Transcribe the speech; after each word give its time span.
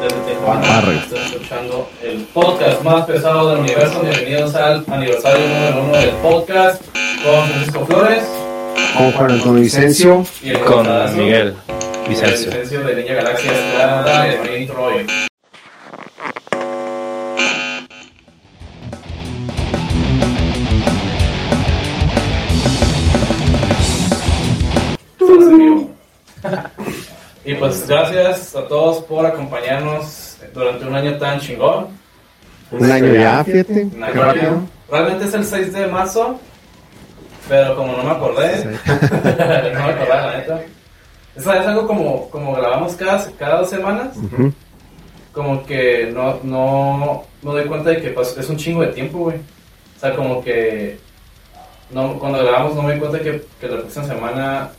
desde 0.00 0.16
Tijuana. 0.20 0.80
Estoy 0.92 1.18
escuchando 1.18 1.88
el 2.02 2.18
podcast 2.32 2.82
más 2.82 3.04
pesado 3.06 3.50
del 3.50 3.60
universo. 3.60 4.00
Bienvenidos 4.00 4.54
al 4.54 4.84
aniversario 4.88 5.46
número 5.48 5.84
uno 5.84 5.96
del 5.96 6.10
podcast 6.10 6.82
con 7.24 7.48
Francisco 7.48 7.86
Flores. 7.86 8.24
Con 8.96 9.12
Juan 9.12 9.30
Antonio 9.32 9.62
Vicencio. 9.62 10.24
Y 10.42 10.50
el 10.50 10.60
Con 10.60 10.86
Miguel 10.86 11.16
Miguel 11.16 11.54
Vicencio. 12.08 12.50
Vicencio 12.50 12.84
de 12.84 12.96
Niña 12.96 13.14
Galaxia 13.14 13.52
Estrada 13.52 14.26
y 14.26 14.30
de 14.30 14.38
Marine 14.38 14.66
Troy. 14.66 15.06
Y 27.48 27.54
pues 27.54 27.88
gracias 27.88 28.54
a 28.54 28.68
todos 28.68 29.02
por 29.04 29.24
acompañarnos 29.24 30.36
durante 30.52 30.84
un 30.84 30.94
año 30.94 31.16
tan 31.16 31.40
chingón. 31.40 31.86
Un 32.70 32.92
año 32.92 33.14
ya, 33.14 33.42
fíjate. 33.42 33.84
Un 33.84 34.04
año 34.04 34.22
rápido. 34.22 34.62
Realmente 34.90 35.24
es 35.24 35.32
el 35.32 35.46
6 35.46 35.72
de 35.72 35.86
marzo, 35.86 36.38
pero 37.48 37.74
como 37.74 37.96
no 37.96 38.02
me 38.02 38.10
acordé, 38.10 38.66
no 38.84 39.86
me 39.86 39.92
acordaba 39.92 40.26
la 40.26 40.36
neta. 40.36 40.60
Es, 41.34 41.42
es 41.42 41.46
algo 41.48 41.86
como, 41.86 42.28
como 42.28 42.52
grabamos 42.52 42.94
cada, 42.96 43.26
cada 43.38 43.60
dos 43.60 43.70
semanas, 43.70 44.14
Ujú. 44.18 44.52
como 45.32 45.64
que 45.64 46.10
no, 46.12 46.40
no, 46.42 47.24
no 47.40 47.52
doy 47.52 47.64
cuenta 47.64 47.88
de 47.88 48.02
que 48.02 48.10
pues, 48.10 48.36
es 48.36 48.46
un 48.50 48.58
chingo 48.58 48.82
de 48.82 48.88
tiempo, 48.88 49.20
güey. 49.20 49.38
O 49.96 50.00
sea, 50.00 50.14
como 50.14 50.44
que 50.44 50.98
no, 51.92 52.18
cuando 52.18 52.40
grabamos 52.40 52.74
no 52.74 52.82
me 52.82 52.92
di 52.92 53.00
cuenta 53.00 53.20
que, 53.20 53.42
que 53.58 53.68
la 53.68 53.78
próxima 53.78 54.04
semana 54.04 54.70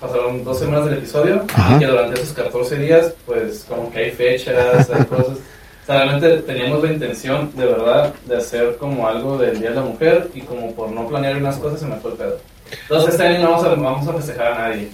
pasaron 0.00 0.42
dos 0.44 0.58
semanas 0.58 0.86
del 0.86 0.98
episodio 0.98 1.44
Ajá. 1.54 1.76
y 1.76 1.78
que 1.78 1.86
durante 1.86 2.20
esos 2.20 2.32
14 2.32 2.76
días, 2.78 3.12
pues 3.26 3.64
como 3.68 3.90
que 3.90 3.98
hay 3.98 4.10
fechas, 4.10 4.90
hay 4.90 5.04
cosas. 5.06 5.38
O 5.82 5.86
sea, 5.86 6.04
realmente 6.04 6.38
teníamos 6.42 6.82
la 6.82 6.92
intención 6.92 7.50
de 7.56 7.66
verdad 7.66 8.14
de 8.26 8.36
hacer 8.36 8.76
como 8.76 9.06
algo 9.06 9.38
del 9.38 9.58
Día 9.58 9.70
de 9.70 9.76
la 9.76 9.82
Mujer 9.82 10.30
y 10.34 10.42
como 10.42 10.72
por 10.74 10.90
no 10.90 11.06
planear 11.06 11.36
unas 11.36 11.56
cosas 11.56 11.80
se 11.80 11.86
me 11.86 11.96
fue 11.96 12.12
el 12.12 12.16
pedo. 12.16 12.38
Entonces 12.82 13.14
este 13.14 13.26
año 13.26 13.40
no 13.40 13.50
vamos 13.50 13.64
a, 13.64 13.68
vamos 13.74 14.08
a 14.08 14.12
festejar 14.14 14.52
a 14.52 14.68
nadie, 14.68 14.88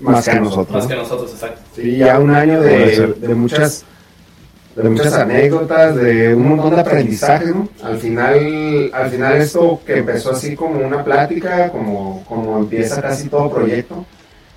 Más 0.00 0.28
que 0.28 0.40
nosotros. 0.40 0.70
más 0.70 0.86
que 0.86 0.96
nosotros, 0.96 1.32
exacto. 1.32 1.60
Sí, 1.74 1.96
ya 1.96 2.18
un 2.18 2.30
año 2.34 2.60
de, 2.60 3.14
de 3.16 3.34
muchas 3.34 3.84
de 4.76 4.88
muchas 4.88 5.14
anécdotas, 5.14 5.94
de 5.94 6.34
un 6.34 6.48
montón 6.48 6.74
de 6.74 6.80
aprendizaje, 6.80 7.46
¿no? 7.46 7.68
Al 7.82 7.96
final, 7.98 8.90
al 8.92 9.10
final 9.10 9.36
esto 9.36 9.80
que 9.86 9.98
empezó 9.98 10.32
así 10.32 10.56
como 10.56 10.80
una 10.80 11.04
plática, 11.04 11.70
como, 11.70 12.24
como 12.28 12.58
empieza 12.58 13.00
casi 13.00 13.28
todo 13.28 13.50
proyecto, 13.50 14.04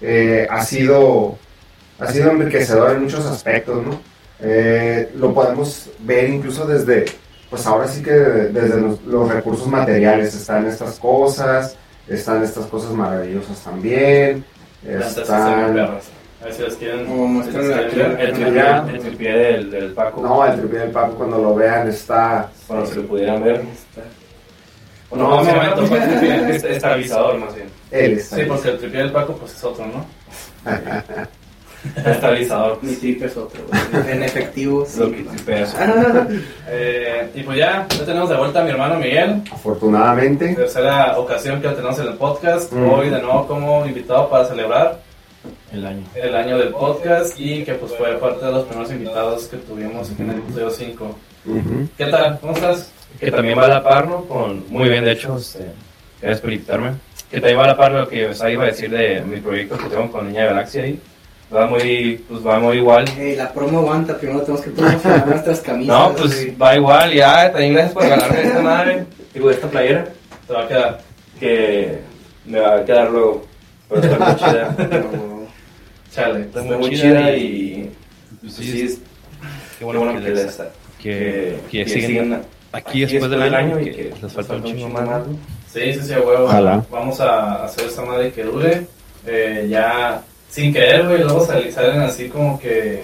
eh, 0.01 0.47
ha 0.49 0.63
sido 0.63 1.37
ha 1.99 2.11
sido 2.11 2.31
enriquecedor 2.31 2.91
en 2.91 3.03
muchos 3.03 3.25
aspectos, 3.25 3.85
¿no? 3.85 3.99
Eh, 4.39 5.11
lo 5.15 5.33
podemos 5.33 5.89
ver 5.99 6.29
incluso 6.29 6.67
desde, 6.67 7.05
pues 7.49 7.65
ahora 7.65 7.87
sí 7.87 8.03
que 8.03 8.11
desde 8.11 8.79
los, 8.79 9.01
los 9.03 9.33
recursos 9.33 9.67
materiales 9.67 10.35
están 10.35 10.67
estas 10.67 10.99
cosas, 10.99 11.75
están 12.07 12.43
estas 12.43 12.67
cosas 12.67 12.91
maravillosas 12.91 13.63
también, 13.63 14.45
están. 14.85 15.77
A 16.39 16.51
si 16.51 16.61
las 16.61 16.75
quieren. 16.75 17.07
Si 17.43 17.51
las 17.51 17.93
El 18.19 18.33
tripié, 18.33 18.61
el 18.93 18.99
tripié 18.99 19.31
del, 19.33 19.71
del 19.71 19.93
Paco. 19.93 20.21
No, 20.21 20.45
el 20.45 20.59
tripié 20.59 20.79
del 20.79 20.91
Paco 20.91 21.15
cuando 21.15 21.39
lo 21.39 21.55
vean 21.55 21.87
está... 21.87 22.51
Bueno, 22.67 22.85
si 22.85 22.95
lo 22.95 23.07
pudieran 23.07 23.43
ver. 23.43 23.63
No, 23.63 23.71
No, 25.11 25.41
no, 25.41 25.43
no, 25.43 25.73
tripié, 25.75 26.55
es 26.55 26.63
estabilizador 26.63 27.37
más 27.39 27.55
bien. 27.55 27.67
Él 27.91 28.13
está. 28.17 28.35
Sí, 28.35 28.41
porque 28.47 28.69
el 28.69 28.77
tripié 28.77 28.99
del 29.01 29.11
Paco 29.11 29.33
pues 29.37 29.53
es 29.55 29.63
otro, 29.63 29.85
¿no? 29.85 30.05
Estabilizador. 32.05 32.79
Mi 32.81 32.93
trip 32.95 33.23
es 33.23 33.37
otro, 33.37 33.61
güey. 33.67 34.11
En 34.11 34.23
efectivo, 34.23 34.85
sí. 34.85 34.99
Lo 34.99 35.11
que 35.11 35.23
tripea. 35.23 35.67
Eh, 36.69 37.29
y 37.35 37.43
pues 37.43 37.57
ya, 37.57 37.87
ya 37.89 38.05
tenemos 38.05 38.29
de 38.29 38.35
vuelta 38.37 38.59
a 38.61 38.63
mi 38.63 38.71
hermano 38.71 38.95
Miguel. 38.99 39.41
Afortunadamente. 39.51 40.53
Tercera 40.55 41.17
ocasión 41.17 41.61
que 41.61 41.67
lo 41.67 41.75
tenemos 41.75 41.99
en 41.99 42.07
el 42.07 42.13
podcast. 42.15 42.73
Mm. 42.73 42.89
Hoy 42.89 43.09
de 43.09 43.21
nuevo 43.21 43.47
como 43.47 43.85
invitado 43.85 44.29
para 44.29 44.45
celebrar 44.45 44.99
El 45.71 45.85
año. 45.85 46.03
el 46.15 46.35
año 46.35 46.57
del 46.57 46.69
podcast 46.69 47.39
y 47.39 47.63
que 47.63 47.73
pues 47.75 47.93
fue 47.95 48.17
parte 48.17 48.45
de 48.45 48.51
los 48.51 48.65
primeros 48.65 48.91
invitados 48.91 49.45
que 49.47 49.57
tuvimos 49.57 50.09
en 50.19 50.29
el 50.29 50.37
episodio 50.39 50.69
5. 50.69 51.15
Ujú. 51.45 51.87
¿Qué 51.97 52.05
tal? 52.07 52.37
¿Cómo 52.41 52.53
estás? 52.53 52.91
Que 53.19 53.31
también 53.31 53.57
va 53.57 53.65
a 53.65 53.69
la 53.69 53.83
par, 53.83 54.07
¿no? 54.07 54.25
Con, 54.25 54.65
muy 54.69 54.89
bien, 54.89 55.03
de 55.03 55.11
hecho, 55.13 55.37
este, 55.37 55.65
gracias 56.21 56.41
por 56.41 56.51
invitarme. 56.53 56.91
Que 57.31 57.39
también 57.41 57.59
va 57.59 57.63
a 57.65 57.67
la 57.67 57.77
par 57.77 57.91
lo 57.91 58.07
que 58.07 58.25
o 58.27 58.33
sea, 58.33 58.49
iba 58.49 58.63
a 58.63 58.67
decir 58.67 58.89
de 58.89 59.21
mi 59.21 59.39
proyecto 59.41 59.77
que 59.77 59.89
tengo 59.89 60.11
con 60.11 60.27
Niña 60.27 60.45
Galaxia 60.45 60.83
ahí. 60.83 60.99
Va 61.53 61.65
muy, 61.65 62.23
pues 62.27 62.45
va 62.45 62.59
muy 62.59 62.77
igual. 62.77 63.05
Hey, 63.17 63.35
la 63.37 63.51
promo 63.53 63.79
aguanta, 63.79 64.17
primero 64.17 64.41
tenemos 64.41 64.61
que 64.61 64.69
promocionar 64.71 65.27
nuestras 65.27 65.59
camisas. 65.61 65.97
No, 65.97 66.13
pues 66.15 66.47
va 66.61 66.75
igual, 66.75 67.13
ya, 67.13 67.51
también 67.51 67.73
gracias 67.73 67.93
por 67.93 68.07
ganarme 68.07 68.41
esta 68.43 68.61
madre, 68.61 69.05
digo, 69.33 69.49
esta 69.49 69.67
playera, 69.69 70.07
Te 70.45 70.53
va 70.53 70.63
a 70.63 70.67
quedar. 70.67 71.01
que 71.39 71.99
me 72.45 72.59
va 72.59 72.75
a 72.77 72.85
quedar 72.85 73.09
luego, 73.11 73.45
pero 73.89 74.01
está 74.01 74.25
muy 74.25 74.35
chida. 74.35 74.75
Chale. 76.13 76.39
Está 76.41 76.61
muy 76.63 76.89
chida 76.89 77.31
y 77.35 77.91
pues, 78.41 78.53
sí, 78.53 78.81
es 78.81 78.99
Qué 79.79 79.85
bueno, 79.85 79.99
bueno, 80.01 80.19
que, 80.19 80.25
que, 80.25 80.31
les- 80.33 80.57
que, 81.01 81.57
que 81.71 81.83
que 81.85 81.89
siguen 81.89 82.07
sigan 82.09 82.41
aquí 82.77 83.05
después 83.05 83.29
del 83.29 83.53
año 83.53 83.79
y 83.79 83.91
que 83.91 84.13
les 84.21 84.31
falta 84.33 84.53
un 84.55 84.63
chingo 84.63 84.89
más. 84.89 85.05
¿no? 85.07 85.23
Sí, 85.71 85.93
sí, 85.93 85.99
sí, 86.03 86.13
a 86.13 86.19
huevo. 86.19 86.45
Ojalá. 86.45 86.83
Vamos 86.91 87.19
a 87.19 87.63
hacer 87.65 87.85
esta 87.87 88.03
madre 88.03 88.31
que 88.31 88.43
dure. 88.43 88.87
Eh, 89.25 89.67
ya 89.69 90.21
sin 90.49 90.71
querer, 90.73 91.05
güey, 91.07 91.19
luego 91.23 91.45
sal- 91.45 91.69
salen 91.71 92.01
así 92.01 92.29
como 92.29 92.57
que 92.59 93.03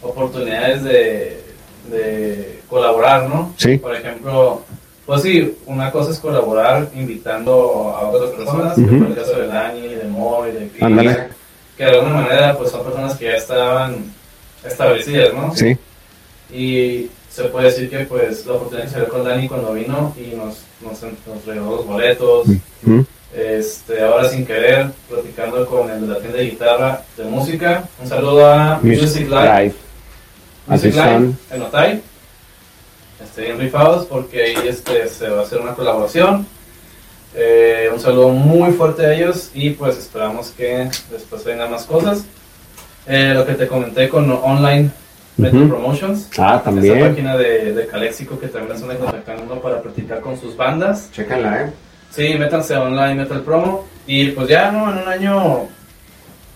oportunidades 0.00 0.84
de, 0.84 1.42
de 1.90 2.60
colaborar, 2.68 3.28
¿no? 3.28 3.52
Sí. 3.56 3.76
Por 3.78 3.94
ejemplo, 3.96 4.62
pues 5.04 5.22
sí, 5.22 5.56
una 5.66 5.90
cosa 5.90 6.12
es 6.12 6.18
colaborar 6.20 6.88
invitando 6.94 7.52
a 7.98 8.08
otras 8.08 8.30
personas, 8.30 8.78
Ujú. 8.78 8.86
como 8.88 9.06
el 9.06 9.14
caso 9.16 9.32
de 9.40 9.46
Dani, 9.48 9.88
de 9.94 10.04
Moy, 10.04 10.52
de 10.52 10.68
Chris, 10.68 10.82
Ándale. 10.82 11.28
que 11.76 11.84
de 11.84 11.90
alguna 11.90 12.14
manera 12.14 12.56
pues 12.56 12.70
son 12.70 12.84
personas 12.84 13.16
que 13.16 13.24
ya 13.24 13.32
estaban 13.36 13.96
establecidas, 14.64 15.34
¿no? 15.34 15.54
Sí. 15.56 15.76
Y 16.52 17.10
se 17.30 17.44
puede 17.44 17.66
decir 17.66 17.90
que 17.90 18.00
pues 18.00 18.46
la 18.46 18.54
oportunidad 18.54 18.88
se 18.88 18.96
dio 18.96 19.08
con 19.08 19.24
Dani 19.24 19.48
cuando 19.48 19.72
vino 19.74 20.14
y 20.16 20.34
nos, 20.34 20.62
nos, 20.80 21.02
nos 21.02 21.44
regaló 21.46 21.76
los 21.76 21.86
boletos. 21.86 22.46
Este, 23.34 24.02
ahora 24.02 24.28
sin 24.28 24.46
querer, 24.46 24.90
platicando 25.08 25.66
con 25.66 25.90
el 25.90 26.00
de 26.00 26.06
la 26.06 26.18
tienda 26.18 26.38
de 26.38 26.44
guitarra 26.44 27.02
de 27.16 27.24
música. 27.24 27.84
Un 28.00 28.08
saludo 28.08 28.46
a 28.46 28.80
Music 28.82 29.28
Live. 29.28 29.62
Live. 29.62 29.74
Music 30.66 30.94
Live 30.94 31.32
en 31.50 31.62
Otay. 31.62 32.02
Este, 33.22 33.42
bien 33.42 33.58
rifados 33.58 34.06
porque 34.06 34.42
ahí 34.42 34.56
este, 34.66 35.08
se 35.08 35.28
va 35.28 35.40
a 35.40 35.42
hacer 35.42 35.60
una 35.60 35.74
colaboración. 35.74 36.46
Eh, 37.34 37.90
un 37.92 38.00
saludo 38.00 38.30
muy 38.30 38.72
fuerte 38.72 39.04
a 39.04 39.14
ellos 39.14 39.50
y 39.52 39.70
pues 39.70 39.98
esperamos 39.98 40.48
que 40.56 40.88
después 41.10 41.44
vengan 41.44 41.70
más 41.70 41.84
cosas. 41.84 42.24
Eh, 43.06 43.32
lo 43.34 43.44
que 43.44 43.54
te 43.54 43.68
comenté 43.68 44.08
con 44.08 44.30
Online 44.30 44.90
Metal 45.38 45.60
Ujú. 45.62 45.68
Promotions. 45.68 46.28
Ah, 46.36 46.60
también. 46.62 47.00
página 47.00 47.36
de, 47.36 47.72
de 47.72 47.86
Calexico 47.86 48.38
que 48.38 48.48
también 48.48 48.74
están 48.76 48.96
contactando 48.96 49.60
para 49.60 49.80
practicar 49.80 50.20
con 50.20 50.38
sus 50.38 50.56
bandas. 50.56 51.10
Chécanla, 51.12 51.62
¿eh? 51.62 51.72
Sí, 52.10 52.34
métanse 52.36 52.74
a 52.74 52.82
online, 52.82 53.14
metal 53.14 53.42
promo. 53.42 53.86
Y 54.06 54.32
pues 54.32 54.48
ya, 54.48 54.72
¿no? 54.72 54.90
En 54.90 54.98
un 54.98 55.08
año, 55.08 55.68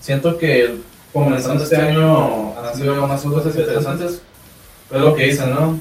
siento 0.00 0.36
que 0.36 0.76
comenzando 1.12 1.62
este 1.62 1.76
año 1.76 2.58
han 2.58 2.74
sido 2.74 3.06
más 3.06 3.22
cosas 3.22 3.54
interesantes. 3.54 4.20
Es 4.90 5.00
lo 5.00 5.14
que 5.14 5.26
dicen, 5.26 5.50
¿no? 5.50 5.78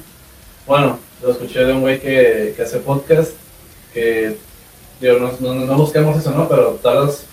Bueno, 0.66 0.98
lo 1.22 1.32
escuché 1.32 1.64
de 1.64 1.72
un 1.72 1.80
güey 1.80 1.98
que, 2.00 2.54
que 2.56 2.62
hace 2.62 2.78
podcast, 2.78 3.32
que, 3.92 4.36
digo, 5.00 5.18
no, 5.18 5.32
no, 5.54 5.66
no 5.66 5.76
busquemos 5.76 6.16
eso, 6.18 6.30
¿no? 6.30 6.48
Pero 6.48 6.78
tardas 6.82 7.24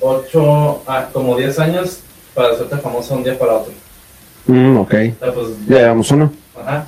8, 0.00 0.82
ah, 0.86 1.08
como 1.12 1.36
10 1.36 1.58
años 1.58 1.98
para 2.34 2.52
hacerte 2.52 2.76
famoso 2.76 3.14
un 3.14 3.24
día 3.24 3.38
para 3.38 3.54
otro. 3.54 3.72
Mm, 4.46 4.76
ok. 4.78 4.94
O 4.94 5.24
sea, 5.24 5.32
pues, 5.34 5.46
Ya 5.68 5.78
llevamos 5.78 6.10
uno. 6.10 6.32
ajá. 6.60 6.86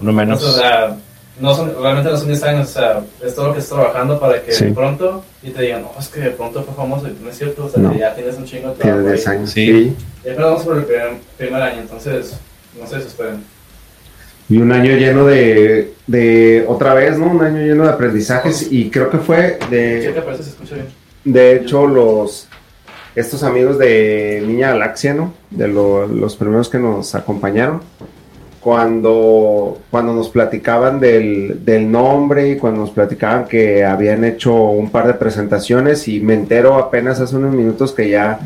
Uno 0.00 0.12
menos. 0.12 0.42
O 0.42 0.52
sea, 0.52 0.96
no 1.38 1.54
son, 1.54 1.72
realmente 1.80 2.10
no 2.10 2.16
son 2.16 2.28
10 2.28 2.42
años, 2.44 2.68
o 2.68 2.72
sea, 2.72 3.00
es 3.24 3.34
todo 3.34 3.48
lo 3.48 3.52
que 3.54 3.60
estás 3.60 3.78
trabajando 3.78 4.18
para 4.20 4.42
que 4.42 4.52
Sí. 4.52 4.66
de 4.66 4.72
pronto 4.72 5.24
y 5.42 5.50
te 5.50 5.62
digan, 5.62 5.82
no, 5.82 5.92
es 5.98 6.08
que 6.08 6.20
de 6.20 6.30
pronto 6.30 6.62
fue 6.62 6.74
famoso 6.74 7.08
y 7.08 7.16
no 7.22 7.30
es 7.30 7.36
cierto, 7.38 7.64
o 7.66 7.68
sea, 7.68 7.82
No. 7.82 7.92
que 7.92 7.98
ya 7.98 8.14
tienes 8.14 8.36
un 8.36 8.44
chingo 8.44 8.68
de 8.70 8.74
trabajo. 8.76 9.08
10 9.08 9.26
ahí. 9.28 9.36
años. 9.36 9.50
Sí. 9.50 9.66
Sí. 9.66 9.96
Y 10.24 10.28
apenas 10.30 10.50
vamos 10.50 10.62
por 10.64 10.76
el 10.78 10.84
primer, 10.84 11.10
primer 11.38 11.62
año, 11.62 11.80
entonces, 11.82 12.34
no 12.78 12.86
sé 12.86 13.00
si 13.00 13.06
esperen. 13.08 13.42
Y 14.48 14.56
un 14.58 14.72
año 14.72 14.96
lleno 14.96 15.26
de, 15.26 15.94
de, 16.06 16.64
otra 16.66 16.92
vez, 16.94 17.16
¿no? 17.18 17.26
Un 17.26 17.42
año 17.42 17.58
lleno 17.58 17.84
de 17.84 17.90
aprendizajes 17.90 18.66
y 18.70 18.90
creo 18.90 19.08
que 19.08 19.18
fue 19.18 19.58
¿Qué 19.70 19.76
de, 20.12 20.22
parece? 20.22 20.42
¿Se 20.42 20.50
escucha 20.50 20.74
bien? 20.74 20.86
de 21.24 21.56
hecho, 21.56 21.86
los, 21.86 22.48
estos 23.14 23.42
amigos 23.42 23.78
de 23.78 24.42
Niña 24.46 24.70
Galaxia, 24.70 25.14
¿no? 25.14 25.32
De 25.50 25.66
lo- 25.68 26.06
los 26.06 26.36
primeros 26.36 26.68
que 26.68 26.78
nos 26.78 27.14
acompañaron. 27.14 27.80
Cuando, 28.60 29.78
cuando 29.90 30.12
nos 30.12 30.28
platicaban 30.28 31.00
del, 31.00 31.64
del 31.64 31.90
nombre 31.90 32.50
y 32.50 32.56
cuando 32.56 32.80
nos 32.82 32.90
platicaban 32.90 33.46
que 33.46 33.84
habían 33.86 34.22
hecho 34.22 34.54
un 34.54 34.90
par 34.90 35.06
de 35.06 35.14
presentaciones 35.14 36.06
y 36.08 36.20
me 36.20 36.34
entero 36.34 36.74
apenas 36.74 37.20
hace 37.20 37.36
unos 37.36 37.54
minutos 37.54 37.92
que 37.92 38.10
ya, 38.10 38.38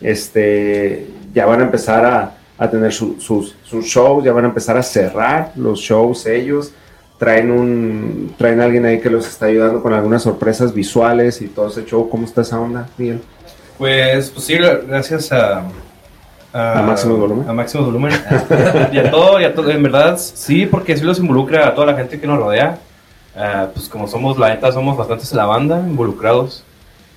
este, 0.00 1.06
ya 1.32 1.46
van 1.46 1.60
a 1.60 1.64
empezar 1.64 2.04
a, 2.04 2.34
a 2.58 2.68
tener 2.68 2.92
su- 2.92 3.20
sus, 3.20 3.54
sus 3.62 3.84
shows, 3.86 4.24
ya 4.24 4.32
van 4.32 4.44
a 4.44 4.48
empezar 4.48 4.76
a 4.76 4.82
cerrar 4.82 5.52
los 5.54 5.78
shows 5.78 6.26
ellos. 6.26 6.72
Traen 7.18 7.50
un 7.50 8.34
traen 8.38 8.60
alguien 8.60 8.86
ahí 8.86 8.98
que 8.98 9.10
los 9.10 9.28
está 9.28 9.46
ayudando 9.46 9.82
con 9.82 9.92
algunas 9.92 10.22
sorpresas 10.22 10.74
visuales 10.74 11.42
y 11.42 11.48
todo 11.48 11.68
ese 11.68 11.84
show. 11.84 12.08
¿Cómo 12.08 12.24
está 12.24 12.40
esa 12.40 12.58
onda, 12.58 12.88
Miguel? 12.98 13.20
Pues, 13.80 14.28
pues 14.28 14.44
sí, 14.44 14.58
gracias 14.58 15.32
a... 15.32 15.64
A 16.52 16.82
Máximo 16.82 17.16
Volumen. 17.16 17.48
A 17.48 17.54
Máximo 17.54 17.86
Volumen. 17.86 18.12
y 18.92 18.98
a 18.98 19.10
todo, 19.10 19.40
y 19.40 19.44
a 19.44 19.54
todo, 19.54 19.70
en 19.70 19.82
verdad, 19.82 20.18
sí, 20.18 20.66
porque 20.66 20.98
sí 20.98 21.02
los 21.02 21.18
involucra 21.18 21.66
a 21.66 21.74
toda 21.74 21.86
la 21.86 21.96
gente 21.96 22.20
que 22.20 22.26
nos 22.26 22.38
rodea. 22.38 22.78
Ah, 23.34 23.68
pues 23.72 23.88
como 23.88 24.06
somos, 24.06 24.36
la 24.36 24.50
neta, 24.50 24.70
somos 24.70 24.98
bastantes 24.98 25.32
en 25.32 25.38
la 25.38 25.46
banda, 25.46 25.78
involucrados. 25.78 26.62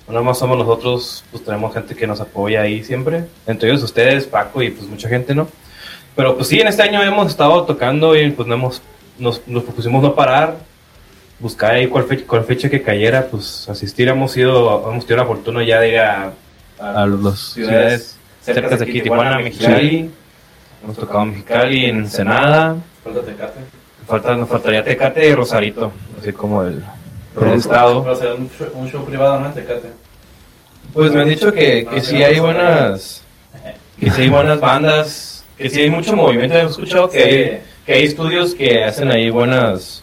No 0.06 0.14
nada 0.14 0.24
más 0.24 0.38
somos 0.38 0.56
nosotros, 0.56 1.22
pues 1.30 1.44
tenemos 1.44 1.74
gente 1.74 1.94
que 1.94 2.06
nos 2.06 2.22
apoya 2.22 2.62
ahí 2.62 2.82
siempre. 2.82 3.26
Entre 3.46 3.68
ellos 3.68 3.82
ustedes, 3.82 4.24
Paco 4.24 4.62
y 4.62 4.70
pues 4.70 4.88
mucha 4.88 5.10
gente, 5.10 5.34
¿no? 5.34 5.48
Pero 6.16 6.34
pues 6.34 6.48
sí, 6.48 6.60
en 6.60 6.68
este 6.68 6.82
año 6.82 7.02
hemos 7.02 7.26
estado 7.28 7.64
tocando 7.64 8.16
y 8.16 8.30
pues 8.30 8.48
no 8.48 8.54
hemos, 8.54 8.80
nos, 9.18 9.46
nos 9.46 9.64
propusimos 9.64 10.02
no 10.02 10.14
parar. 10.14 10.56
Buscar 11.40 11.72
ahí 11.74 11.88
cuál 11.88 12.04
fecha, 12.04 12.24
cuál 12.26 12.44
fecha 12.44 12.70
que 12.70 12.80
cayera, 12.80 13.26
pues 13.30 13.68
asistir. 13.68 14.08
Hemos 14.08 14.34
ido, 14.34 14.90
hemos 14.90 15.04
tenido 15.04 15.24
la 15.24 15.28
fortuna 15.28 15.62
ya 15.62 15.78
de 15.78 15.88
ir 15.90 15.98
a, 15.98 16.32
a 16.92 17.06
los 17.06 17.54
ciudades 17.54 18.18
cerca 18.44 18.76
de 18.76 18.84
aquí, 18.84 19.00
Tijuana, 19.00 19.38
Mexicali. 19.38 20.10
Hemos 20.82 20.96
tocado 20.96 21.24
Mexicali, 21.24 21.86
en 21.86 21.96
Ensenada. 21.98 22.76
Falta 23.02 23.22
Tecate. 23.22 23.60
Falta, 24.06 24.36
nos 24.36 24.48
faltaría 24.48 24.84
Tecate 24.84 25.28
y 25.28 25.34
Rosarito, 25.34 25.92
así 26.20 26.32
como 26.32 26.62
el, 26.62 26.84
el 27.40 27.52
estado. 27.54 28.04
Va 28.04 28.12
a 28.12 28.16
ser 28.16 28.34
un 28.34 28.50
show, 28.50 28.68
un 28.74 28.90
show 28.90 29.04
privado, 29.04 29.40
¿no? 29.40 29.46
En 29.46 29.54
Tecate. 29.54 29.88
Pues 30.92 31.12
me 31.12 31.22
han 31.22 31.28
dicho 31.28 31.52
que, 31.52 31.86
que 31.86 32.00
sí 32.02 32.22
hay 32.22 32.38
buenas, 32.38 33.22
que 33.98 34.10
sí 34.10 34.22
hay 34.22 34.28
buenas 34.28 34.60
bandas, 34.60 35.44
que 35.56 35.70
sí 35.70 35.80
hay 35.80 35.90
mucho 35.90 36.14
movimiento. 36.14 36.54
He 36.54 36.66
escuchado 36.66 37.08
que 37.08 37.22
hay, 37.22 37.62
que 37.86 37.92
hay 37.94 38.04
estudios 38.04 38.54
que 38.54 38.84
hacen 38.84 39.10
ahí 39.10 39.30
buenas, 39.30 40.02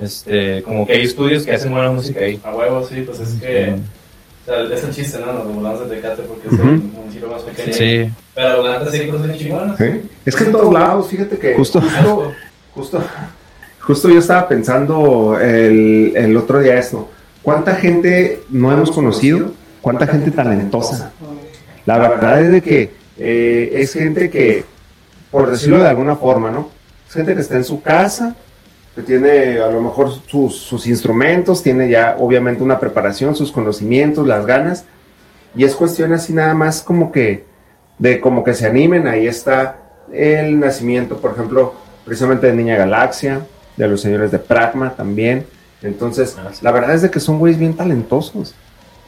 este, 0.00 0.62
como 0.62 0.86
que 0.86 0.92
hay 0.92 1.02
estudios 1.02 1.44
que 1.44 1.52
hacen 1.52 1.72
buena 1.72 1.90
música 1.90 2.20
ahí. 2.20 2.40
A 2.44 2.54
huevo, 2.54 2.86
sí, 2.86 3.02
pues 3.02 3.18
es 3.18 3.40
que. 3.40 3.74
O 4.46 4.46
sea, 4.46 4.60
es 4.62 4.84
el 4.84 4.90
chiste, 4.94 5.18
¿no? 5.20 5.32
Nos 5.32 5.54
volvamos 5.54 5.88
de 5.88 5.96
Tecate 5.96 6.22
porque 6.22 6.48
es 6.48 6.52
Ujú. 6.52 6.62
el 6.68 6.78
municipio 6.82 7.28
más 7.28 7.42
pequeño. 7.42 7.72
Sí. 7.72 8.12
Pero 8.34 8.62
la 8.62 8.78
neta 8.78 8.90
sí 8.90 8.98
bien 9.00 9.38
chingonas. 9.38 9.78
¿Sí? 9.78 10.02
Es 10.26 10.36
que 10.36 10.44
en 10.44 10.52
todos 10.52 10.72
lados, 10.72 11.08
fíjate 11.08 11.38
que 11.38 11.54
Justo. 11.54 11.80
justo, 11.80 12.32
justo, 12.74 13.02
justo 13.80 14.08
yo 14.10 14.18
estaba 14.18 14.46
pensando 14.48 15.38
el, 15.40 16.12
el 16.14 16.36
otro 16.36 16.60
día 16.60 16.78
esto. 16.78 17.08
¿Cuánta 17.42 17.74
gente 17.76 18.42
no 18.50 18.70
hemos 18.72 18.90
conocido? 18.90 19.52
¿Cuánta 19.80 20.06
gente 20.06 20.30
talentosa? 20.30 21.12
La 21.86 21.98
verdad 21.98 22.42
es 22.42 22.52
de 22.52 22.62
que 22.62 22.90
eh, 23.18 23.70
es 23.74 23.92
gente 23.92 24.30
que, 24.30 24.64
por 25.30 25.50
decirlo 25.50 25.78
de 25.78 25.88
alguna 25.88 26.16
forma, 26.16 26.50
¿no? 26.50 26.70
Es 27.06 27.14
gente 27.14 27.34
que 27.34 27.40
está 27.42 27.56
en 27.56 27.64
su 27.64 27.82
casa, 27.82 28.34
que 28.94 29.02
tiene 29.02 29.58
a 29.60 29.68
lo 29.70 29.80
mejor 29.80 30.10
sus, 30.26 30.56
sus 30.56 30.86
instrumentos, 30.86 31.62
tiene 31.62 31.88
ya 31.88 32.16
obviamente 32.18 32.62
una 32.62 32.78
preparación, 32.78 33.34
sus 33.34 33.50
conocimientos, 33.50 34.26
las 34.26 34.46
ganas, 34.46 34.84
y 35.56 35.64
es 35.64 35.74
cuestión 35.74 36.12
así 36.12 36.32
nada 36.32 36.54
más 36.54 36.82
como 36.82 37.10
que, 37.12 37.44
de 37.98 38.20
como 38.20 38.44
que 38.44 38.54
se 38.54 38.66
animen, 38.66 39.06
ahí 39.06 39.26
está 39.26 39.78
el 40.12 40.58
nacimiento, 40.60 41.16
por 41.16 41.32
ejemplo, 41.32 41.74
precisamente 42.04 42.46
de 42.46 42.52
Niña 42.52 42.76
Galaxia, 42.76 43.40
de 43.76 43.88
los 43.88 44.00
señores 44.00 44.30
de 44.30 44.38
Pragma 44.38 44.94
también, 44.94 45.46
entonces, 45.82 46.36
Ah, 46.38 46.50
sí. 46.52 46.60
la 46.62 46.70
verdad 46.70 46.94
es 46.94 47.02
de 47.02 47.10
que 47.10 47.20
son 47.20 47.38
güeyes 47.38 47.58
bien 47.58 47.74
talentosos 47.74 48.54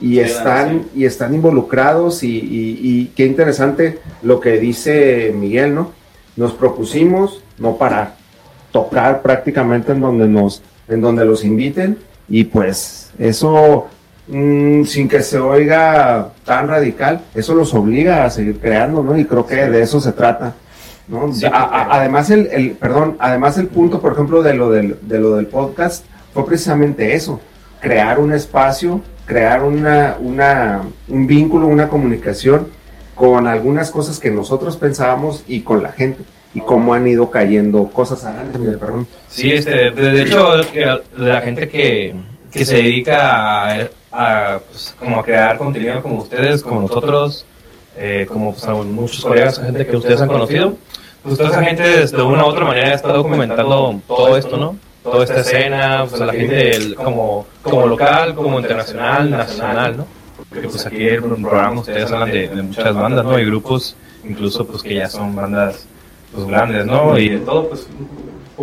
y 0.01 0.15
Sí, 0.15 0.21
están 0.21 0.83
sí. 0.93 1.01
y 1.01 1.05
están 1.07 1.35
involucrados 1.35 2.23
y, 2.23 2.29
y- 2.39 2.79
y 2.83 3.07
qué 3.17 3.25
interesante 3.25 3.99
lo 4.23 4.41
que 4.41 4.59
dice 4.59 5.33
Miguel, 5.35 5.75
¿no? 5.75 5.93
Nos 6.37 6.53
propusimos 6.53 7.43
no 7.59 7.77
parar, 7.77 8.17
tocar 8.77 9.23
prácticamente 9.23 9.93
en 9.93 10.01
donde 10.01 10.27
nos, 10.29 10.63
en 10.89 11.01
donde 11.01 11.25
los 11.25 11.45
inviten 11.45 11.97
y 12.29 12.45
pues 12.45 13.11
eso 13.19 13.87
mm, 14.29 14.83
sin 14.85 15.09
que 15.09 15.23
se 15.23 15.39
oiga 15.39 16.29
tan 16.45 16.69
radical, 16.69 17.23
eso 17.35 17.55
los 17.55 17.73
obliga 17.73 18.25
a 18.25 18.31
seguir 18.31 18.59
creando, 18.61 19.03
¿no? 19.03 19.17
Y 19.17 19.25
creo 19.25 19.47
que 19.47 19.57
de 19.57 19.81
eso 19.83 19.99
se 20.01 20.13
trata. 20.13 20.55
¿no? 21.09 21.33
Sí, 21.33 21.47
A- 21.47 21.49
a- 21.49 21.69
porque- 21.85 21.97
además 21.97 22.31
el, 22.31 22.47
el- 22.53 22.71
perdón, 22.73 23.17
además 23.19 23.57
el 23.59 23.69
punto, 23.69 24.01
por 24.01 24.13
ejemplo, 24.13 24.43
de 24.43 24.53
lo 24.55 24.71
del, 24.71 24.99
de 25.03 25.19
lo 25.21 25.37
del 25.37 25.47
podcast 25.47 26.05
fue 26.35 26.45
precisamente 26.45 27.15
eso, 27.15 27.41
crear 27.81 28.19
un 28.19 28.33
espacio, 28.33 29.01
crear 29.25 29.63
una, 29.63 30.17
una, 30.21 30.83
un 31.09 31.27
vínculo, 31.27 31.67
una 31.69 31.89
comunicación 31.89 32.69
con 33.15 33.47
algunas 33.47 33.91
cosas 33.91 34.19
que 34.19 34.31
nosotros 34.31 34.77
pensábamos 34.77 35.45
y 35.49 35.61
con 35.61 35.83
la 35.83 35.93
gente 35.93 36.23
y 36.57 36.61
cómo 36.63 36.95
han 36.95 37.07
ido 37.07 37.31
cayendo 37.31 37.87
cosas 37.89 38.25
adelante, 38.25 38.59
perdón. 38.79 39.07
Sí, 39.29 39.53
este, 39.53 39.91
de, 39.91 40.23
hecho, 40.23 40.53
la 41.19 41.43
gente 41.43 41.69
que, 41.69 42.15
que 42.51 42.65
se 42.65 42.77
dedica 42.77 43.75
a, 43.75 43.89
a, 44.11 44.59
pues, 44.61 44.97
como 44.99 45.21
a 45.21 45.23
crear 45.23 45.59
contenido 45.59 46.01
como 46.01 46.17
ustedes, 46.23 46.63
como 46.63 46.81
nosotros, 46.81 47.45
eh, 47.99 48.25
como 48.27 48.53
pues, 48.53 48.65
a 48.67 48.73
muchos 48.73 49.23
colegas, 49.23 49.61
gente 49.61 49.87
que 49.87 49.97
ustedes 49.99 50.23
han 50.23 50.29
conocido, 50.29 50.77
pues 51.23 51.37
toda 51.37 51.51
esa 51.51 51.63
gente 51.63 52.07
de 52.07 52.23
una 52.23 52.47
u 52.47 52.49
otra 52.49 52.65
manera 52.65 52.95
está 52.95 53.13
documentando 53.13 54.01
todo 54.09 54.35
esto, 54.39 54.57
¿no? 54.57 54.79
Toda 55.03 55.25
esta 55.25 55.41
escena, 55.41 56.07
pues 56.09 56.19
la 56.23 56.33
gente 56.33 56.55
del- 56.55 56.95
como, 56.95 57.47
como 57.61 57.87
local, 57.87 58.35
como 58.35 58.59
internacional, 58.59 59.31
nacional, 59.31 59.99
¿no? 59.99 60.07
Porque 60.49 60.69
pues 60.69 60.87
aquí 60.87 61.07
en 61.07 61.15
el 61.17 61.21
programa 61.43 61.81
ustedes 61.81 62.11
hablan 62.11 62.31
de, 62.31 62.49
de 62.49 62.63
muchas 62.63 62.95
bandas, 62.95 63.27
¿no? 63.27 63.39
Y 63.39 63.45
grupos, 63.45 63.95
incluso 64.25 64.67
pues 64.67 64.83
que 64.83 64.95
ya 64.95 65.11
son 65.11 65.37
bandas 65.37 65.87
pues 66.37 66.47
grandes, 66.47 66.87
¿no? 66.87 67.19
Y 67.19 67.29
de 67.31 67.39
todo, 67.39 67.69
pues 67.69 67.87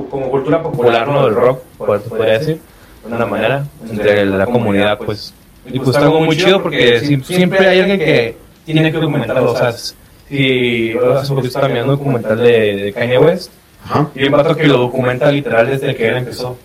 como 0.10 0.30
cultura 0.30 0.62
popular, 0.64 1.08
¿no? 1.08 1.26
Del 1.26 1.36
rock, 1.36 1.60
por- 1.78 2.02
podría 2.04 2.40
decir, 2.40 2.60
de 3.08 3.16
una 3.16 3.26
manera, 3.26 3.66
entre 3.90 4.26
la 4.26 4.46
comunidad, 4.46 4.98
pues. 5.00 5.34
Y 5.66 5.78
pues 5.80 5.90
está 5.90 6.06
algo 6.06 6.22
muy 6.22 6.36
chido 6.38 6.62
porque 6.64 7.00
si- 7.02 7.20
siempre 7.24 7.68
hay 7.68 7.80
alguien 7.82 8.00
que 8.00 8.38
tiene 8.66 8.92
que 8.92 8.98
documentarlo, 8.98 9.52
o 9.52 9.56
sea, 9.58 9.72
si 9.72 10.94
hace 11.16 11.30
poquito 11.30 11.48
estaba 11.48 11.68
mirando 11.68 11.94
un 11.94 12.00
documental 12.00 12.38
de, 12.38 12.76
de 12.78 12.94
Kanye 12.94 13.18
West, 13.20 13.52
Ajá. 13.86 14.10
y 14.16 14.20
hay 14.22 14.26
un 14.28 14.32
vato 14.32 14.56
que 14.56 14.68
lo 14.68 14.78
documenta 14.78 15.32
literal 15.32 15.68
desde 15.68 15.96
que 15.96 16.08
él 16.08 16.18
empezó. 16.18 16.58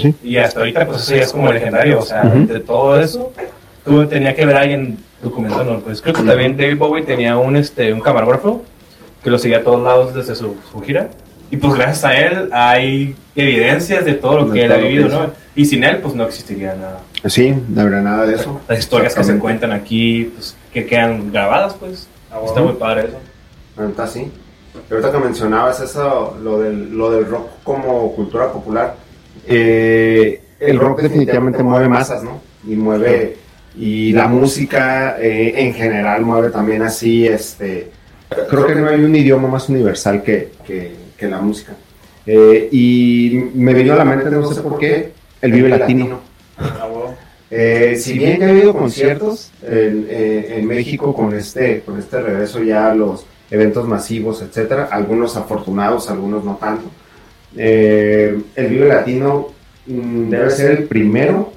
Sí. 0.00 0.14
Y 0.22 0.36
hasta 0.36 0.60
ahorita, 0.60 0.86
pues 0.86 1.02
eso 1.02 1.16
ya 1.16 1.22
es 1.22 1.32
como 1.32 1.52
legendario. 1.52 1.98
O 1.98 2.02
sea, 2.02 2.22
Ujú. 2.24 2.46
de 2.46 2.60
todo 2.60 3.00
eso, 3.00 3.32
tú 3.84 4.06
tenía 4.06 4.34
que 4.34 4.46
ver 4.46 4.56
a 4.56 4.60
alguien 4.60 4.96
documentándolo. 5.22 5.80
Pues 5.80 6.00
creo 6.00 6.14
que 6.14 6.22
también 6.22 6.56
David 6.56 6.78
Bowie 6.78 7.02
tenía 7.02 7.36
un, 7.36 7.56
este, 7.56 7.92
un 7.92 8.00
camarógrafo 8.00 8.62
que 9.22 9.30
lo 9.30 9.38
seguía 9.38 9.58
a 9.58 9.62
todos 9.62 9.82
lados 9.82 10.14
desde 10.14 10.34
su, 10.34 10.56
su 10.70 10.80
gira. 10.80 11.10
Y 11.50 11.58
pues 11.58 11.74
gracias 11.74 12.04
a 12.04 12.16
él 12.16 12.48
hay 12.50 13.14
evidencias 13.36 14.04
de 14.04 14.14
todo 14.14 14.40
lo 14.40 14.44
De 14.46 14.52
que 14.52 14.64
él 14.64 14.72
ha 14.72 14.76
vivido, 14.76 15.08
¿no? 15.08 15.30
Y 15.54 15.66
sin 15.66 15.84
él, 15.84 15.98
pues 15.98 16.14
no 16.14 16.24
existiría 16.24 16.74
nada. 16.74 17.00
Sí, 17.26 17.54
no 17.68 17.82
habrá 17.82 18.00
nada 18.00 18.24
de 18.26 18.36
eso. 18.36 18.60
Las 18.66 18.78
historias 18.78 19.14
que 19.14 19.22
se 19.22 19.38
cuentan 19.38 19.70
aquí, 19.70 20.32
pues 20.34 20.56
que 20.72 20.86
quedan 20.86 21.30
grabadas, 21.30 21.74
pues. 21.74 22.08
Ah, 22.30 22.36
bueno. 22.36 22.48
Está 22.48 22.62
muy 22.62 22.72
padre 22.74 23.08
eso. 23.08 23.18
Ahorita 23.76 24.06
sí. 24.06 24.30
Y 24.88 24.92
ahorita 24.92 25.12
que 25.12 25.18
mencionabas 25.18 25.80
eso, 25.80 26.38
lo 26.42 26.58
del, 26.60 26.96
lo 26.96 27.10
del 27.10 27.26
rock 27.26 27.48
como 27.62 28.14
cultura 28.14 28.50
popular, 28.50 28.96
eh, 29.46 30.42
el 30.58 30.78
rock 30.78 31.02
definitivamente 31.02 31.62
mueve 31.62 31.88
masas, 31.88 32.22
¿no? 32.22 32.40
Y 32.66 32.76
mueve, 32.76 33.36
y 33.76 34.12
la 34.12 34.28
música 34.28 35.16
eh, 35.20 35.52
en 35.56 35.74
general 35.74 36.22
mueve 36.22 36.50
también 36.50 36.82
así, 36.82 37.26
este, 37.26 37.90
creo 38.48 38.66
que 38.66 38.74
no 38.74 38.88
hay 38.88 39.02
un 39.02 39.14
idioma 39.14 39.48
más 39.48 39.68
universal 39.68 40.22
que, 40.22 40.52
que, 40.66 40.92
que 41.16 41.28
la 41.28 41.40
música. 41.40 41.74
Eh, 42.26 42.68
y 42.70 43.50
me 43.54 43.74
vino 43.74 43.94
a 43.94 43.96
la 43.96 44.04
mente, 44.04 44.30
no 44.30 44.52
sé 44.52 44.60
por 44.60 44.78
qué, 44.78 45.12
el 45.40 45.52
Vive 45.52 45.68
Latino. 45.68 46.20
Ah. 46.58 46.88
Eh, 47.54 47.96
si 47.98 48.16
bien 48.16 48.40
ya 48.40 48.46
ha 48.46 48.50
habido 48.50 48.72
conciertos 48.72 49.50
en, 49.62 50.06
eh, 50.08 50.54
en 50.56 50.66
México 50.66 51.14
con 51.14 51.34
este, 51.34 51.80
con 51.80 51.98
este 51.98 52.18
regreso 52.22 52.62
ya 52.62 52.90
a 52.90 52.94
los 52.94 53.26
eventos 53.50 53.86
masivos, 53.86 54.40
etcétera, 54.40 54.88
algunos 54.90 55.36
afortunados, 55.36 56.08
algunos 56.08 56.44
no 56.44 56.56
tanto. 56.56 56.84
Eh, 57.54 58.40
el 58.56 58.66
Vive 58.68 58.88
Latino 58.88 59.48
mm, 59.86 60.30
debe 60.30 60.48
ser 60.48 60.70
el 60.70 60.84
primero, 60.84 61.52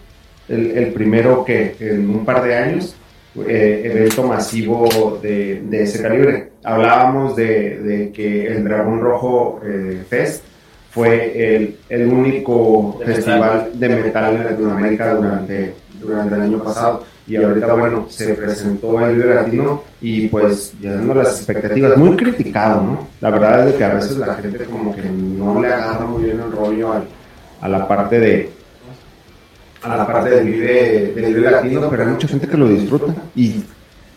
el, 0.49 0.71
el 0.71 0.91
primero 0.91 1.45
que 1.45 1.77
en 1.79 2.09
un 2.09 2.25
par 2.25 2.43
de 2.43 2.55
años, 2.55 2.95
eh, 3.47 3.81
evento 3.93 4.23
masivo 4.23 5.19
de, 5.21 5.61
de 5.69 5.83
ese 5.83 6.01
calibre. 6.01 6.51
Hablábamos 6.63 7.35
de, 7.35 7.79
de 7.79 8.11
que 8.11 8.47
el 8.47 8.63
Dragón 8.63 8.99
Rojo 9.01 9.61
eh, 9.63 10.03
Fest 10.09 10.43
fue 10.91 11.55
el, 11.55 11.77
el 11.89 12.07
único 12.07 12.95
De 12.99 13.05
metal. 13.07 13.15
festival 13.23 13.69
de 13.73 13.89
metal 13.89 14.35
en 14.37 14.43
Latinoamérica 14.45 15.13
durante, 15.15 15.73
durante 15.99 16.35
el 16.35 16.41
año 16.41 16.63
pasado. 16.63 17.03
Y 17.27 17.35
ahorita, 17.37 17.73
bueno, 17.73 18.05
se 18.07 18.35
presentó 18.35 18.99
el 19.03 19.15
Vive 19.15 19.33
Latino 19.33 19.81
y 19.99 20.27
pues 20.27 20.73
llenando 20.79 21.15
las 21.15 21.37
expectativas. 21.37 21.97
Muy 21.97 22.15
criticado, 22.15 22.81
¿no? 22.83 23.07
La 23.19 23.31
verdad 23.31 23.67
es 23.67 23.73
que 23.75 23.83
a 23.83 23.95
veces 23.95 24.15
la 24.17 24.35
gente 24.35 24.63
como 24.65 24.95
que 24.95 25.01
no 25.01 25.59
le 25.59 25.67
agarra 25.73 26.05
muy 26.05 26.23
bien 26.25 26.39
el 26.39 26.51
rollo 26.51 26.93
al- 26.93 27.07
a 27.61 27.67
la 27.67 27.87
parte 27.87 28.19
de 28.19 28.49
a 29.91 29.97
la 29.97 30.07
parte 30.07 30.29
del 30.29 30.45
Vive, 30.45 31.11
del 31.15 31.33
Vive 31.33 31.51
Latino, 31.51 31.89
pero 31.89 32.03
hay 32.03 32.09
mucha 32.09 32.27
gente 32.27 32.47
que 32.47 32.57
lo 32.57 32.67
disfruta. 32.67 33.13
Y 33.35 33.63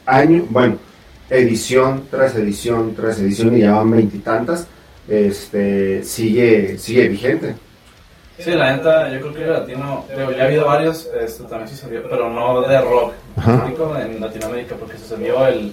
año, 0.06 0.44
bueno, 0.48 0.76
edición 1.30 2.04
tras 2.10 2.34
edición 2.36 2.94
tras 2.94 3.18
edición 3.20 3.56
y 3.56 3.60
ya 3.60 3.72
van 3.72 3.90
veintitantas, 3.90 4.66
este, 5.08 6.02
sigue, 6.04 6.78
sigue 6.78 7.08
vigente. 7.08 7.54
Sí, 8.38 8.52
la 8.52 8.76
neta, 8.76 9.10
yo 9.10 9.20
creo 9.20 9.34
que 9.34 9.42
el 9.42 9.52
latino, 9.52 10.04
digo, 10.16 10.30
ya 10.30 10.44
ha 10.44 10.46
habido 10.46 10.66
varios, 10.66 11.08
este, 11.20 11.42
también 11.44 11.68
sucedió, 11.68 12.02
pero 12.08 12.30
no 12.30 12.60
de 12.62 12.80
rock, 12.80 13.12
en 14.00 14.20
Latinoamérica, 14.20 14.76
porque 14.76 14.96
sucedió 14.96 15.44
el, 15.48 15.72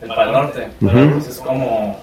el 0.00 0.08
Pal 0.08 0.30
Norte, 0.30 0.68
Ujú. 0.80 1.10
pues 1.14 1.28
es 1.28 1.38
como 1.38 1.98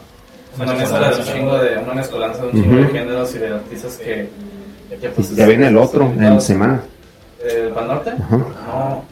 una 0.59 0.73
mezcla 0.73 1.09
de 1.09 1.15
un 1.15 1.23
chingo 1.23 1.57
de, 1.57 1.77
una 1.77 1.93
mezcolanza 1.93 2.41
de 2.41 2.47
un 2.47 2.51
chingo 2.51 2.75
Ujú. 2.75 2.83
de 2.83 2.99
géneros 2.99 3.35
y 3.35 3.37
de 3.39 3.47
artistas 3.47 3.97
que, 3.97 4.29
que, 4.99 5.09
pues, 5.09 5.35
Ya 5.35 5.47
viene 5.47 5.67
el 5.67 5.77
otro 5.77 6.11
en 6.19 6.41
semana. 6.41 6.83
¿El 7.43 7.69
Pal 7.69 7.87
Norte? 7.87 8.09
Ajá. 8.11 8.37
No, 8.37 9.03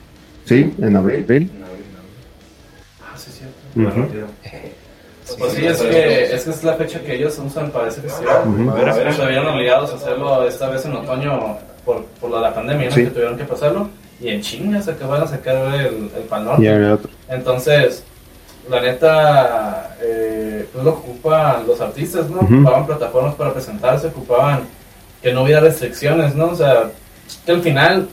Sí, 0.46 0.74
en 0.82 0.96
abril. 0.96 1.26
ah, 3.02 3.18
sí, 3.18 3.30
es 3.30 3.38
cierto. 3.38 4.00
Ujú. 4.00 4.28
Pues 5.40 5.54
sí, 5.54 5.66
es 5.66 5.78
que, 5.82 6.34
es 6.36 6.44
que 6.44 6.50
es 6.50 6.64
la 6.64 6.74
fecha 6.74 7.00
que 7.02 7.16
ellos 7.16 7.40
usan 7.40 7.72
para 7.72 7.88
ese 7.88 8.02
festival. 8.02 8.42
Ver, 8.76 8.90
a 8.90 8.96
ver, 8.96 9.14
se 9.14 9.26
vieron 9.28 9.48
obligados 9.48 9.92
a 9.92 9.96
hacerlo 9.96 10.46
esta 10.48 10.70
vez 10.70 10.84
en 10.86 10.94
otoño 10.94 11.58
por, 11.86 12.04
por 12.20 12.30
la, 12.32 12.42
la 12.42 12.54
pandemia, 12.54 12.90
¿no? 12.90 12.96
Sí. 12.96 13.04
que 13.06 13.12
tuvieron 13.12 13.38
que 13.38 13.46
pasarlo. 13.46 13.90
Y 14.20 14.30
en 14.30 14.42
China 14.42 14.82
se 14.82 14.92
acaban 14.92 15.22
de 15.22 15.28
sacar 15.28 15.56
el, 15.76 16.12
el 16.16 16.24
Pal 16.30 16.46
Norte. 16.46 16.64
Y 16.64 16.68
en 16.68 16.84
el 16.84 16.92
otro. 16.92 17.10
Entonces, 17.30 18.04
la 18.70 18.82
neta, 18.82 19.96
eh, 20.02 20.68
pues 20.74 20.84
lo 20.84 20.92
ocupan 20.92 21.66
los 21.66 21.80
artistas, 21.80 22.30
¿no? 22.30 22.38
Ujú. 22.42 22.56
Ocupaban 22.56 22.86
plataformas 22.88 23.36
para 23.36 23.54
presentarse, 23.54 24.08
ocupaban 24.08 24.62
que 25.22 25.32
no 25.34 25.44
hubiera 25.44 25.62
restricciones, 25.62 26.36
¿no? 26.36 26.48
O 26.48 26.56
sea, 26.56 26.92
que 27.46 27.52
al 27.54 27.62
final, 27.62 28.10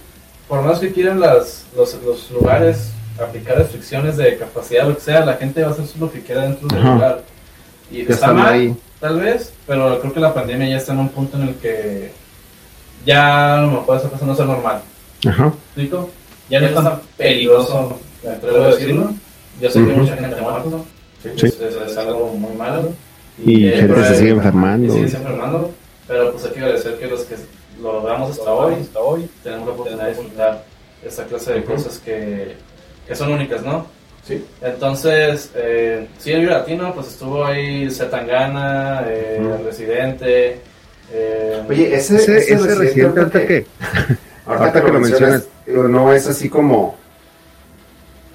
por 0.48 0.62
más 0.62 0.78
que 0.78 0.92
quieran 0.92 1.20
las, 1.20 1.66
los, 1.76 1.94
los 2.02 2.30
lugares 2.30 2.90
aplicar 3.20 3.58
restricciones 3.58 4.16
de 4.16 4.36
capacidad, 4.38 4.86
lo 4.88 4.94
que 4.94 5.00
sea, 5.00 5.24
la 5.24 5.34
gente 5.34 5.62
va 5.62 5.68
a 5.68 5.70
hacer 5.72 5.84
lo 5.98 6.10
que 6.10 6.22
quiera 6.22 6.42
dentro 6.42 6.68
del 6.68 6.78
Ajá. 6.80 6.94
lugar. 6.94 7.22
Y 7.90 8.04
Ya 8.04 8.14
está 8.14 8.32
mal, 8.32 8.52
ahí. 8.52 8.76
tal 9.00 9.20
vez, 9.20 9.52
pero 9.66 9.98
creo 10.00 10.12
que 10.12 10.20
la 10.20 10.32
pandemia 10.34 10.68
ya 10.68 10.76
está 10.76 10.92
en 10.92 11.00
un 11.00 11.08
punto 11.08 11.36
en 11.36 11.48
el 11.48 11.54
que 11.56 12.12
ya 13.04 13.58
a 13.58 13.62
lo 13.62 13.70
mejor 13.72 13.96
esa 13.98 14.08
cosa 14.08 14.26
no 14.26 14.32
es 14.32 14.38
normal. 14.38 14.80
Ajá. 15.26 15.44
¿Me 15.44 15.50
explico? 15.84 16.10
Ya 16.50 16.60
no 16.60 16.66
es 16.66 16.74
tan 16.74 17.00
peligroso, 17.16 17.98
me 18.24 18.30
atrevo 18.30 18.64
a 18.64 18.68
decirlo. 18.68 19.10
Yo 19.60 19.70
sé 19.70 19.80
que 19.84 19.90
Ujú. 19.90 20.00
mucha 20.00 20.16
gente 20.16 20.40
muerta, 20.40 20.62
¿no? 20.70 20.84
Sí. 21.22 21.46
Es, 21.46 21.60
es 21.60 21.96
algo 21.98 22.28
muy 22.34 22.54
malo. 22.56 22.92
Y 23.44 23.66
eh, 23.68 23.72
gente 23.78 24.04
se 24.04 24.16
sigue 24.16 24.30
enfermando. 24.30 24.86
y 24.86 24.90
sigue 25.08 25.16
enfermando. 25.16 25.72
Pero 26.06 26.32
pues 26.32 26.44
hay 26.46 26.52
que 26.52 26.60
agradecer 26.60 26.98
que 26.98 27.06
los 27.06 27.22
que 27.24 27.36
lo 27.80 27.92
logramos 27.94 28.30
hasta 28.30 28.52
hoy, 28.52 28.74
hasta 28.80 28.98
hoy, 29.00 29.28
tenemos 29.42 29.66
la 29.66 29.72
oportunidad 29.74 30.04
de 30.04 30.10
disfrutar 30.10 30.64
esta 31.04 31.24
clase 31.24 31.52
de 31.54 31.64
cosas 31.64 31.98
que, 31.98 32.56
que 33.06 33.14
son 33.14 33.32
únicas, 33.32 33.62
¿no? 33.62 33.86
Sí. 34.26 34.44
Entonces, 34.60 35.50
eh, 35.54 36.06
sí, 36.18 36.32
el 36.32 36.46
Latino, 36.46 36.92
pues 36.94 37.08
estuvo 37.08 37.44
ahí 37.44 37.90
Zetangana, 37.90 39.04
eh, 39.06 39.40
Ujú. 39.40 39.64
Residente. 39.64 40.60
Eh, 41.12 41.62
Oye, 41.68 41.94
ese, 41.94 42.16
Ese, 42.16 42.38
ese, 42.38 42.54
ese 42.54 42.74
residente, 42.74 43.20
ahorita 43.20 43.46
que, 43.46 43.66
ahorita 44.46 44.84
que 44.84 44.92
lo 44.92 45.00
mencionas, 45.00 45.48
no 45.66 46.12
es 46.12 46.26
así 46.26 46.48
como, 46.50 46.96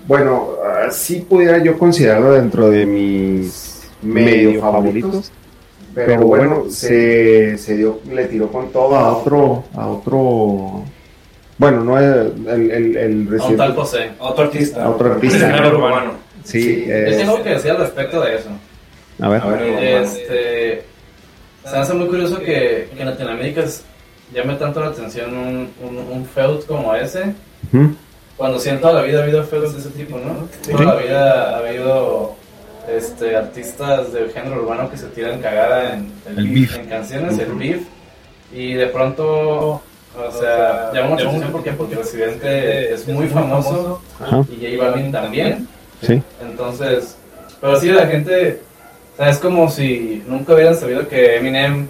bueno, 0.08 0.54
ah, 0.66 0.90
sí 0.92 1.26
pudiera 1.28 1.60
yo 1.60 1.78
considerarlo 1.78 2.34
dentro 2.34 2.70
de 2.70 2.86
mis 2.86 3.84
medio 4.02 4.60
favoritos, 4.60 5.32
pero 5.94 6.22
bueno, 6.22 6.66
se, 6.70 7.58
se 7.58 7.78
dio, 7.78 8.00
le 8.12 8.26
tiró 8.26 8.52
con 8.52 8.72
todo 8.72 8.96
a 8.96 9.18
otro, 9.18 9.64
a 9.76 9.88
otro, 9.88 10.84
bueno, 11.58 11.84
no 11.84 11.98
el, 12.00 12.34
el, 12.48 12.72
el, 12.72 12.98
el 12.98 13.40
a 13.42 13.46
un 13.46 13.58
tal 13.58 13.76
José. 13.76 14.12
Otro 14.20 14.46
artista. 14.46 14.84
a 14.84 14.90
otro 14.90 15.14
artista. 15.14 15.40
Género 15.40 15.78
urbano. 15.78 16.12
Sí, 16.44 16.86
Yo 16.88 16.94
eh, 16.94 17.16
tengo 17.18 17.42
que 17.44 17.50
decir 17.52 17.72
al 17.72 17.78
respecto 17.78 18.20
de 18.22 18.36
eso. 18.36 18.50
a 19.22 19.30
ver. 19.30 19.42
A 19.42 19.48
ver, 19.48 19.62
Este, 20.04 20.84
se 21.64 21.72
me 21.72 21.78
hace 21.78 21.94
muy 21.94 22.08
curioso 22.08 22.40
que, 22.40 22.90
que 22.94 23.00
en 23.00 23.06
Latinoamérica 23.06 23.62
es- 23.62 23.84
llame 24.34 24.56
tanto 24.56 24.80
la 24.80 24.88
atención 24.88 25.38
un, 25.38 25.70
un, 25.88 25.98
un 26.12 26.26
feud 26.26 26.64
como 26.66 26.94
ese, 26.96 27.34
Ujú. 27.72 27.94
cuando 28.36 28.58
sí 28.60 28.70
en 28.70 28.82
toda 28.82 28.94
la 28.94 29.02
vida 29.04 29.20
ha 29.20 29.24
habido 29.24 29.44
feuds 29.44 29.74
de 29.74 29.80
ese 29.80 29.90
tipo, 29.92 30.18
¿no? 30.18 30.48
Toda 30.76 30.96
la 30.96 31.02
vida 31.02 31.56
ha 31.56 31.58
habido 31.60 32.36
este, 32.88 33.36
artistas 33.36 34.12
del 34.14 34.32
género 34.32 34.62
urbano 34.62 34.90
que 34.90 34.98
se 34.98 35.08
tiran 35.08 35.40
cagada 35.42 35.94
en, 35.96 36.12
El 36.38 36.48
beef. 36.50 36.76
en 36.76 36.86
canciones, 36.88 37.40
el 37.40 37.54
beef, 37.54 37.84
y 38.54 38.74
de 38.74 38.88
pronto, 38.88 39.82
o 40.16 40.32
sea, 40.40 40.92
llama 40.94 41.10
mucha 41.10 41.28
atención 41.28 41.52
porque, 41.52 41.72
porque 41.72 41.96
Residente 41.96 42.94
es 42.94 43.08
muy 43.08 43.28
famoso 43.28 44.02
Ajá, 44.20 44.44
y 44.52 44.78
J 44.78 44.84
Balvin 44.84 45.12
también. 45.12 45.68
sí. 46.02 46.22
Entonces, 46.42 47.18
pero 47.62 47.80
sí, 47.80 47.88
la 47.90 48.06
gente, 48.08 48.60
o 49.14 49.18
sea, 49.18 49.30
es 49.30 49.38
como 49.40 49.70
si 49.70 50.22
nunca 50.28 50.54
hubieran 50.54 50.76
sabido 50.76 51.08
que 51.08 51.38
Eminem 51.38 51.88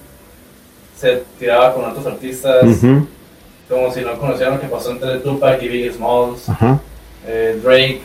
se 0.96 1.24
tiraba 1.40 1.74
con 1.74 1.86
otros 1.86 2.06
artistas, 2.06 2.64
como 3.68 3.92
si 3.92 4.02
no 4.02 4.14
conocieran 4.20 4.54
lo 4.56 4.62
que 4.62 4.68
pasó 4.68 4.92
entre 4.92 5.18
Tupac 5.18 5.62
y 5.64 5.68
Biggie 5.68 5.92
Smalls, 5.92 6.46
eh, 7.28 7.60
Drake, 7.64 8.02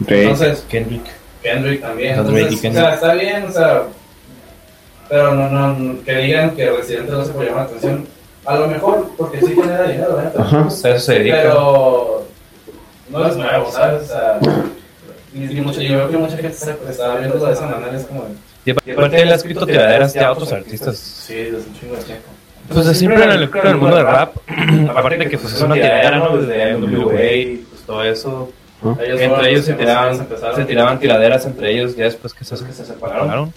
Drake. 0.00 0.22
entonces 0.22 0.64
Kendrick. 0.68 1.17
Kendrick 1.42 1.80
también. 1.80 2.18
Entonces, 2.18 2.44
o 2.44 2.48
Kendrick. 2.60 2.72
sea, 2.72 2.94
está 2.94 3.14
bien, 3.14 3.44
o 3.44 3.52
sea, 3.52 3.82
pero 5.08 5.34
no, 5.34 5.48
no, 5.48 5.72
no- 5.74 6.04
que 6.04 6.16
digan 6.16 6.50
que 6.54 6.70
Residente 6.70 7.12
lo 7.12 7.20
hace 7.22 7.32
por 7.32 7.44
llamar 7.44 7.62
la 7.62 7.66
atención, 7.68 8.06
a 8.44 8.56
lo 8.58 8.66
mejor 8.68 9.10
porque 9.16 9.40
sí 9.40 9.54
genera 9.54 9.84
dinero, 9.84 10.20
¿eh? 10.20 10.30
Ajá. 10.38 10.66
Eso 10.68 10.98
se 10.98 11.14
dedica. 11.14 11.36
Pero 11.42 12.26
no 13.10 13.26
es 13.26 13.36
nuevo, 13.36 13.70
¿sabes? 13.72 14.02
O 14.02 14.06
sea, 14.06 14.38
y, 15.34 15.44
y 15.58 15.60
mucha- 15.60 15.80
yo 15.82 15.96
veo 15.98 16.10
que 16.10 16.16
mucha 16.18 16.36
gente 16.36 16.48
está, 16.48 16.76
está 16.88 17.14
viéndolo 17.16 17.46
de 17.46 17.52
esa 17.52 17.66
manera, 17.66 17.96
es 17.96 18.04
como, 18.06 18.24
de, 18.24 18.74
Y 18.86 18.90
aparte 18.92 19.22
él 19.22 19.32
ha 19.32 19.34
escrito 19.34 19.66
tiraderas 19.66 20.12
ya 20.14 20.30
otros 20.32 20.52
artistas. 20.52 20.98
sí, 20.98 21.34
desde 21.34 21.56
un 21.56 21.74
chingo 21.78 21.96
de 21.96 22.02
tiempo. 22.02 22.24
Pues 22.72 22.98
siempre 22.98 23.24
en 23.24 23.30
el, 23.30 23.48
creo 23.50 23.62
en 23.64 23.70
el 23.70 23.76
mundo 23.78 23.96
del 23.96 24.04
rap, 24.04 24.36
aparte 24.94 25.16
de 25.16 25.28
que 25.30 25.38
pues 25.38 25.54
es 25.54 25.62
una 25.62 25.74
tiradera, 25.74 26.18
¿no? 26.18 26.36
Desde 26.36 26.72
NWA, 26.76 27.12
pues 27.70 27.82
todo 27.86 28.04
eso. 28.04 28.50
Ellos 28.82 28.96
fueron 28.98 29.20
Entre 29.22 29.28
los 29.38 29.46
ellos 29.46 29.64
se 29.64 29.74
tiraban, 29.74 30.28
se 30.56 30.64
tiraban 30.64 30.98
tiraderas 31.00 31.44
entre 31.46 31.70
ellos 31.72 31.96
ya 31.96 32.04
después 32.04 32.32
que 32.34 32.44
se, 32.44 32.54
que 32.64 32.72
se 32.72 32.84
separaron. 32.84 33.52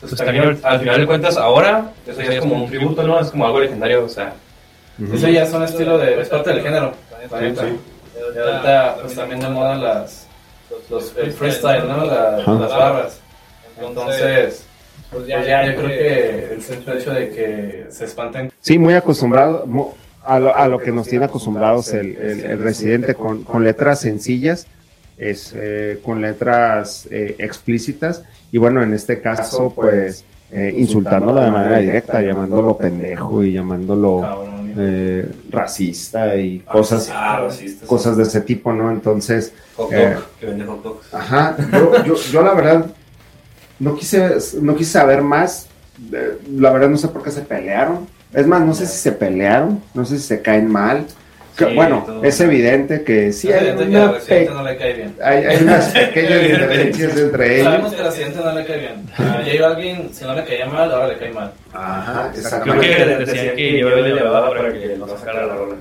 Pues 0.00 0.14
también 0.16 0.44
al- 0.44 0.58
al 0.62 0.80
final 0.80 1.00
de 1.00 1.06
cuentas 1.06 1.36
ahora, 1.36 1.92
eso 2.06 2.20
ya 2.20 2.32
es 2.34 2.40
como 2.40 2.56
un 2.64 2.68
tributo, 2.68 3.02
¿no? 3.02 3.18
Es 3.20 3.30
como 3.30 3.46
algo 3.46 3.60
legendario, 3.60 4.04
o 4.04 4.08
sea. 4.08 4.34
Eso 5.12 5.28
ya 5.28 5.42
es 5.44 5.52
un 5.52 5.62
estilo 5.62 5.98
de, 5.98 6.20
es 6.20 6.28
parte 6.28 6.50
del 6.50 6.62
género. 6.62 6.92
neta. 7.40 7.64
Y 7.66 8.38
ahorita, 8.38 8.96
pues 9.02 9.14
también 9.14 9.40
de 9.40 9.48
moda 9.48 9.74
las, 9.76 10.26
los, 10.90 11.14
el 11.16 11.32
freestyle, 11.32 11.86
¿no? 11.86 12.04
La- 12.06 12.38
Ajá. 12.38 12.52
las 12.54 12.70
barras. 12.70 13.20
Entonces, 13.80 14.64
pues 15.10 15.26
ya, 15.26 15.42
ya 15.44 15.66
yo 15.66 15.76
creo 15.76 15.88
que 15.88 16.54
el 16.54 16.62
simple 16.62 16.98
hecho 16.98 17.12
de 17.12 17.28
que 17.30 17.86
se 17.90 18.04
espanten 18.06 18.50
Sí, 18.60 18.78
muy 18.78 18.94
acostumbrado 18.94 19.64
a 20.26 20.38
lo, 20.40 20.54
a 20.56 20.68
lo 20.68 20.78
que 20.78 20.92
nos 20.92 21.06
tiene 21.08 21.24
acostumbrados 21.26 21.92
el, 21.92 22.16
el- 22.16 22.40
el 22.44 22.58
residente 22.58 23.14
con, 23.14 23.44
con 23.44 23.64
letras 23.64 24.00
sencillas, 24.00 24.66
es, 25.18 25.54
eh, 25.56 26.00
con 26.04 26.20
letras 26.20 27.08
eh, 27.10 27.36
explícitas 27.38 28.22
y 28.52 28.58
bueno, 28.58 28.82
en 28.82 28.92
este 28.92 29.20
caso 29.20 29.72
pues 29.74 30.24
eh, 30.52 30.74
insultándolo 30.76 31.40
de 31.40 31.50
manera 31.50 31.78
directa, 31.78 32.20
llamándolo 32.22 32.76
pendejo 32.76 33.42
y 33.42 33.52
llamándolo 33.52 34.22
eh, 34.78 35.28
racista 35.50 36.36
y 36.36 36.58
cosas, 36.60 37.08
Ah, 37.12 37.86
cosas 37.86 38.16
de 38.16 38.22
ese 38.24 38.40
tipo, 38.42 38.72
¿no? 38.72 38.90
Entonces, 38.90 39.52
eh. 39.92 40.16
Ajá, 41.12 41.56
yo, 41.72 42.04
yo, 42.04 42.14
yo 42.14 42.42
la 42.42 42.52
verdad 42.54 42.86
no 43.78 43.94
quise, 43.96 44.36
no 44.60 44.76
quise 44.76 44.92
saber 44.92 45.22
más. 45.22 45.66
La 46.52 46.70
verdad 46.72 46.90
no 46.90 46.96
sé 46.98 47.08
por 47.08 47.22
qué 47.22 47.30
se 47.30 47.40
pelearon. 47.40 48.06
Es 48.36 48.46
más, 48.46 48.60
no 48.60 48.74
sé 48.74 48.86
si 48.86 48.98
se 48.98 49.12
pelearon, 49.12 49.82
no 49.94 50.04
sé 50.04 50.18
si 50.18 50.22
se 50.24 50.42
caen 50.42 50.70
mal. 50.70 51.04
Que, 51.56 51.64
Sí, 51.70 51.74
bueno, 51.74 52.06
es 52.22 52.38
evidente 52.42 53.02
que 53.02 53.32
sí 53.32 53.50
hay, 53.50 53.70
una 53.70 54.12
pe- 54.18 54.50
no 54.52 54.62
le 54.62 54.76
cae 54.76 54.92
bien. 54.92 55.14
hay, 55.24 55.42
hay 55.42 55.62
unas 55.62 55.86
pequeñas 55.92 56.42
diferencias 56.42 57.16
entre 57.16 57.62
Sabemos 57.64 57.86
ellos. 57.92 57.94
que 57.94 58.00
a 58.06 58.10
Residente 58.10 58.40
no 58.44 58.52
le 58.52 58.66
cae 58.66 58.78
bien. 58.78 59.06
A 59.16 59.42
J 59.42 59.62
Balvin, 59.68 60.10
si 60.12 60.24
no 60.26 60.34
le 60.34 60.44
caía 60.44 60.66
mal, 60.66 60.92
ahora 60.92 61.08
le 61.08 61.16
cae 61.18 61.32
mal. 61.32 61.50
Ajá, 61.72 62.28
Creo 62.30 62.44
exactamente. 62.44 62.86
que 62.94 63.04
decían 63.24 63.56
que 63.56 63.80
yo 63.80 63.88
le 63.88 64.14
llevaba 64.14 64.50
para 64.50 64.70
que 64.70 64.96
lo 64.98 65.08
sacara 65.08 65.46
la 65.46 65.54
rola. 65.54 65.76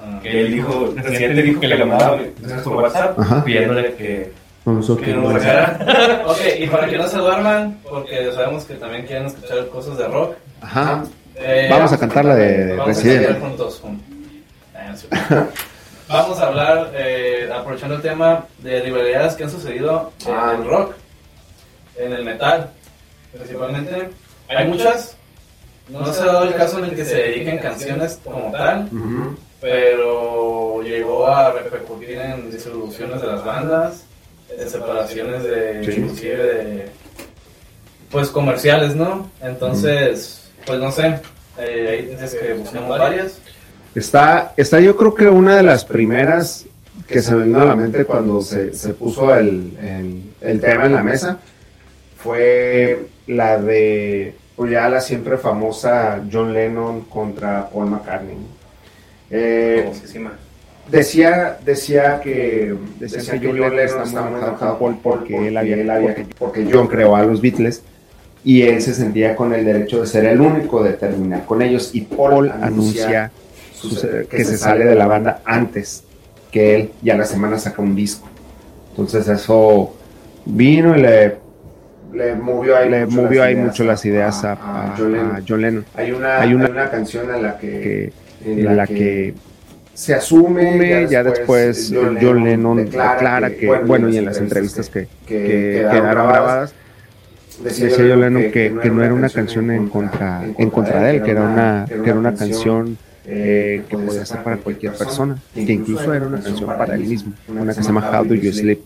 Ah. 0.00 0.20
Que 0.22 0.40
él 0.42 0.52
dijo, 0.54 0.92
el 0.96 1.02
presidente 1.02 1.42
dijo 1.42 1.60
que 1.60 1.66
le 1.68 1.84
mandaba 1.84 2.18
por 2.62 2.76
WhatsApp 2.76 3.18
Ajá. 3.18 3.44
pidiéndole 3.44 3.94
que, 3.94 4.30
que 5.04 5.12
lo 5.12 5.32
sacara. 5.32 6.22
Ok, 6.26 6.38
y 6.56 6.66
para 6.68 6.86
que 6.86 6.98
no 6.98 7.08
se 7.08 7.18
duerman, 7.18 7.78
porque 7.82 8.30
sabemos 8.32 8.64
que 8.64 8.74
también 8.74 9.04
quieren 9.06 9.26
escuchar 9.26 9.66
cosas 9.70 9.98
de 9.98 10.06
rock. 10.06 10.36
Ajá. 10.62 11.02
Eh, 11.40 11.68
Vamos 11.70 11.92
a 11.92 11.98
cantar 11.98 12.24
la 12.24 12.36
de 12.36 12.68
vamos 12.76 12.84
a 12.84 12.86
Residente. 12.88 13.26
cantar 13.26 13.48
juntos. 13.48 13.80
jun- 13.82 14.02
Ah. 14.74 15.46
Vamos 16.08 16.38
a 16.40 16.46
hablar, 16.48 16.90
eh, 16.94 17.48
aprovechando 17.54 17.94
el 17.94 18.02
tema 18.02 18.44
de 18.58 18.80
rivalidades 18.82 19.34
que 19.34 19.44
han 19.44 19.50
sucedido 19.50 20.12
en 20.26 20.34
Ah. 20.34 20.56
el 20.58 20.64
rock, 20.66 20.94
en 21.96 22.12
el 22.12 22.24
metal, 22.24 22.70
principalmente. 23.32 24.10
Hay 24.48 24.66
muchas. 24.66 25.16
No 25.88 26.12
se 26.12 26.22
ha 26.22 26.26
dado 26.26 26.44
el 26.44 26.54
caso 26.54 26.78
en 26.78 26.86
el 26.86 26.94
que 26.96 27.04
se 27.04 27.14
dediquen 27.16 27.58
canciones 27.58 28.18
como 28.24 28.50
tal, 28.52 28.88
pero 29.60 30.82
llegó 30.82 31.26
a 31.26 31.52
repercutir 31.52 32.18
en 32.18 32.50
disoluciones 32.50 33.20
de 33.20 33.26
las 33.26 33.44
bandas. 33.44 34.04
eh, 34.52 34.66
separaciones 34.68 35.44
de, 35.44 35.84
Sí. 35.84 36.00
inclusive 36.00 36.36
de, 36.42 36.88
pues 38.10 38.30
comerciales, 38.30 38.96
¿no? 38.96 39.30
Entonces, 39.40 40.49
pues 40.66 40.78
no 40.78 40.90
sé, 40.92 41.18
eh, 41.58 41.88
ahí 41.90 42.06
dices 42.06 42.34
que 42.40 42.52
buscamos 42.54 42.98
varias. 42.98 43.38
Está, 43.94 44.52
está 44.56 44.80
yo 44.80 44.96
creo 44.96 45.14
que 45.14 45.26
una 45.28 45.56
de 45.56 45.62
las 45.62 45.84
primeras 45.84 46.66
que 47.08 47.22
se 47.22 47.34
me 47.34 47.44
vino 47.46 47.60
a 47.60 47.64
la 47.64 47.74
mente 47.76 48.04
cuando 48.04 48.40
se, 48.40 48.72
se 48.72 48.94
puso 48.94 49.34
el, 49.34 49.76
el- 49.82 50.22
el 50.40 50.60
tema 50.60 50.86
en 50.86 50.94
la 50.94 51.02
mesa 51.02 51.38
fue 52.16 53.06
la 53.26 53.58
de, 53.58 54.34
pues 54.56 54.70
ya 54.70 54.88
la 54.88 55.00
siempre 55.00 55.36
famosa 55.38 56.20
John 56.32 56.52
Lennon 56.52 57.02
contra 57.02 57.68
Paul 57.68 57.86
McCartney. 57.90 58.36
Eh. 59.30 59.90
Decía, 60.90 61.58
decía 61.64 62.20
que, 62.20 62.74
decía 62.98 63.38
que 63.38 63.46
John 63.46 63.60
Lennon 63.76 64.02
estaba 64.02 64.28
muy 64.30 64.40
enojado 64.40 64.78
con 64.78 64.96
Paul 64.98 65.00
porque 65.02 65.48
él 65.48 65.56
había, 65.56 65.76
él 65.76 65.90
había- 65.90 66.16
porque 66.38 66.68
John 66.70 66.88
creó 66.88 67.14
a 67.14 67.22
los 67.24 67.40
Beatles 67.40 67.82
y 68.44 68.62
él 68.62 68.80
se 68.80 68.94
sentía 68.94 69.36
con 69.36 69.52
el 69.52 69.64
derecho 69.64 70.00
de 70.00 70.06
ser 70.06 70.24
el 70.24 70.40
único 70.40 70.82
de 70.82 70.94
terminar 70.94 71.44
con 71.44 71.60
ellos 71.62 71.90
y 71.94 72.02
Paul 72.02 72.50
anuncia 72.50 73.30
que 74.30 74.44
se 74.44 74.56
sale 74.58 74.84
de 74.84 74.94
la 74.94 75.06
banda 75.06 75.40
antes 75.44 76.04
que 76.50 76.74
él 76.74 76.90
y 77.02 77.10
a 77.10 77.16
la 77.16 77.24
semana 77.24 77.58
saca 77.58 77.80
un 77.82 77.94
disco. 77.94 78.28
Entonces 78.90 79.28
eso 79.28 79.94
vino 80.44 80.96
y 80.96 81.00
le, 81.02 81.36
le 82.12 82.34
movió 82.34 82.76
ahí, 82.76 82.88
le 82.90 83.06
mucho, 83.06 83.22
movió 83.22 83.40
las 83.40 83.46
ahí 83.48 83.54
ideas 83.54 83.66
mucho 83.66 83.84
las 83.84 84.04
ideas 84.04 84.44
a, 84.44 84.52
a- 84.52 84.94
John 84.98 85.12
Lennon. 85.12 85.36
a 85.36 85.42
John 85.46 85.60
Lennon, 85.62 85.84
Hay 85.94 86.12
una, 86.12 86.40
Hay 86.40 86.48
hay 86.48 86.54
una- 86.54 86.90
canción 86.90 87.34
en 87.34 87.42
la 87.42 87.58
que, 87.58 88.12
que 88.42 88.52
en 88.52 88.76
la, 88.76 88.86
que, 88.86 89.34
se 89.94 90.14
asume, 90.14 91.06
ya 91.10 91.22
después 91.22 91.92
John 91.94 92.42
Lennon 92.42 92.76
declara 92.78 93.50
que, 93.50 93.66
bueno, 93.84 94.08
y 94.08 94.16
en 94.16 94.24
las 94.24 94.38
entrevistas 94.38 94.88
que 94.88 95.06
quedaron 95.26 96.10
grabadas, 96.10 96.74
decía 97.62 98.16
Lennon 98.16 98.50
que, 98.50 98.74
que 98.82 98.90
no 98.90 99.02
era 99.02 99.14
una 99.14 99.28
canción 99.28 99.70
en 99.70 99.88
contra, 99.88 100.44
en 100.58 100.70
contra 100.70 101.02
de 101.02 101.16
él, 101.16 101.22
que 101.22 101.30
era 101.30 101.42
una, 101.42 101.86
que 101.86 102.10
era 102.10 102.18
una 102.18 102.34
canción 102.34 102.96
eh, 103.26 103.84
que 103.88 103.98
podía 103.98 104.24
ser 104.24 104.42
para 104.42 104.56
cualquier 104.56 104.94
persona, 104.94 105.36
que 105.54 105.72
incluso 105.72 106.12
era 106.12 106.26
una 106.26 106.40
canción 106.40 106.66
para 106.66 106.94
él 106.94 107.04
mismo, 107.04 107.32
una 107.48 107.74
que 107.74 107.82
se 107.82 107.88
llama 107.88 108.10
How 108.10 108.24
Do 108.24 108.34
You 108.34 108.52
Sleep, 108.52 108.80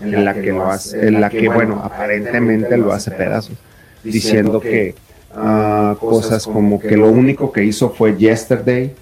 en 0.00 0.24
la 0.24 0.34
que 0.34 0.52
lo 0.52 0.66
hace, 0.66 1.08
en 1.08 1.20
la 1.20 1.30
que 1.30 1.48
bueno, 1.48 1.80
aparentemente 1.82 2.76
lo 2.76 2.92
hace 2.92 3.10
pedazos, 3.10 3.56
diciendo 4.04 4.60
que 4.60 4.94
ah, 5.34 5.96
cosas 5.98 6.46
como 6.46 6.78
que 6.78 6.96
lo 6.96 7.08
único 7.10 7.52
que 7.52 7.64
hizo 7.64 7.90
fue 7.90 8.16
Yesterday, 8.16 8.94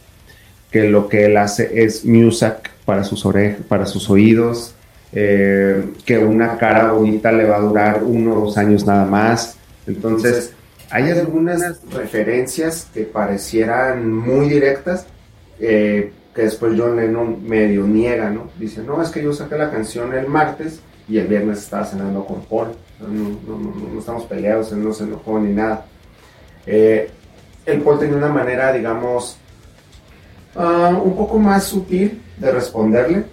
que 0.71 0.85
lo 0.85 1.09
que 1.09 1.25
él 1.25 1.37
hace 1.37 1.83
es 1.83 2.05
music 2.05 2.71
para 2.85 3.05
sus 3.05 3.27
orejas, 3.27 3.61
para 3.69 3.87
sus 3.87 4.09
oídos, 4.09 4.75
eh, 5.12 5.85
que 6.05 6.19
una 6.19 6.57
cara 6.59 6.93
bonita 6.93 7.33
le 7.33 7.45
va 7.45 7.57
a 7.57 7.61
durar 7.61 8.03
uno 8.03 8.35
o 8.35 8.41
dos 8.47 8.59
años 8.59 8.87
nada 8.87 9.05
más. 9.07 9.57
Entonces, 9.87 10.53
hay 10.91 11.11
algunas 11.11 11.81
referencias 11.91 12.88
que 12.93 13.03
parecieran 13.03 14.11
muy 14.12 14.49
directas, 14.49 15.07
eh, 15.61 16.12
que 16.35 16.43
después 16.43 16.75
John 16.79 16.97
Lennon 16.97 17.47
medio 17.47 17.87
niega, 17.87 18.31
¿no? 18.31 18.50
Dice, 18.59 18.83
no, 18.83 19.03
es 19.03 19.11
que 19.11 19.23
yo 19.23 19.33
saqué 19.33 19.57
la 19.57 19.71
canción 19.71 20.15
el 20.15 20.29
martes 20.29 20.81
y 21.09 21.19
el 21.19 21.27
viernes 21.27 21.59
estaba 21.59 21.85
cenando 21.85 22.25
con 22.25 22.43
Paul. 22.43 22.69
No, 23.00 23.99
estamos 23.99 24.25
peleados, 24.25 24.73
él 24.73 24.83
no 24.83 24.93
se 24.93 25.05
enojó 25.05 25.38
ni 25.38 25.53
nada. 25.53 25.87
Eh, 26.67 27.11
el 27.65 27.81
Paul 27.81 27.99
tenía 27.99 28.17
una 28.17 28.29
manera, 28.29 28.73
digamos, 28.73 29.37
ah, 30.57 31.00
un 31.03 31.17
poco 31.17 31.38
más 31.38 31.65
sutil 31.65 32.21
de 32.38 32.50
responderle. 32.50 33.25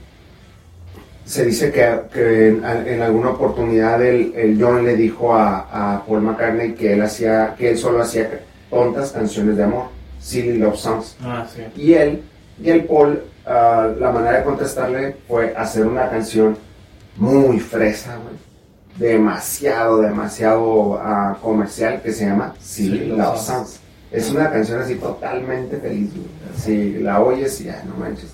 Se 1.25 1.43
dice 1.43 1.71
que, 1.71 2.01
que 2.13 2.49
en, 2.49 2.63
en 2.63 3.01
alguna 3.01 3.31
oportunidad 3.31 4.01
el, 4.03 4.33
el 4.35 4.61
John 4.61 4.85
le 4.85 4.95
dijo 4.95 5.33
a, 5.33 5.95
a 5.95 6.05
Paul 6.05 6.21
McCartney 6.21 6.73
que 6.75 6.93
él 6.93 7.01
hacía, 7.01 7.55
que 7.57 7.71
él 7.71 7.77
solo 7.77 8.01
hacía 8.01 8.41
tontas 8.69 9.11
canciones 9.11 9.57
de 9.57 9.63
amor, 9.63 9.87
silly 10.19 10.57
love 10.59 10.75
songs. 10.77 11.17
ah, 11.23 11.45
sí. 11.51 11.63
Y 11.75 11.93
él, 11.93 12.21
y 12.61 12.69
el 12.69 12.83
Paul, 12.85 13.23
ah, 13.45 13.89
la 13.99 14.11
manera 14.11 14.37
de 14.37 14.43
contestarle 14.43 15.17
fue 15.27 15.53
hacer 15.57 15.87
una 15.87 16.09
canción 16.09 16.57
muy 17.17 17.59
fresa, 17.59 18.17
güey. 18.17 18.35
Demasiado, 18.97 20.01
demasiado 20.01 20.99
ah, 21.01 21.37
comercial 21.41 22.01
que 22.01 22.11
se 22.13 22.25
llama 22.27 22.53
Silly 22.59 22.99
Silly 22.99 23.07
Love 23.09 23.17
Love 23.17 23.39
Songs. 23.41 23.79
Es 24.11 24.29
una 24.31 24.49
canción 24.51 24.79
así 24.79 24.95
totalmente 24.95 25.77
feliz, 25.77 26.11
güey. 26.13 26.27
Así 26.55 26.93
la 26.99 27.19
oyes 27.19 27.59
y 27.61 27.65
ya, 27.65 27.83
no 27.83 27.95
manches. 27.95 28.33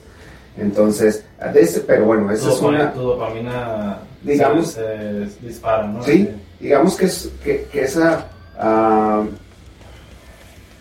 Entonces, 0.57 1.23
de 1.49 1.61
ese, 1.61 1.81
pero 1.81 2.05
bueno, 2.05 2.31
esa 2.31 2.49
Tu 2.49 2.55
es 2.55 2.61
una. 2.61 2.93
tu 2.93 3.01
dopamina 3.01 3.97
Digamos- 4.23 4.71
se, 4.73 5.29
se 5.29 5.45
dispara, 5.47 5.87
¿no? 5.87 6.03
Sí, 6.03 6.29
digamos 6.59 6.95
que, 6.95 7.05
es, 7.05 7.29
que, 7.43 7.63
que 7.71 7.83
esa, 7.83 8.27
ah, 8.59 9.23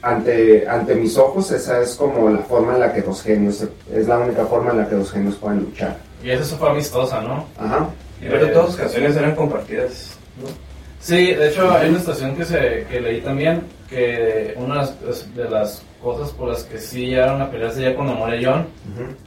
ante, 0.02 0.68
ante 0.68 0.94
mis 0.94 1.16
ojos, 1.18 1.50
esa 1.50 1.80
es 1.80 1.94
como 1.94 2.28
la 2.30 2.38
forma 2.40 2.74
en 2.74 2.80
la 2.80 2.92
que 2.92 3.02
dos 3.02 3.22
genios, 3.22 3.64
es 3.92 4.06
la 4.06 4.18
única 4.18 4.44
forma 4.46 4.70
en 4.72 4.78
la 4.78 4.88
que 4.88 4.94
dos 4.96 5.10
genios 5.10 5.36
pueden 5.36 5.60
luchar. 5.60 5.96
Y 6.22 6.30
eso 6.30 6.56
fue 6.56 6.70
amistosa, 6.70 7.20
¿no? 7.22 7.46
Ajá. 7.58 7.88
Y 8.20 8.26
ahorita 8.26 8.52
todas 8.52 8.66
sus 8.68 8.76
canciones 8.76 9.16
eran 9.16 9.34
compartidas. 9.34 10.16
¿no? 10.42 10.48
Sí, 11.00 11.32
de 11.32 11.48
hecho 11.48 11.70
hay 11.72 11.88
una 11.88 11.98
estación 11.98 12.36
que, 12.36 12.44
se, 12.44 12.86
que 12.90 13.00
leí 13.00 13.20
también 13.22 13.62
que 13.88 14.54
una 14.56 14.86
de 14.86 14.90
las- 15.06 15.26
las 15.50 15.82
cosas 16.02 16.30
por 16.32 16.48
las 16.48 16.62
que 16.64 16.78
sí 16.78 17.06
llegaron 17.06 17.40
a 17.42 17.50
pelearse 17.50 17.82
ya 17.82 17.94
cuando 17.94 18.14
muere 18.14 18.44
John 18.44 18.66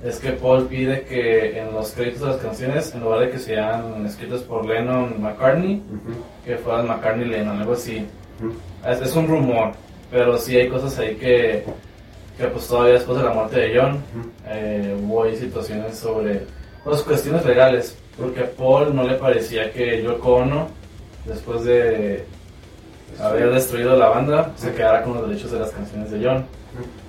es 0.03 0.19
que 0.19 0.31
Paul 0.31 0.65
pide 0.67 1.01
que 1.01 1.59
en 1.59 1.71
los 1.73 1.91
créditos 1.91 2.21
de 2.21 2.27
las 2.27 2.38
canciones, 2.38 2.93
en 2.93 3.01
lugar 3.01 3.19
de 3.21 3.29
que 3.31 3.39
sean 3.39 4.05
escritos 4.05 4.41
por 4.43 4.65
Lennon 4.65 5.21
McCartney, 5.21 5.75
Ujú. 5.91 6.13
que 6.45 6.57
fueran 6.57 6.88
McCartney 6.88 7.27
Lennon, 7.27 7.59
algo 7.59 7.73
así. 7.73 8.05
Ujú. 8.39 8.53
Es, 8.89 9.01
es 9.01 9.15
un 9.15 9.27
rumor, 9.27 9.71
pero 10.12 10.38
sí 10.38 10.55
hay 10.57 10.67
cosas 10.69 10.97
ahí 10.99 11.15
que, 11.15 11.63
que 12.38 12.45
pues 12.47 12.67
todavía 12.67 12.93
después 12.95 13.17
de 13.17 13.23
la 13.23 13.31
muerte 13.33 13.59
de 13.59 13.79
John 13.79 14.03
eh, 14.47 14.95
hubo 15.03 15.23
ahí 15.23 15.36
situaciones 15.36 15.97
sobre 15.97 16.41
pues, 16.83 17.01
cuestiones 17.01 17.45
legales, 17.45 17.95
porque 18.17 18.41
a 18.41 18.49
Paul 18.51 18.95
no 18.95 19.03
le 19.03 19.15
parecía 19.15 19.71
que 19.71 20.01
Yoko 20.01 20.36
Ono, 20.36 20.67
después 21.25 21.63
de 21.63 22.25
haber 23.21 23.53
destruido 23.53 23.95
la 23.97 24.09
banda, 24.09 24.51
se 24.55 24.71
quedara 24.73 25.03
con 25.03 25.13
los 25.15 25.29
derechos 25.29 25.51
de 25.51 25.59
las 25.59 25.69
canciones 25.71 26.12
de 26.12 26.25
John. 26.25 26.45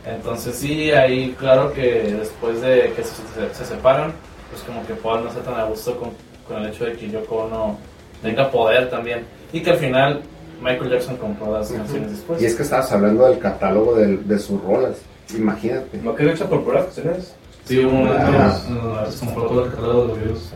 Entonces 0.07 0.55
sí, 0.57 0.91
ahí 0.91 1.35
claro 1.39 1.73
que 1.73 2.15
después 2.19 2.61
de 2.61 2.93
que 2.95 3.03
se, 3.03 3.15
se- 3.15 3.55
se 3.55 3.65
separan, 3.65 4.13
pues 4.51 4.63
como 4.63 4.87
que 4.87 4.95
Paul 4.95 5.25
no 5.25 5.31
está 5.31 5.41
tan 5.41 5.55
a 5.59 5.65
gusto 5.65 5.97
con, 5.97 6.11
con 6.47 6.63
el 6.63 6.71
hecho 6.71 6.85
de 6.85 6.93
que 6.93 7.09
Yoko 7.11 7.37
Ono 7.45 7.79
tenga 8.23 8.51
poder 8.51 8.91
también. 8.91 9.25
Y 9.53 9.61
que 9.63 9.71
al 9.71 9.79
final 9.79 10.21
Michael 10.61 10.91
Jackson 10.91 11.17
compró 11.17 11.53
las 11.59 11.71
canciones 11.73 12.11
después. 12.11 12.43
Y 12.43 12.47
es 12.47 12.55
que 12.55 12.63
estabas 12.65 12.93
hablando 12.93 13.27
del 13.29 13.39
catálogo 13.39 13.95
de, 13.97 14.19
de 14.19 14.39
sus 14.39 14.63
rolas, 14.63 14.97
imagínate. 15.35 15.99
¿No 16.03 16.15
quedó 16.15 16.31
hecha 16.31 16.47
por 16.49 16.63
puras 16.63 16.85
canciones? 16.85 17.35
Sí, 17.65 17.79
hubo 17.79 17.89
un 17.93 18.05
momento 18.05 18.27
Ah. 18.27 18.61
en 18.69 18.77
el 18.99 19.05
que 19.07 19.11
se 19.13 19.25
compró 19.25 19.45
todo 19.47 19.65
el 19.65 19.71
catálogo 19.71 20.03
de 20.03 20.09
los 20.09 20.19
videos. 20.21 20.53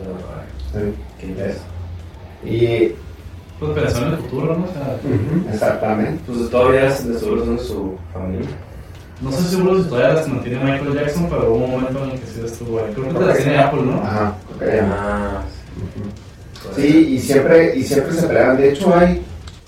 Sí. 0.71 0.93
¿Qué 1.19 2.47
Y, 2.47 2.95
Pues 3.59 3.95
en 3.95 4.03
el 4.05 4.17
futuro, 4.17 4.57
¿no? 4.57 4.63
O 4.63 4.73
sea, 4.73 4.97
Ujú, 5.03 5.49
exactamente. 5.53 6.21
Pues 6.25 6.49
todavía 6.49 6.83
de 6.85 6.91
seguro 7.19 7.45
son 7.45 7.57
de 7.57 7.63
su 7.63 7.95
familia. 8.13 8.47
no 9.21 9.31
sé 9.33 9.49
seguro 9.49 9.83
si 9.83 9.89
todavía 9.89 10.13
las 10.13 10.27
mantiene 10.29 10.63
Michael 10.63 10.93
Jackson, 10.93 11.27
pero 11.29 11.53
hubo 11.53 11.65
un 11.65 11.71
momento 11.71 12.03
en 12.05 12.11
el 12.11 12.19
que 12.19 12.25
sí 12.27 12.41
estuvo 12.45 12.79
ahí. 12.79 12.93
Creo 12.93 13.19
que 13.19 13.25
las 13.25 13.37
tiene 13.37 13.57
Apple, 13.57 13.81
¿no? 13.83 14.01
Ajá, 14.01 14.33
ok. 14.55 14.63
Ah, 14.83 15.41
Sí, 16.75 17.15
y 17.15 17.19
siempre, 17.19 17.75
y 17.75 17.83
siempre 17.83 18.13
se 18.13 18.27
peleaban. 18.27 18.57
De 18.57 18.69
hecho, 18.69 18.93
hay 18.95 19.25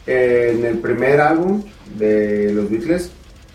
eh, 0.07 0.55
en 0.57 0.65
el 0.65 0.77
primer 0.79 1.19
álbum 1.21 1.63
de 1.97 2.51
los 2.53 2.69
Beatles, 2.69 3.11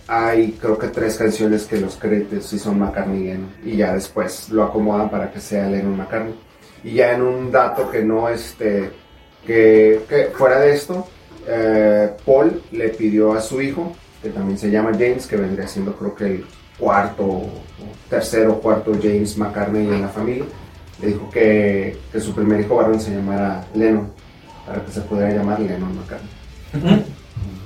hay 0.08 0.52
creo 0.52 0.78
que 0.78 0.88
tres 0.88 1.16
canciones 1.16 1.64
que 1.66 1.80
los 1.80 1.96
créditos 1.96 2.46
sí 2.46 2.58
son 2.58 2.78
McCartney 2.78 3.38
y. 3.64 3.70
Y 3.72 3.76
ya 3.76 3.92
después 3.94 4.48
lo 4.50 4.64
acomodan 4.64 5.10
para 5.10 5.30
que 5.32 5.40
sea 5.40 5.68
Lennon 5.68 5.96
McCartney. 5.96 6.34
Y 6.84 6.92
ya 6.94 7.12
en 7.12 7.22
un 7.22 7.50
dato 7.50 7.90
que 7.90 8.02
no, 8.04 8.28
este, 8.28 8.90
que, 9.46 10.02
que 10.08 10.24
fuera 10.36 10.60
de 10.60 10.74
esto, 10.74 11.06
eh, 11.46 12.10
Paul 12.24 12.62
le 12.72 12.88
pidió 12.90 13.32
a 13.32 13.40
su 13.40 13.62
hijo, 13.62 13.92
que 14.22 14.30
también 14.30 14.58
se 14.58 14.70
llama 14.70 14.90
James, 14.92 15.26
que 15.26 15.36
vendría 15.36 15.68
siendo 15.68 15.94
creo 15.94 16.14
que 16.14 16.24
el 16.24 16.46
cuarto, 16.78 17.24
o 17.24 17.50
tercero 18.10 18.54
o 18.54 18.60
cuarto 18.60 18.92
James 19.00 19.38
McCartney 19.38 19.86
en 19.86 20.02
la 20.02 20.08
familia, 20.08 20.44
le 21.00 21.08
dijo 21.08 21.30
que, 21.30 21.96
que 22.12 22.20
su 22.20 22.34
primer 22.34 22.60
hijo 22.60 22.76
varón 22.76 23.00
se 23.00 23.14
llamara 23.14 23.64
Lennon, 23.74 24.10
para 24.66 24.84
que 24.84 24.92
se 24.92 25.00
pudiera 25.02 25.30
llamar 25.30 25.60
Lennon 25.60 25.94
McCartney. 25.96 27.04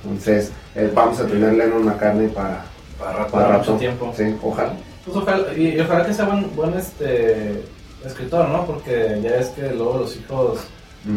Entonces, 0.03 0.51
eh, 0.75 0.91
vamos 0.93 1.19
a 1.19 1.27
tener 1.27 1.53
Lennon 1.53 1.85
McCartney 1.85 2.27
para, 2.27 2.65
para 2.99 3.17
rato. 3.17 3.31
para 3.31 3.57
mucho 3.57 3.75
tiempo. 3.75 4.13
Sí, 4.15 4.35
ojalá. 4.41 4.73
Pues 5.05 5.17
ojalá, 5.17 5.53
y, 5.55 5.69
y 5.69 5.79
ojalá 5.79 6.05
que 6.05 6.13
sea 6.13 6.25
buen, 6.25 6.55
buen 6.55 6.73
este, 6.75 7.63
escritor, 8.05 8.49
¿no? 8.49 8.65
Porque 8.65 9.19
ya 9.23 9.37
es 9.37 9.47
que 9.49 9.69
luego 9.73 9.99
los 9.99 10.15
hijos, 10.15 10.59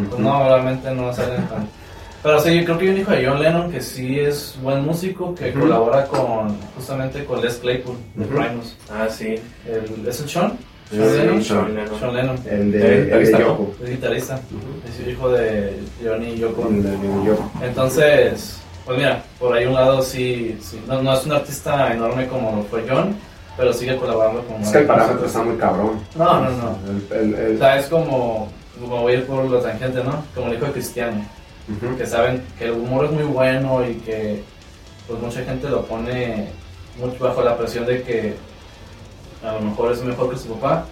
pues 0.09 0.21
no, 0.21 0.45
realmente 0.49 0.91
no 0.93 1.13
salen 1.13 1.47
tan... 1.49 1.69
Pero 2.23 2.41
sí, 2.41 2.59
yo 2.59 2.65
creo 2.65 2.79
que 2.79 2.85
hay 2.87 2.91
un 2.95 3.01
hijo 3.01 3.11
de 3.11 3.27
John 3.27 3.43
Lennon 3.43 3.71
que 3.71 3.81
sí 3.83 4.19
es 4.19 4.57
buen 4.63 4.83
músico, 4.85 5.35
que 5.35 5.51
Ujú. 5.51 5.61
colabora 5.61 6.07
con, 6.07 6.57
justamente 6.75 7.23
con 7.27 7.43
Les 7.43 7.57
Claypool, 7.57 7.97
de 8.15 8.25
Ujú. 8.25 8.35
Primus. 8.35 8.77
Ah, 8.91 9.07
sí. 9.11 9.35
El, 9.67 10.07
¿Es 10.09 10.21
el 10.21 10.29
Sean? 10.31 10.57
Sean 10.91 11.17
Lennon. 11.19 11.43
Sean. 11.45 11.77
Sean 12.01 12.15
Lennon. 12.15 12.37
El 12.49 12.73
de, 12.73 12.79
El 12.79 12.85
el 12.85 12.97
de 12.99 13.05
guitarrista, 13.05 13.39
¿no? 13.41 13.45
Yoko. 13.47 13.75
Es 13.85 13.91
guitarrista. 13.91 14.41
Es 14.89 15.07
hijo 15.09 15.29
de 15.31 15.79
Johnny 16.03 16.27
y 16.29 16.39
Yoko. 16.39 16.69
El 16.69 16.83
de 16.83 16.91
Yoko. 17.27 17.51
Entonces, 17.63 18.59
pues 18.87 18.97
mira, 18.99 19.23
por 19.39 19.55
ahí 19.55 19.67
un 19.67 19.75
lado 19.75 20.01
sí, 20.01 20.59
sí, 20.63 20.81
no, 20.89 21.03
no 21.03 21.13
es 21.13 21.27
un 21.27 21.33
artista 21.33 21.93
enorme 21.93 22.27
como 22.27 22.65
fue 22.71 22.87
John, 22.89 23.15
pero 23.57 23.71
sigue 23.75 23.97
colaborando 23.99 24.41
con 24.45 24.63
Es 24.63 24.71
que 24.71 24.79
el 24.79 24.87
parámetro 24.87 25.27
está 25.27 25.43
muy 25.43 25.57
cabrón. 25.57 26.01
No, 26.17 26.41
no, 26.41 26.51
no. 26.51 26.79
El, 27.15 27.19
el- 27.21 27.35
el- 27.35 27.57
O 27.57 27.59
sea, 27.59 27.79
es 27.79 27.87
como, 27.87 28.49
como 28.81 29.03
voy 29.03 29.13
a 29.13 29.17
ir 29.17 29.27
por 29.27 29.45
la 29.51 29.61
tangente, 29.61 30.03
¿no? 30.03 30.25
Como 30.35 30.53
hijo 30.53 30.67
de 30.67 30.73
Cristiano, 30.73 31.25
que 31.97 32.07
saben 32.07 32.43
que 32.59 32.67
el 32.67 32.73
humor 32.73 33.07
es 33.07 33.11
muy 33.13 33.23
bueno 33.25 33.85
y 33.89 33.95
que 33.97 34.43
pues 35.07 35.21
mucha 35.21 35.45
gente 35.45 35.69
lo 35.69 35.85
pone 35.85 36.49
mucho 36.99 37.25
bajo 37.25 37.43
la 37.43 37.57
presión 37.57 37.87
de 37.87 38.03
que 38.03 38.35
a 39.47 39.53
lo 39.55 39.61
mejor 39.61 39.93
es 39.93 40.03
mejor 40.03 40.31
que 40.31 40.39
su 40.39 40.49
papá, 40.55 40.87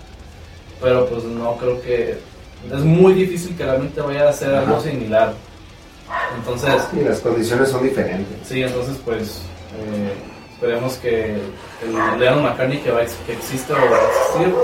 pero 0.81 1.07
pues 1.07 1.25
no 1.25 1.57
creo 1.57 1.81
que 1.81 2.19
es 2.73 2.81
muy 2.81 3.15
difícil 3.15 3.57
que 3.57 3.65
realmente 3.65 4.01
vaya 4.01 4.27
a 4.27 4.31
hacer 4.31 4.55
algo 4.55 4.77
Ajá. 4.77 4.83
similar. 4.89 5.35
Entonces, 6.37 6.75
Y 6.93 7.01
las 7.01 7.21
condiciones 7.21 7.71
son 7.71 7.83
diferentes. 7.83 8.37
Sí, 8.47 8.63
entonces 8.63 8.97
pues 9.05 9.43
eh, 9.79 10.13
esperemos 10.53 10.95
que 10.95 11.37
el 11.83 12.19
Leon 12.21 12.43
McCartney 12.43 12.79
que, 12.79 12.91
va 12.91 13.01
que 13.27 13.33
existe 13.33 13.73
o 13.73 13.77
va 13.77 13.83
a 13.83 14.41
existir 14.41 14.55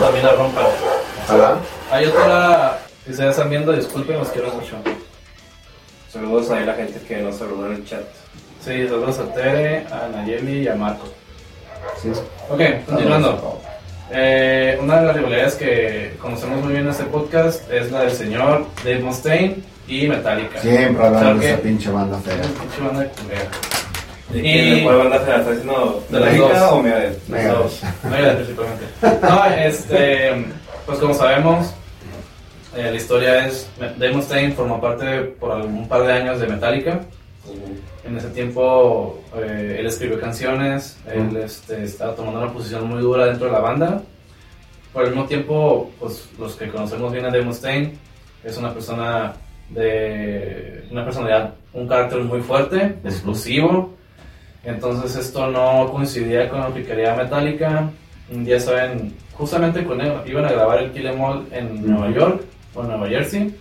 también 0.00 0.26
la 0.26 0.32
rompa. 0.34 0.60
ojalá. 1.24 1.56
Hay 1.90 2.06
otra 2.06 2.78
que 3.04 3.12
se 3.12 3.28
están 3.28 3.50
viendo, 3.50 3.72
disculpen, 3.72 4.18
los 4.18 4.28
quiero 4.28 4.48
mucho. 4.52 4.76
Saludos 6.12 6.50
a 6.50 6.60
la 6.60 6.74
gente 6.74 7.00
que 7.06 7.16
nos 7.18 7.36
saludó 7.36 7.66
en 7.66 7.72
el 7.74 7.84
chat. 7.86 8.02
Sí, 8.64 8.86
saludos 8.88 9.18
a 9.18 9.32
Tere, 9.32 9.86
a 9.90 10.08
Nayeli 10.14 10.62
y 10.62 10.68
a 10.68 10.74
Marco. 10.74 11.08
Sí. 12.02 12.10
Ok, 12.48 12.60
continuando. 12.86 13.60
Eh, 14.12 14.76
una 14.82 15.00
de 15.00 15.06
las 15.06 15.16
rivalidades 15.16 15.54
que 15.54 16.16
conocemos 16.20 16.62
muy 16.62 16.72
bien 16.72 16.84
en 16.84 16.90
este 16.90 17.04
podcast 17.04 17.70
es 17.72 17.90
la 17.92 18.00
del 18.00 18.10
señor 18.10 18.66
Dave 18.84 18.98
Mustaine 19.00 19.56
y 19.86 20.08
Metallica. 20.08 20.60
Siempre 20.60 21.06
hablando 21.06 21.40
de 21.40 21.50
esa 21.52 21.62
pinche 21.62 21.90
banda 21.90 22.18
fea. 22.18 22.34
Pinche 22.42 22.80
banda 22.86 23.00
de 23.02 23.08
culera. 23.08 23.42
¿Y 24.34 24.38
Y- 24.38 24.42
quién 24.42 24.84
cuál 24.84 24.96
banda 24.98 25.24
se 25.24 25.30
la 25.30 25.36
está 25.38 25.50
haciendo? 25.52 26.04
De 26.08 26.20
las 26.20 26.32
¿Metallica 26.32 26.60
dos. 26.60 26.72
o 26.72 26.82
Megadeth? 26.82 27.28
Megadeth 27.28 28.36
principalmente. 28.36 28.84
No, 29.22 29.44
este, 29.54 30.46
pues 30.86 30.98
como 30.98 31.14
sabemos, 31.14 31.72
eh, 32.76 32.90
la 32.90 32.96
historia 32.96 33.46
es, 33.46 33.68
Dave 33.78 34.12
Mustaine 34.12 34.52
formó 34.52 34.80
parte 34.80 35.22
por 35.22 35.60
un 35.60 35.88
par 35.88 36.04
de 36.04 36.12
años 36.12 36.38
de 36.40 36.46
Metallica. 36.46 37.00
En 38.04 38.16
ese 38.16 38.28
tiempo 38.28 39.20
eh, 39.34 39.76
él 39.80 39.86
escribió 39.86 40.20
canciones, 40.20 40.96
él 41.12 41.36
este, 41.36 41.82
estaba 41.82 42.14
tomando 42.14 42.40
una 42.40 42.52
posición 42.52 42.88
muy 42.88 43.00
dura 43.00 43.26
dentro 43.26 43.46
de 43.46 43.52
la 43.52 43.58
banda. 43.58 44.02
Por 44.92 45.04
el 45.04 45.10
mismo 45.10 45.26
tiempo, 45.26 45.90
pues 45.98 46.28
los 46.38 46.54
que 46.54 46.68
conocemos 46.68 47.12
bien 47.12 47.24
a 47.24 47.30
Dave 47.30 47.42
Mustaine, 47.42 47.92
es 48.44 48.56
una 48.56 48.72
persona 48.72 49.34
de 49.68 50.84
una 50.90 51.04
personalidad, 51.04 51.54
un 51.72 51.88
carácter 51.88 52.20
muy 52.20 52.40
fuerte, 52.40 52.98
explosivo. 53.04 53.94
Entonces 54.62 55.16
esto 55.16 55.48
no 55.48 55.90
coincidía 55.90 56.48
con 56.48 56.60
lo 56.60 56.72
que 56.72 56.84
quería 56.84 57.14
Metallica. 57.14 57.90
Un 58.32 58.44
día 58.44 58.60
saben, 58.60 59.14
justamente 59.32 59.84
con 59.84 60.00
él 60.00 60.12
iban 60.26 60.44
a 60.44 60.52
grabar 60.52 60.78
el 60.82 60.92
Kill 60.92 61.06
Em 61.06 61.20
All 61.20 61.46
en 61.50 61.84
Nueva 61.84 62.10
York 62.10 62.44
Nueva 62.88 63.08
Jersey. 63.08 63.54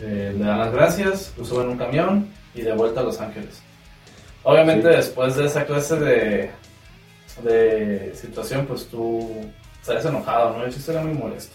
Eh, 0.00 0.34
le 0.36 0.44
dan 0.44 0.58
las 0.58 0.72
gracias, 0.72 1.32
lo 1.38 1.44
suben 1.44 1.64
en 1.66 1.70
un 1.72 1.78
camión 1.78 2.28
y 2.54 2.62
de 2.62 2.72
vuelta 2.72 3.00
a 3.00 3.04
Los 3.04 3.20
Ángeles. 3.20 3.60
Obviamente 4.42 4.90
Sí. 4.90 4.96
después 4.96 5.36
de 5.36 5.46
esa 5.46 5.64
clase 5.64 5.96
de, 5.98 6.50
de 7.42 8.12
situación, 8.14 8.66
pues 8.66 8.86
tú 8.88 9.30
estarías 9.80 10.04
enojado, 10.04 10.56
¿no? 10.58 10.64
El 10.64 10.72
chiste 10.72 10.92
era 10.92 11.02
muy 11.02 11.14
molesto. 11.14 11.54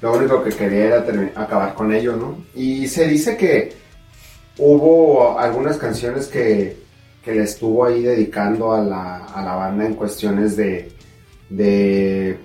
Lo 0.00 0.12
único 0.14 0.42
que 0.44 0.50
quería 0.50 0.84
era 0.86 1.04
acabar 1.34 1.74
con 1.74 1.92
ello, 1.92 2.14
¿no? 2.16 2.38
Y 2.54 2.86
se 2.86 3.06
dice 3.08 3.36
que 3.36 3.72
hubo 4.56 5.38
algunas 5.38 5.76
canciones 5.76 6.26
que, 6.28 6.76
que 7.24 7.32
le 7.34 7.42
estuvo 7.42 7.84
ahí 7.84 8.02
dedicando 8.02 8.72
a 8.72 8.80
la, 8.80 9.24
a 9.26 9.42
la 9.42 9.54
banda 9.56 9.84
en 9.86 9.94
cuestiones 9.94 10.56
de, 10.56 10.92
de 11.50 12.38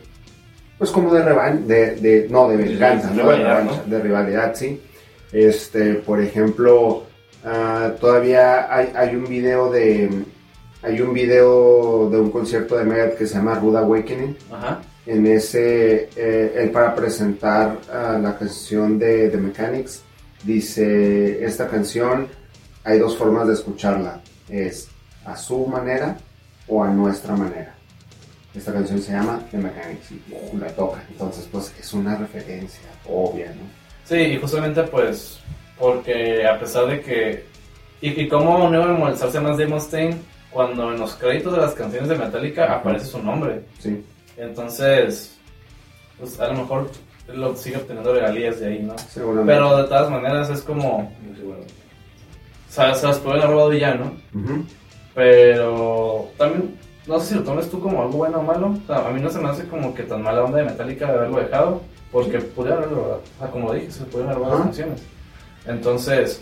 pues 0.78 0.92
como 0.92 1.14
de 1.14 1.24
revancha, 1.24 1.66
de, 1.66 1.96
de- 1.96 2.28
no, 2.30 2.50
de 2.50 2.58
venganza, 2.58 3.10
no 3.12 3.30
de 3.30 3.38
revancha, 3.38 3.84
de 3.86 4.00
rivalidad, 4.02 4.56
sí. 4.56 4.82
Este, 5.32 5.96
por 5.96 6.22
ejemplo, 6.22 7.04
ah, 7.46 7.92
todavía 8.00 8.74
hay, 8.74 8.92
hay 8.96 9.16
un 9.16 9.26
video 9.26 9.72
de, 9.72 10.10
hay 10.82 11.02
un 11.02 11.14
video 11.14 12.10
de 12.10 12.20
un 12.20 12.30
concierto 12.32 12.78
de 12.78 12.84
Megadeth 12.86 13.18
que 13.18 13.26
se 13.28 13.36
llama 13.36 13.56
Rude 13.56 13.80
Awakening, 13.80 14.38
Ajá. 14.52 14.82
en 15.06 15.26
ese, 15.28 16.10
eh, 16.16 16.54
él 16.58 16.70
para 16.72 16.94
presentar 16.94 17.78
ah, 17.92 18.20
la 18.22 18.38
canción 18.38 19.00
de 19.00 19.30
The 19.30 19.38
Mechanics, 19.38 20.02
dice, 20.44 21.44
esta 21.46 21.68
canción 21.68 22.28
hay 22.84 23.00
dos 23.00 23.18
formas 23.18 23.48
de 23.48 23.54
escucharla, 23.54 24.22
es 24.50 24.88
a 25.26 25.36
su 25.38 25.66
manera 25.68 26.18
o 26.68 26.84
a 26.84 26.90
nuestra 26.90 27.36
manera. 27.36 27.74
Esta 28.56 28.72
canción 28.72 29.02
se 29.02 29.12
llama 29.14 29.42
The 29.50 29.58
Mechanics 29.58 30.12
y 30.12 30.22
uh, 30.32 30.58
la 30.60 30.68
toca, 30.68 31.04
entonces 31.10 31.48
pues 31.52 31.74
es 31.80 31.94
una 31.94 32.16
referencia 32.16 32.82
obvia, 33.08 33.48
¿no? 33.48 33.64
Sí, 34.06 34.16
y 34.16 34.38
justamente 34.38 34.84
pues 34.84 35.40
porque 35.80 36.46
a 36.46 36.60
pesar 36.60 36.86
de 36.88 37.02
que... 37.02 37.46
Y, 38.02 38.22
y 38.22 38.28
cómo 38.28 38.70
no 38.70 38.76
iba 38.76 38.94
a 38.94 38.98
molestarse 38.98 39.40
más 39.40 39.58
de 39.58 39.66
Mustaine 39.66 40.18
cuando 40.52 40.94
en 40.94 41.00
los 41.00 41.16
créditos 41.16 41.54
de 41.54 41.62
las 41.62 41.74
canciones 41.74 42.10
de 42.10 42.16
Metallica 42.18 42.66
Ajá. 42.66 42.76
aparece 42.76 43.06
su 43.08 43.24
nombre. 43.24 43.62
Sí, 43.80 44.04
Entonces, 44.38 45.38
pues 46.20 46.40
a 46.40 46.48
lo 46.48 46.60
mejor 46.60 46.92
él 47.28 47.42
lo 47.42 47.56
sigue 47.56 47.78
obteniendo 47.78 48.14
regalías 48.14 48.60
de 48.60 48.68
ahí, 48.68 48.80
¿no? 48.84 48.96
seguramente. 48.98 49.54
Pero 49.54 49.78
de 49.78 49.84
todas 49.86 50.12
maneras 50.12 50.50
es 50.50 50.62
como... 50.62 51.12
Se, 52.70 52.94
se 52.96 53.08
las 53.08 53.20
pueden 53.20 53.42
haber 53.42 53.52
robado 53.52 53.74
ya, 53.74 53.96
¿no? 53.96 54.14
Ujú. 54.34 54.66
Pero 55.16 56.32
también, 56.38 56.76
no 57.08 57.20
sé 57.20 57.28
si 57.28 57.36
lo 57.36 57.44
tomes 57.44 57.70
tú 57.70 57.80
como 57.80 58.02
algo 58.02 58.18
bueno 58.18 58.40
o 58.40 58.44
malo. 58.44 58.76
O 58.84 58.88
sea, 58.88 59.08
a 59.08 59.12
mí 59.12 59.20
no 59.22 59.30
se 59.30 59.40
me 59.40 59.50
hace 59.50 59.66
como 59.68 59.94
que 59.94 60.04
tan 60.04 60.22
mala 60.22 60.44
onda 60.44 60.60
de 60.60 60.66
Metallica 60.66 61.08
de 61.08 61.14
haberlo 61.18 61.38
dejado. 61.40 61.82
Porque 62.12 62.40
pudieron 62.40 62.84
haberlo. 62.84 63.22
O 63.36 63.40
sea, 63.40 63.50
como 63.52 63.74
dije, 63.74 63.92
se 63.92 64.04
pudieron 64.06 64.34
haber 64.36 64.48
las 64.48 64.62
canciones. 64.62 65.02
Entonces, 65.66 66.42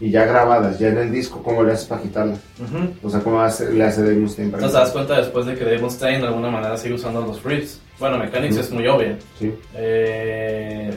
Y 0.00 0.10
ya 0.10 0.24
grabadas, 0.24 0.80
ya 0.80 0.88
en 0.88 0.98
el 0.98 1.12
disco, 1.12 1.40
¿cómo 1.44 1.62
le 1.62 1.72
haces 1.74 1.86
para 1.86 2.02
quitarla? 2.02 2.34
O 3.04 3.08
sea, 3.08 3.20
¿cómo 3.20 3.40
hace- 3.40 3.70
le 3.72 3.84
hace 3.84 4.02
Dave 4.02 4.16
Mustaine 4.16 4.50
para 4.50 4.64
Entonces 4.64 4.80
te 4.80 4.84
das 4.84 4.92
cuenta 4.92 5.16
después 5.22 5.46
de 5.46 5.54
que 5.54 5.64
Dave 5.64 5.78
Mustaine 5.78 6.20
de 6.22 6.26
alguna 6.26 6.50
manera 6.50 6.76
sigue 6.76 6.94
usando 6.94 7.20
los 7.20 7.40
riffs. 7.44 7.80
Bueno, 8.00 8.18
Mechanics 8.18 8.56
es 8.56 8.70
muy 8.72 8.84
obvia. 8.88 9.16
Sí. 9.38 9.54
Eh, 9.76 10.92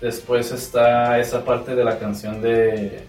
después 0.00 0.52
está 0.52 1.18
esa 1.18 1.42
parte 1.42 1.74
de 1.74 1.84
la 1.84 1.98
canción 1.98 2.42
de 2.42 3.00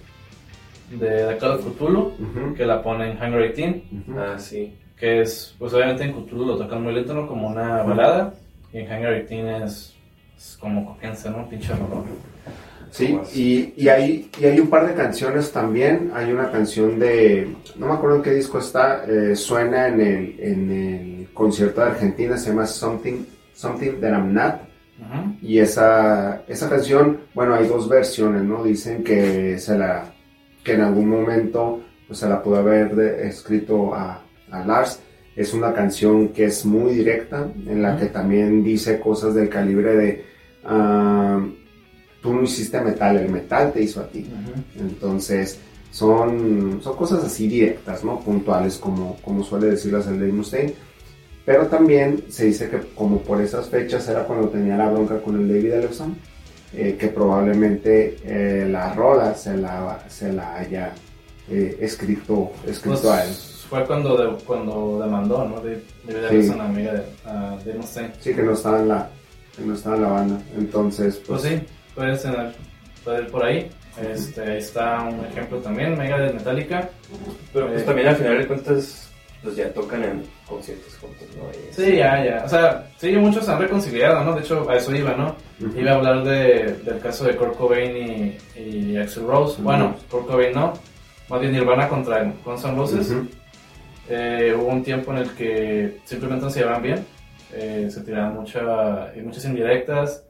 de 0.92 1.26
The 1.28 1.38
Call 1.40 1.52
of 1.54 1.66
Cthulhu, 1.66 2.14
Ujú, 2.20 2.54
que 2.56 2.66
la 2.66 2.82
pone 2.82 3.12
en 3.12 3.18
18, 3.20 3.82
ujú. 3.92 4.20
Ah, 4.20 4.36
sí. 4.38 4.74
Que 4.98 5.22
es, 5.22 5.56
pues 5.60 5.74
obviamente 5.74 6.04
en 6.04 6.14
Cthulhu 6.14 6.46
lo 6.46 6.58
tocan 6.58 6.84
muy 6.84 6.94
lento, 6.94 7.14
¿no? 7.14 7.28
Como 7.28 7.48
una 7.48 7.84
balada, 7.84 8.34
y 8.72 8.80
en 8.80 8.92
Hunger 8.92 9.28
18 9.28 9.66
es, 9.66 9.96
es 10.38 10.58
como 10.60 10.86
copianza, 10.86 11.30
¿no? 11.30 11.48
Pinche 11.50 11.74
rollo. 11.74 12.06
Sí, 12.92 13.20
y, 13.34 13.74
y, 13.76 13.90
hay, 13.90 14.30
y 14.40 14.46
hay 14.46 14.58
un 14.60 14.70
par 14.70 14.88
de 14.88 14.94
canciones 14.94 15.52
también. 15.52 16.12
Hay 16.16 16.32
una 16.32 16.50
canción 16.50 16.98
de, 16.98 17.54
no 17.78 17.88
me 17.88 17.94
acuerdo 17.94 18.18
en 18.18 18.22
qué 18.22 18.32
disco 18.32 18.60
está, 18.60 19.04
eh, 19.06 19.36
suena 19.36 19.90
en 19.90 20.00
el, 20.00 20.36
en 20.40 20.72
el 20.72 21.28
concierto 21.34 21.82
de 21.82 21.88
Argentina, 21.88 22.38
se 22.38 22.50
llama 22.52 22.66
Something, 22.66 23.26
Something 23.54 24.00
That 24.00 24.12
I'm 24.14 24.34
Not. 24.34 24.56
Y 25.42 25.60
esa, 25.60 26.44
esa 26.48 26.70
canción, 26.70 27.20
bueno, 27.34 27.56
hay 27.56 27.68
dos 27.68 27.90
versiones, 27.90 28.44
¿no? 28.44 28.64
Dicen 28.64 29.04
que, 29.04 29.58
se 29.60 29.78
la, 29.78 30.06
que 30.64 30.72
en 30.76 30.82
algún 30.82 31.10
momento 31.10 31.82
pues, 32.08 32.20
se 32.20 32.30
la 32.30 32.42
pudo 32.42 32.56
haber 32.58 32.96
de- 32.96 33.28
escrito 33.28 33.94
a, 33.94 34.22
a 34.62 34.66
Lars. 34.66 35.00
Es 35.36 35.54
una 35.54 35.74
canción 35.74 36.30
que 36.30 36.46
es 36.46 36.66
muy 36.66 36.94
directa, 36.94 37.48
en 37.68 37.82
la 37.82 37.98
que 37.98 38.06
también 38.06 38.64
dice 38.64 39.00
cosas 39.00 39.36
del 39.36 39.50
calibre 39.50 39.96
de, 39.96 40.26
ah, 40.64 41.46
tú 42.22 42.34
no 42.34 42.44
hiciste 42.44 42.80
metal, 42.82 43.18
el 43.18 43.30
metal 43.30 43.74
te 43.74 43.82
hizo 43.84 44.00
a 44.00 44.08
ti. 44.08 44.26
Entonces, 44.80 45.60
son, 45.92 46.80
son 46.82 46.96
cosas 46.96 47.24
así 47.24 47.48
directas, 47.48 48.04
¿no? 48.04 48.20
Puntuales, 48.20 48.78
como, 48.78 49.18
como 49.22 49.44
suele 49.44 49.68
decirlas 49.68 50.08
el 50.08 50.20
Dave 50.20 50.32
Mustaine. 50.32 50.74
Pero 51.46 51.68
también 51.68 52.24
se 52.30 52.46
dice 52.46 52.70
que 52.70 52.80
como 52.96 53.20
por 53.20 53.40
esas 53.40 53.70
fechas 53.70 54.08
era 54.10 54.24
cuando 54.24 54.50
tenía 54.50 54.76
la 54.76 54.90
bronca 54.90 55.22
con 55.22 55.36
el 55.40 55.48
David 55.48 55.74
Ellefson, 55.74 56.18
eh, 56.74 56.98
que 57.00 57.08
probablemente 57.08 58.18
eh, 58.24 58.68
la 58.70 58.94
rola 58.94 59.36
se 59.36 59.56
la, 59.56 60.04
se 60.10 60.34
la 60.34 60.56
haya 60.56 60.94
eh, 61.50 61.78
escrito, 61.80 62.52
escrito 62.68 63.02
Pues, 63.02 63.06
a 63.06 63.26
él. 63.26 63.36
Fue 63.70 63.84
cuando, 63.86 64.16
de- 64.18 64.44
cuando 64.44 65.00
demandó, 65.02 65.46
¿no? 65.48 65.60
De, 65.62 65.82
de 66.06 66.44
Sí. 66.44 66.50
una 66.50 66.66
amiga 66.66 66.94
de 66.94 67.74
Mustaine. 67.74 68.12
Sí, 68.20 68.34
que 68.34 68.44
no 68.44 68.54
estaba 68.54 68.80
en 68.80 68.88
la, 68.90 69.10
que 69.56 69.62
no 69.64 69.74
estaba 69.76 69.96
en 69.96 70.02
la 70.04 70.08
banda. 70.10 70.40
Entonces, 70.58 71.22
Pues 71.28 71.42
sí, 71.44 71.62
puede 71.94 72.18
ser, 72.18 72.54
puede 73.04 73.22
ir 73.24 73.28
por 73.32 73.44
ahí. 73.46 73.70
Este, 74.12 74.42
ahí 74.42 74.58
está 74.58 75.02
un 75.04 75.24
ejemplo 75.26 75.58
también, 75.60 75.98
Mega 75.98 76.20
de 76.20 76.34
Metallica. 76.34 76.90
Pero 77.54 77.68
pues 77.70 77.82
Eh. 77.82 77.86
también 77.86 78.08
al 78.10 78.16
final 78.18 78.38
de 78.40 78.48
cuentas, 78.48 79.10
pues 79.42 79.56
ya 79.56 79.72
tocan 79.74 80.04
en 80.04 80.24
conciertos 80.48 80.96
juntos, 81.00 81.28
¿no? 81.38 81.44
Y- 81.52 81.74
Sí, 81.74 81.96
ya, 81.98 82.24
ya. 82.26 82.44
O 82.46 82.50
sea, 82.50 82.88
sí, 82.98 83.12
muchos 83.14 83.46
se 83.46 83.52
han 83.52 83.60
reconciliado, 83.62 84.24
¿no? 84.24 84.34
De 84.36 84.42
hecho, 84.42 84.70
a 84.70 84.76
eso 84.76 84.94
iba, 84.94 85.14
¿no? 85.16 85.36
Iba 85.80 85.92
a 85.92 85.96
hablar 85.96 86.24
de, 86.26 86.74
del 86.84 87.00
caso 87.00 87.24
de 87.26 87.36
Kurt 87.38 87.56
Cobain 87.56 87.96
y, 87.96 88.60
y 88.60 88.98
Axel 88.98 89.26
Rose. 89.28 89.62
Bueno, 89.62 89.96
Kurt 90.12 90.28
Cobain 90.28 90.54
no. 90.54 90.74
Más 91.30 91.40
bien 91.40 91.54
Nirvana 91.54 91.88
contra 91.90 92.24
Guns 92.44 92.66
N' 92.66 92.76
Roses. 92.76 93.14
Eh, 94.10 94.56
hubo 94.58 94.68
un 94.68 94.84
tiempo 94.84 95.12
en 95.12 95.18
el 95.20 95.32
que 95.32 96.00
simplemente 96.06 96.46
no 96.46 96.52
se 96.52 96.60
llevaban 96.60 96.84
bien. 96.84 97.06
Eh, 97.54 97.88
se 97.90 98.02
tiraban 98.02 98.36
mucha, 98.36 99.12
y 99.16 99.22
muchas 99.22 99.46
indirectas. 99.46 100.24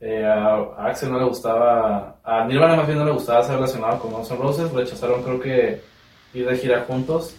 Eh, 0.00 0.24
a, 0.24 0.56
a 0.56 0.86
Axel 0.88 1.12
no 1.12 1.18
le 1.18 1.26
gustaba, 1.26 2.16
a 2.24 2.44
Nirvana 2.44 2.74
más 2.74 2.86
bien 2.86 2.98
no 2.98 3.04
le 3.04 3.12
gustaba 3.12 3.44
ser 3.44 3.54
relacionado 3.54 3.98
con 4.00 4.12
Guns 4.12 4.30
N' 4.30 4.38
Roses. 4.38 4.72
Rechazaron, 4.72 5.22
creo 5.22 5.40
que, 5.40 5.80
ir 6.34 6.46
de 6.46 6.56
gira 6.56 6.84
juntos. 6.86 7.36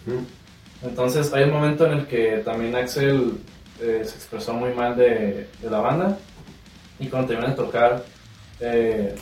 Entonces 0.82 1.32
hay 1.32 1.44
un 1.44 1.52
momento 1.52 1.86
en 1.86 1.92
el 1.92 2.06
que 2.06 2.42
también 2.44 2.74
Axel 2.76 3.38
eh, 3.80 4.02
se 4.04 4.16
expresó 4.16 4.52
muy 4.52 4.72
mal 4.72 4.96
de, 4.96 5.48
de 5.60 5.70
la 5.70 5.80
banda. 5.80 6.18
Y 6.98 7.08
cuando 7.08 7.28
terminan 7.28 7.52
de 7.52 7.56
tocar 7.56 8.04
eh, 8.60 9.14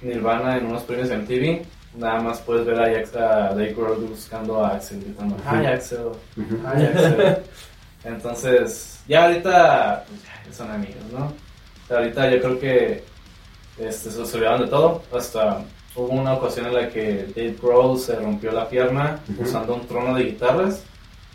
Nirvana 0.00 0.56
en 0.56 0.66
unos 0.66 0.82
premios 0.82 1.10
en 1.10 1.26
TV, 1.26 1.62
nada 1.96 2.20
más 2.20 2.40
puedes 2.40 2.66
ver 2.66 2.80
a, 2.80 2.84
a 2.86 3.48
Dave 3.54 3.74
buscando 4.08 4.64
a 4.64 4.74
Axel, 4.74 5.00
gritando, 5.00 5.36
¡Hi 5.44 5.66
Axel! 5.66 6.08
¡Hi 6.36 6.84
Axel! 6.86 7.38
Entonces, 8.04 9.00
ya 9.08 9.24
ahorita 9.24 10.04
pues, 10.44 10.56
son 10.56 10.70
amigos, 10.70 11.02
¿no? 11.12 11.32
Ahorita 11.94 12.30
yo 12.30 12.40
creo 12.40 12.58
que 12.58 13.04
este, 13.78 14.10
se 14.10 14.20
olvidaron 14.36 14.62
de 14.62 14.68
todo. 14.68 15.02
Hasta 15.14 15.62
hubo 15.96 16.08
una 16.08 16.34
ocasión 16.34 16.66
en 16.66 16.74
la 16.74 16.88
que 16.90 17.26
Dave 17.34 17.56
Grohl 17.60 17.98
se 17.98 18.16
rompió 18.16 18.52
la 18.52 18.68
pierna 18.68 19.20
Ujú. 19.32 19.42
usando 19.42 19.74
un 19.74 19.86
trono 19.86 20.14
de 20.14 20.24
guitarras. 20.24 20.82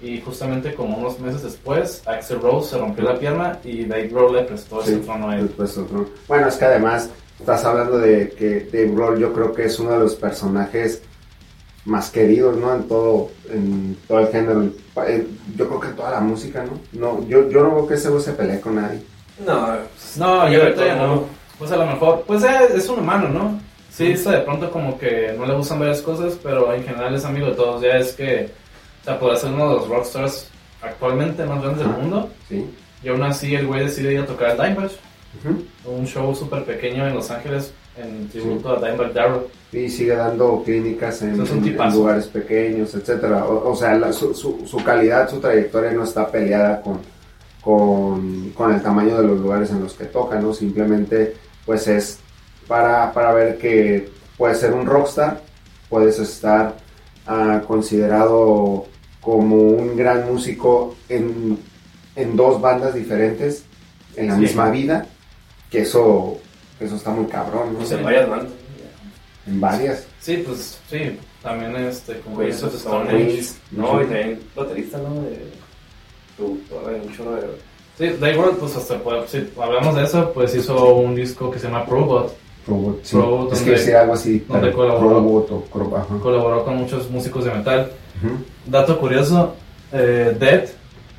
Y 0.02 0.22
justamente 0.22 0.74
como 0.76 0.98
unos 0.98 1.20
meses 1.20 1.44
después, 1.44 2.02
Axel 2.08 2.40
Rose 2.40 2.70
se 2.70 2.78
rompió 2.78 3.04
la 3.04 3.20
pierna 3.20 3.60
y 3.66 3.84
Dave 3.84 4.08
Grohl 4.08 4.34
le 4.38 4.44
prestó 4.44 4.82
ese 4.82 4.96
Sí, 4.96 5.02
trono 5.02 5.30
a 5.30 5.36
él. 5.38 5.54
Bueno, 6.28 6.48
es 6.48 6.56
que 6.56 6.66
además 6.66 7.10
estás 7.40 7.64
hablando 7.66 7.98
de 7.98 8.30
que 8.32 8.68
Dave 8.72 8.92
Grohl 8.94 9.20
yo 9.20 9.34
creo 9.34 9.54
que 9.54 9.66
es 9.66 9.80
uno 9.80 9.92
de 9.92 10.00
los 10.00 10.16
personajes 10.16 11.02
más 11.86 12.10
queridos, 12.12 12.58
¿no? 12.58 12.76
En 12.76 12.84
todo, 12.88 13.30
en 13.50 13.98
todo 14.08 14.20
el 14.20 14.28
género. 14.28 14.64
Eh, 15.08 15.26
Yo 15.56 15.68
creo 15.68 15.80
que 15.80 15.88
en 15.88 15.96
toda 15.96 16.12
la 16.12 16.20
música, 16.20 16.64
¿no? 16.64 16.80
No, 16.94 17.28
yo, 17.28 17.50
yo 17.50 17.64
no 17.64 17.76
veo 17.76 17.88
que 17.88 17.94
ese 17.96 18.10
güey 18.10 18.22
se 18.22 18.34
pelee 18.34 18.60
con 18.60 18.76
nadie. 18.76 19.02
No, 19.46 19.68
No, 20.18 20.50
yo 20.52 20.62
ahorita 20.64 20.86
ya 20.86 20.96
no. 20.96 21.08
no. 21.08 21.24
Pues 21.58 21.72
a 21.72 21.78
lo 21.78 21.86
mejor, 21.86 22.24
pues 22.28 22.44
eh, 22.44 22.50
es 22.76 22.88
un 22.90 23.00
humano, 23.00 23.30
¿no? 23.30 23.60
Sí, 23.92 24.12
está 24.12 24.32
de 24.32 24.40
pronto 24.42 24.72
como 24.72 24.98
que 24.98 25.34
no 25.38 25.46
le 25.46 25.56
gustan 25.56 25.80
varias 25.80 26.02
cosas, 26.02 26.38
pero 26.44 26.74
en 26.74 26.84
general 26.84 27.16
es 27.16 27.26
amigo 27.26 27.48
de 27.48 27.54
todos. 27.54 27.82
Ya 27.82 27.98
es 27.98 28.14
que, 28.14 28.50
o 29.02 29.04
sea, 29.06 29.20
podrá 29.20 29.36
ser 29.38 29.52
uno 29.52 29.70
de 29.70 29.76
los 29.76 29.90
rockstars 29.90 30.48
actualmente 30.82 31.44
más 31.46 31.62
grandes 31.62 31.86
del 31.86 31.98
mundo. 31.98 32.30
Sí. 32.48 32.66
Y 33.04 33.10
aún 33.10 33.24
así 33.24 33.56
el 33.56 33.68
güey 33.68 33.86
decide 33.86 34.14
ir 34.14 34.20
a 34.22 34.26
tocar 34.26 34.52
al 34.52 34.58
Dimebag, 34.58 34.92
Un 35.86 36.06
show 36.08 36.34
súper 36.36 36.64
pequeño 36.66 37.08
en 37.08 37.16
Los 37.16 37.30
Ángeles 37.32 37.72
en 37.98 38.28
tributo 38.30 38.70
a 38.70 38.76
Dimebag 38.78 39.14
Darrell. 39.14 39.42
Y 39.72 39.90
sigue 39.90 40.16
dando 40.16 40.64
clínicas 40.64 41.22
en, 41.22 41.38
lugares 41.94 42.26
pequeños, 42.28 42.94
etcétera. 42.96 43.46
O, 43.46 43.72
o 43.72 43.76
sea, 43.76 43.96
la- 43.96 44.12
su, 44.14 44.34
su, 44.34 44.66
su 44.66 44.78
calidad, 44.84 45.30
su 45.30 45.40
trayectoria 45.40 45.92
no 45.92 46.04
está 46.04 46.28
peleada 46.32 46.82
con, 46.82 47.00
con, 47.62 48.50
con 48.52 48.74
el 48.74 48.82
tamaño 48.82 49.18
de 49.22 49.28
los 49.28 49.40
lugares 49.40 49.70
en 49.70 49.82
los 49.84 49.94
que 49.94 50.06
toca, 50.06 50.40
¿no? 50.40 50.54
Simplemente, 50.54 51.36
pues 51.66 51.88
es 51.88 52.20
para, 52.68 53.12
para 53.14 53.34
ver 53.34 53.58
que 53.58 54.10
puedes 54.38 54.60
ser 54.60 54.74
un 54.74 54.86
rockstar, 54.86 55.42
puedes 55.90 56.20
estar 56.20 56.76
ah, 57.28 57.62
considerado 57.68 58.86
como 59.22 59.56
un 59.56 59.96
gran 59.98 60.26
músico 60.32 60.96
en, 61.10 61.58
en 62.16 62.36
dos 62.36 62.62
bandas 62.62 62.94
diferentes 62.96 63.66
en 64.16 64.28
la 64.28 64.36
Sí. 64.36 64.42
misma 64.42 64.70
vida, 64.72 65.06
que 65.70 65.82
eso, 65.82 66.38
eso 66.80 66.96
está 66.96 67.12
muy 67.12 67.26
cabrón, 67.26 67.74
¿no? 67.74 67.80
pues 67.80 67.92
en 67.92 68.04
varias 68.04 68.30
bandas. 68.30 68.52
En 69.48 69.62
varias. 69.62 70.06
Sí, 70.20 70.44
pues 70.46 70.80
sí, 70.90 71.18
también 71.42 71.76
este, 71.78 72.20
con 72.20 72.36
Queens 72.38 72.58
Queens 72.58 72.64
of 72.64 72.76
Stone 72.76 73.10
Age. 73.10 73.44
No, 73.72 74.02
y 74.02 74.06
también 74.06 74.40
baterista, 74.56 74.98
¿no? 74.98 75.22
De 75.22 75.60
de 76.38 76.46
un 76.46 77.16
chorro 77.16 77.36
de... 77.36 77.48
Sí, 77.98 78.16
Dave 78.20 78.34
Grohl, 78.38 78.56
pues 78.58 78.76
hasta, 78.78 78.98
pues, 79.00 79.30
si 79.30 79.50
hablamos 79.62 79.94
de 79.96 80.04
eso, 80.04 80.32
pues 80.34 80.56
hizo 80.56 80.96
un 80.96 81.16
disco 81.16 81.52
que 81.52 81.60
se 81.60 81.68
llama 81.68 81.86
Probot. 81.86 82.34
Robot, 82.66 83.00
sí. 83.04 83.18
Robot, 83.18 83.52
es 83.54 83.62
que 83.62 83.72
decir 83.72 83.96
algo 83.96 84.14
así. 84.14 84.46
donde 84.48 84.72
colaboró. 84.72 85.10
Robot 85.10 85.52
o 85.52 85.66
Cro- 85.70 85.98
ajá. 85.98 86.16
Colaboró 86.22 86.64
con 86.64 86.76
muchos 86.78 87.10
músicos 87.10 87.44
de 87.44 87.52
metal. 87.52 87.92
Ujú. 88.24 88.36
Dato 88.68 88.98
curioso, 89.00 89.54
eh, 89.92 90.34
Dead 90.40 90.70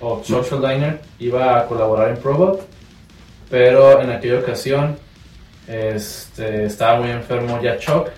o 0.01 0.23
Chuck 0.23 0.45
Schuldiner 0.47 1.01
iba 1.19 1.59
a 1.61 1.67
colaborar 1.67 2.11
en 2.11 2.17
Probot, 2.17 2.63
pero 3.51 4.01
en 4.01 4.11
aquella 4.11 4.39
ocasión 4.39 4.97
este, 5.69 6.65
estaba 6.65 7.01
muy 7.01 7.11
enfermo 7.11 7.61
ya 7.63 7.77
Chuck, 7.79 8.09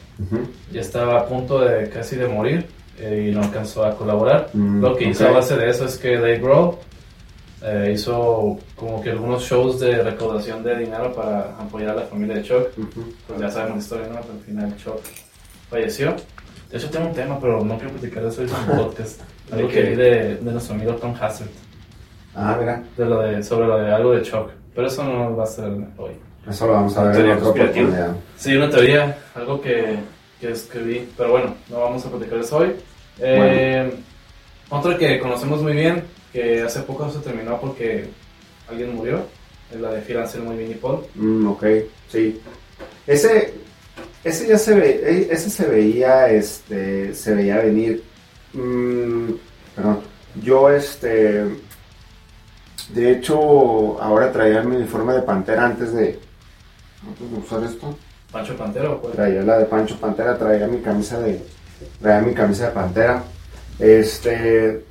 ya 0.71 0.81
estaba 0.81 1.21
a 1.21 1.27
punto 1.27 1.59
de 1.61 1.89
casi 1.91 2.17
de 2.17 2.29
morir 2.29 2.67
eh, 2.99 3.29
y 3.31 3.35
no 3.35 3.43
alcanzó 3.43 3.85
a 3.85 3.97
colaborar. 3.97 4.49
Mm, 4.53 4.81
Lo 4.81 4.97
que 4.97 5.05
hizo 5.09 5.27
a 5.27 5.33
base 5.33 5.57
de 5.57 5.69
eso 5.69 5.85
es 5.87 5.97
que 5.99 6.17
Dave 6.17 6.39
Grohl 6.39 6.77
eh, 7.63 7.91
hizo 7.95 8.59
como 8.77 9.03
que 9.03 9.11
algunos 9.11 9.43
shows 9.45 9.81
de 9.81 10.03
recaudación 10.03 10.63
de 10.63 10.77
dinero 10.79 11.13
para 11.13 11.57
apoyar 11.59 11.91
a 11.91 11.95
la 11.95 12.03
familia 12.03 12.37
de 12.37 12.43
Chuck. 12.43 12.69
Pues 13.27 13.41
ya 13.41 13.51
sabemos 13.51 13.77
la 13.79 13.83
historia, 13.83 14.09
¿no? 14.09 14.17
Al 14.19 14.41
final 14.47 14.77
Chuck 14.77 15.01
falleció. 15.71 16.15
De 16.71 16.79
hecho 16.79 16.89
tengo 16.91 17.09
un 17.09 17.15
tema, 17.15 17.39
pero 17.41 17.63
no 17.65 17.77
quiero 17.77 17.93
platicar 17.95 18.23
de 18.23 18.29
eso 18.29 18.43
en 18.43 18.49
un 18.51 18.77
podcast. 18.85 19.21
Algo 19.53 19.69
que 19.69 19.83
vi 19.83 19.95
de, 19.97 20.37
de 20.37 20.53
nuestro 20.53 20.75
amigo 20.75 20.95
Tom 20.95 21.15
Hassett, 21.21 21.51
Ah, 22.35 22.57
mira. 22.59 22.83
de 22.97 23.05
lo 23.05 23.21
de, 23.21 23.43
sobre 23.43 23.67
lo 23.67 23.79
de 23.79 23.93
algo 23.93 24.13
de 24.13 24.23
Chuck. 24.23 24.51
Pero 24.75 24.87
eso 24.87 25.05
no 25.05 25.37
va 25.37 25.45
a 25.45 25.47
ser 25.47 25.71
hoy. 25.99 26.13
Eso 26.49 26.67
lo 26.67 26.73
vamos 26.73 26.97
a 26.97 27.05
ver 27.05 27.25
en 27.27 27.31
otra 27.33 27.49
oportunidad. 27.49 28.17
Sí, 28.37 28.57
una 28.57 28.69
teoría, 28.71 29.19
algo 29.35 29.61
que, 29.61 29.97
que 30.41 30.51
escribí, 30.51 31.09
pero 31.17 31.31
bueno, 31.31 31.55
no 31.69 31.81
vamos 31.81 32.05
a 32.05 32.11
platicar 32.11 32.39
eso 32.39 32.57
hoy. 32.59 32.73
Eh, 33.19 33.93
Otro 34.71 34.97
que 34.97 35.19
conocemos 35.21 35.63
muy 35.63 35.75
bien, 35.75 36.03
que 36.33 36.63
hace 36.63 36.81
poco 36.81 37.09
se 37.11 37.19
terminó 37.21 37.61
porque 37.61 38.07
alguien 38.69 38.95
murió, 38.95 39.25
es 39.73 39.81
la 39.81 39.93
de 39.93 40.01
Phil 40.01 40.17
Anselmo 40.17 40.53
y 40.55 40.57
Vinnie 40.57 40.77
Paul. 40.77 41.01
Mm, 41.15 41.47
ok, 41.49 41.65
sí. 42.09 42.41
Ese, 43.07 43.53
ese 44.25 44.49
ya 44.49 44.59
se 44.59 44.75
ve, 44.75 45.01
eh, 45.05 45.29
ese 45.31 45.51
se 45.51 45.67
veía, 45.67 46.29
este, 46.31 47.15
se 47.15 47.35
veía 47.35 47.59
venir. 47.59 48.03
Mm, 48.55 49.33
perdón. 49.77 50.01
Yo, 50.43 50.71
este, 50.71 51.45
de 52.95 53.13
hecho, 53.13 54.01
ahora 54.03 54.31
traía 54.33 54.63
mi 54.63 54.77
uniforme 54.77 55.15
de 55.15 55.23
Pantera 55.23 55.67
antes 55.67 55.93
de, 55.93 56.19
antes 57.07 57.31
de 57.31 57.39
usar 57.39 57.63
esto. 57.65 57.97
Pancho 58.31 58.57
Pantero, 58.57 59.01
pues. 59.01 59.15
Traía 59.15 59.43
la 59.43 59.59
de 59.59 59.65
Pancho 59.65 59.97
Pantera, 59.97 60.37
traía 60.39 60.67
mi 60.67 60.79
camisa 60.81 61.21
de, 61.21 61.43
traía 62.01 62.21
mi 62.21 62.35
camisa 62.35 62.67
de 62.67 62.73
Pantera. 62.73 63.23
Este, 63.79 64.85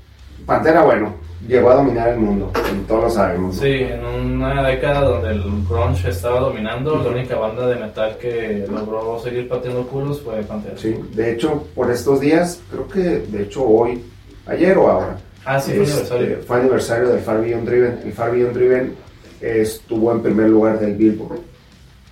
Pantera, 0.45 0.83
bueno, 0.83 1.15
llegó 1.47 1.69
a 1.69 1.75
dominar 1.75 2.09
el 2.09 2.19
mundo, 2.19 2.51
todos 2.87 3.03
lo 3.03 3.09
sabemos. 3.09 3.55
¿no? 3.55 3.61
Sí, 3.61 3.71
en 3.71 4.03
una 4.03 4.63
década 4.63 5.01
donde 5.01 5.29
el 5.31 5.43
grunge 5.67 6.09
estaba 6.09 6.39
dominando, 6.39 7.01
la 7.03 7.09
única 7.09 7.35
banda 7.35 7.67
de 7.67 7.75
metal 7.75 8.17
que 8.17 8.65
logró 8.69 9.19
seguir 9.19 9.47
pateando 9.47 9.87
culos 9.87 10.21
fue 10.21 10.41
Pantera. 10.41 10.77
Sí, 10.77 10.95
de 11.13 11.33
hecho, 11.33 11.67
por 11.75 11.91
estos 11.91 12.19
días, 12.19 12.61
creo 12.69 12.87
que 12.87 12.99
de 12.99 13.43
hecho 13.43 13.63
hoy, 13.63 14.03
ayer 14.47 14.77
o 14.77 14.89
ahora, 14.89 15.17
Ah, 15.45 15.60
sí, 15.60 15.71
fue 15.73 15.84
aniversario. 15.84 16.39
fue 16.45 16.58
aniversario 16.60 17.10
del 17.10 17.21
Far 17.21 17.41
Beyond 17.41 17.67
Driven. 17.67 18.01
El 18.06 18.13
Far 18.13 18.32
Beyond 18.32 18.54
Driven 18.54 18.95
estuvo 19.41 20.12
en 20.12 20.21
primer 20.21 20.49
lugar 20.49 20.80
del 20.80 20.95
Billboard. 20.95 21.39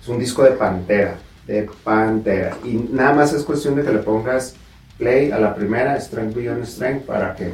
Es 0.00 0.08
un 0.08 0.18
disco 0.18 0.42
de 0.42 0.52
Pantera, 0.52 1.16
de 1.46 1.68
Pantera. 1.84 2.56
Y 2.64 2.74
nada 2.74 3.12
más 3.14 3.32
es 3.32 3.44
cuestión 3.44 3.76
de 3.76 3.82
que 3.82 3.92
le 3.92 3.98
pongas 3.98 4.54
play 4.98 5.30
a 5.30 5.38
la 5.38 5.54
primera, 5.54 5.98
Strength 6.00 6.34
Beyond 6.34 6.64
Strength, 6.64 7.06
para 7.06 7.34
que 7.34 7.52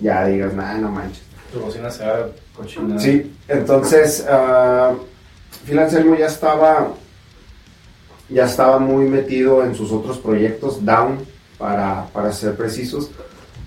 ya 0.00 0.26
digas, 0.26 0.54
nada, 0.54 0.78
no 0.78 0.90
manches. 0.90 1.22
Tu 1.52 1.60
bocina 1.60 1.90
se 1.90 2.04
haga 2.04 2.28
cochina. 2.56 2.98
Sí, 2.98 3.34
entonces 3.48 4.26
ah, 4.28 4.94
Phil 5.66 5.78
Anselmo 5.78 6.16
ya 6.16 6.26
estaba 6.26 6.94
ya 8.28 8.46
estaba 8.46 8.78
muy 8.78 9.06
metido 9.06 9.64
en 9.64 9.74
sus 9.74 9.92
otros 9.92 10.18
proyectos, 10.18 10.84
Down, 10.84 11.18
para, 11.58 12.06
para 12.12 12.32
ser 12.32 12.56
precisos, 12.56 13.10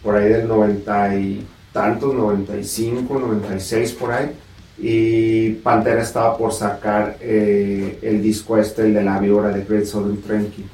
por 0.05 0.15
ahí 0.15 0.29
del 0.29 0.47
90 0.47 1.15
y 1.15 1.47
tantos, 1.73 2.13
95, 2.13 3.19
96 3.19 3.91
por 3.93 4.11
ahí, 4.11 4.31
y 4.77 5.51
Pantera 5.55 6.01
estaba 6.01 6.37
por 6.37 6.53
sacar 6.53 7.17
eh, 7.19 7.99
el 8.03 8.21
disco 8.21 8.57
este, 8.57 8.83
el 8.83 8.93
de 8.93 9.03
la 9.03 9.19
víbora 9.19 9.49
de 9.49 9.65
Great 9.65 9.85
Southern 9.85 10.21
Tranquil. 10.21 10.69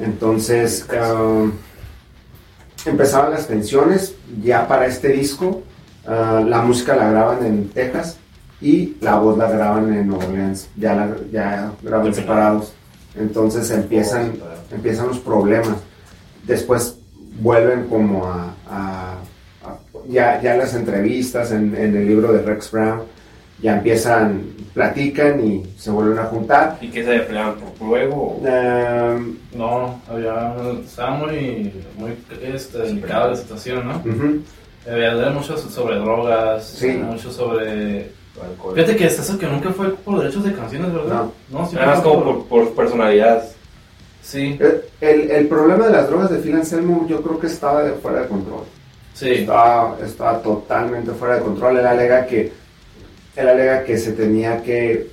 Entonces, 0.00 0.86
ah, 0.90 1.46
empezaban 2.86 3.32
las 3.32 3.46
tensiones 3.46 4.14
ya 4.42 4.66
para 4.66 4.86
este 4.86 5.08
disco. 5.08 5.62
ah, 6.06 6.42
la 6.44 6.62
música 6.62 6.96
la 6.96 7.10
graban 7.10 7.44
en 7.44 7.68
Texas 7.68 8.16
y 8.60 8.96
la 9.00 9.18
voz 9.18 9.36
la 9.36 9.50
graban 9.50 9.92
en 9.92 10.08
Nueva 10.08 10.24
Orleans. 10.24 10.68
Ya, 10.76 10.94
la, 10.94 11.14
ya 11.30 11.72
graban 11.82 12.14
separados. 12.14 12.72
Entonces 13.14 13.70
empiezan, 13.70 14.32
empiezan 14.72 15.08
los 15.08 15.18
problemas. 15.18 15.76
Después 16.46 16.96
vuelven 17.40 17.88
como 17.88 18.26
a, 18.26 18.53
a- 18.74 19.68
a- 19.68 19.78
ya, 20.08 20.40
ya 20.42 20.56
las 20.56 20.74
entrevistas 20.74 21.50
en, 21.52 21.74
en 21.76 21.96
el 21.96 22.06
libro 22.06 22.32
de 22.32 22.42
Rex 22.42 22.70
Brown, 22.70 23.02
ya 23.62 23.76
empiezan, 23.76 24.42
platican 24.74 25.44
y 25.46 25.62
se 25.78 25.90
vuelven 25.90 26.18
a 26.18 26.24
juntar. 26.24 26.78
¿Y 26.80 26.88
qué 26.88 27.04
se 27.04 27.18
peleaban 27.20 27.54
por 27.54 27.72
fuego? 27.88 28.40
Em, 28.44 29.36
No, 29.54 30.00
había, 30.10 30.54
estaba 30.84 31.10
muy, 31.16 31.72
muy 31.96 32.12
este, 32.42 32.78
delicada 32.78 33.28
la 33.28 33.36
situación, 33.36 33.86
¿no? 33.86 33.96
ujú, 33.98 34.42
Había 34.90 35.30
mucho 35.30 35.56
sobre 35.56 35.96
drogas, 35.96 36.64
Sí. 36.66 36.88
mucho 36.88 37.30
sobre... 37.30 38.10
Alcohol. 38.34 38.74
Fíjate 38.74 38.96
que 38.96 39.06
es 39.06 39.16
eso 39.18 39.38
que 39.38 39.46
nunca 39.46 39.70
fue 39.70 39.94
por 39.94 40.18
derechos 40.18 40.42
de 40.44 40.52
canciones, 40.52 40.92
¿verdad? 40.92 41.22
No, 41.50 41.66
sí 41.68 41.76
Además 41.78 42.00
como 42.00 42.44
por, 42.44 42.64
por 42.66 42.74
personalidad. 42.74 43.44
Sí, 44.24 44.58
El, 45.02 45.30
el 45.30 45.46
problema 45.48 45.86
de 45.86 45.92
las 45.92 46.08
drogas 46.08 46.30
de 46.30 46.38
Phil 46.38 46.54
Anselmo 46.56 47.06
yo 47.06 47.20
creo 47.22 47.38
que 47.38 47.46
estaba 47.46 47.82
de- 47.84 47.92
fuera 47.92 48.22
de 48.22 48.28
control. 48.28 48.64
sí. 49.12 49.30
Estaba, 49.30 49.96
estaba 50.02 50.40
totalmente 50.42 51.12
fuera 51.12 51.36
de 51.36 51.42
control. 51.42 51.78
Él 51.78 51.86
alega 51.86 52.26
que, 52.26 52.50
él 53.36 53.48
alega 53.48 53.84
que 53.84 53.98
se 53.98 54.12
tenía 54.12 54.62
que, 54.62 55.10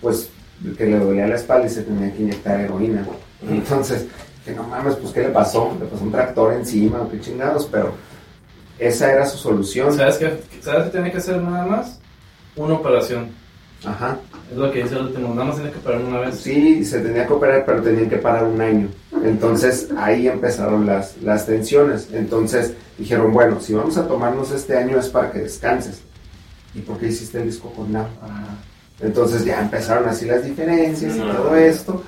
pues, 0.00 0.30
que 0.78 0.86
le 0.86 0.98
dolía 0.98 1.26
la 1.26 1.34
espalda 1.34 1.66
y 1.66 1.70
se 1.70 1.82
tenía 1.82 2.12
que 2.14 2.22
inyectar 2.22 2.60
heroína. 2.60 3.04
Entonces, 3.48 4.06
que 4.44 4.52
no 4.52 4.62
mames, 4.62 4.94
pues, 4.96 5.12
¿qué 5.12 5.20
le 5.22 5.30
pasó? 5.30 5.76
Le 5.80 5.86
pasó 5.86 6.04
un 6.04 6.12
tractor 6.12 6.54
encima, 6.54 7.06
qué 7.10 7.20
chingados, 7.20 7.68
pero 7.70 7.94
esa 8.78 9.12
era 9.12 9.26
su 9.26 9.38
solución. 9.38 9.92
¿Sabes 9.96 10.18
qué? 10.18 10.38
¿Sabes 10.60 10.84
qué 10.84 10.90
tiene 10.90 11.10
que 11.10 11.18
hacer 11.18 11.38
nada 11.42 11.66
más? 11.66 11.98
Una 12.54 12.74
operación. 12.74 13.30
Ajá. 13.84 14.18
Es 14.50 14.56
lo 14.56 14.70
que 14.70 14.82
dice 14.82 14.94
el 14.94 15.02
último. 15.06 15.30
Nada 15.34 15.44
más 15.46 15.56
tiene 15.56 15.70
que 15.72 15.78
operar 15.78 16.00
una 16.02 16.20
vez. 16.20 16.36
Sí, 16.36 16.84
se 16.84 17.00
tenía 17.00 17.26
que 17.26 17.32
operar, 17.32 17.64
pero 17.66 17.82
tenían 17.82 18.08
que 18.08 18.16
parar 18.16 18.44
un 18.44 18.60
año. 18.60 18.88
Entonces 19.24 19.88
ahí 19.96 20.28
empezaron 20.28 20.86
las, 20.86 21.16
las 21.22 21.46
tensiones. 21.46 22.08
Entonces 22.12 22.74
dijeron, 22.98 23.32
bueno, 23.32 23.60
si 23.60 23.74
vamos 23.74 23.96
a 23.96 24.06
tomarnos 24.06 24.52
este 24.52 24.76
año 24.76 24.98
es 24.98 25.08
para 25.08 25.32
que 25.32 25.40
descanses. 25.40 26.00
¿Y 26.74 26.80
por 26.80 26.98
qué 26.98 27.08
hiciste 27.08 27.38
el 27.38 27.46
disco 27.46 27.72
con 27.72 27.92
Now? 27.92 28.06
Ajá. 28.22 28.44
Entonces 29.00 29.44
ya 29.44 29.60
empezaron 29.60 30.08
así 30.08 30.26
las 30.26 30.44
diferencias 30.44 31.16
y 31.16 31.18
No. 31.18 31.32
todo 31.34 31.56
esto. 31.56 32.02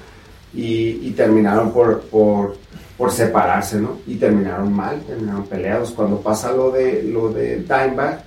Y, 0.55 1.01
y 1.03 1.11
terminaron 1.17 1.73
por, 1.73 2.01
por, 2.03 2.57
por 2.97 3.11
separarse, 3.13 3.81
¿no? 3.81 3.99
Y 4.07 4.15
terminaron 4.17 4.73
mal, 4.73 5.01
terminaron 5.07 5.47
peleados. 5.47 5.91
Cuando 5.91 6.21
pasa 6.21 6.53
lo 6.53 6.71
de, 6.71 7.03
lo 7.03 7.31
de 7.31 7.57
Dimebag, 7.57 8.23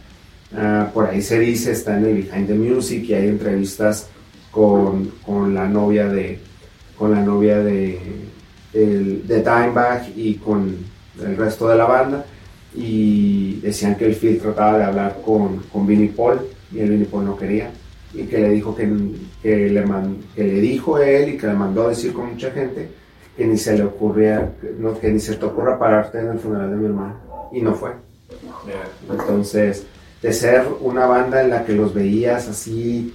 ah, 0.55 0.89
por 0.93 1.05
ahí 1.07 1.21
se 1.21 1.39
dice, 1.39 1.71
está 1.71 1.97
en 1.97 2.05
el 2.05 2.13
Behind 2.23 2.47
the 2.47 2.53
Music 2.55 3.03
y 3.07 3.13
hay 3.13 3.27
entrevistas 3.27 4.07
con, 4.51 5.11
con 5.25 5.53
la 5.53 5.67
novia 5.67 6.07
de 6.07 6.39
con 6.97 7.11
la 7.11 7.21
novia 7.21 7.57
de, 7.59 7.97
el- 8.73 9.27
de 9.27 9.37
Dimebag 9.37 10.11
y 10.15 10.35
con 10.35 10.75
el 11.19 11.35
resto 11.37 11.67
de 11.67 11.75
la 11.75 11.85
banda. 11.85 12.25
Y 12.75 13.59
decían 13.61 13.95
que 13.95 14.05
el 14.05 14.13
Phil 14.15 14.39
trataba 14.39 14.77
de 14.77 14.83
hablar 14.83 15.17
con, 15.25 15.57
con 15.73 15.85
Vinnie 15.87 16.09
Paul 16.09 16.39
y 16.71 16.79
el 16.79 16.91
Vinnie 16.91 17.05
Paul 17.07 17.25
no 17.25 17.35
quería. 17.35 17.71
Y 18.13 18.23
que 18.23 18.37
le 18.37 18.49
dijo 18.49 18.75
que, 18.75 18.87
que, 19.41 19.69
le 19.69 19.85
man- 19.85 20.17
que 20.35 20.43
le 20.43 20.61
dijo 20.61 20.99
él 20.99 21.29
y 21.33 21.37
que 21.37 21.47
le 21.47 21.53
mandó 21.53 21.85
a 21.87 21.89
decir 21.89 22.13
con 22.13 22.29
mucha 22.31 22.51
gente 22.51 22.89
que 23.35 23.47
ni 23.47 23.57
se 23.57 23.75
le 23.77 23.83
ocurría 23.83 24.51
que, 24.61 24.73
no, 24.77 24.97
que 24.99 25.09
ni 25.09 25.19
se 25.19 25.35
te 25.35 25.45
ocurra 25.45 25.79
pararte 25.79 26.19
en 26.19 26.27
el 26.27 26.39
funeral 26.39 26.69
de 26.69 26.75
mi 26.77 26.85
hermano. 26.85 27.15
Y 27.51 27.61
no 27.61 27.73
fue. 27.73 27.91
Entonces 29.09 29.85
de 30.21 30.33
ser 30.33 30.65
una 30.81 31.05
banda 31.05 31.41
en 31.41 31.49
la 31.49 31.65
que 31.65 31.73
los 31.73 31.93
veías 31.93 32.47
así 32.47 33.13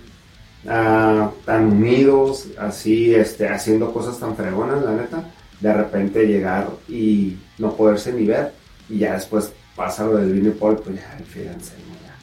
ah, 0.68 1.30
tan 1.44 1.66
unidos 1.72 2.48
así 2.58 3.14
este 3.14 3.48
haciendo 3.48 3.92
cosas 3.92 4.18
tan 4.18 4.36
fregonas 4.36 4.82
la 4.84 4.92
neta 4.92 5.24
de 5.60 5.72
repente 5.72 6.26
llegar 6.26 6.68
y 6.88 7.36
no 7.58 7.72
poderse 7.74 8.12
ni 8.12 8.26
ver 8.26 8.52
y 8.88 8.98
ya 8.98 9.14
después 9.14 9.52
pasa 9.74 10.04
lo 10.06 10.16
del 10.16 10.32
Vinnie 10.32 10.50
Paul 10.52 10.76
pues 10.78 10.96
ya 10.96 11.12
Anselmo 11.12 11.94
ya 12.04 12.14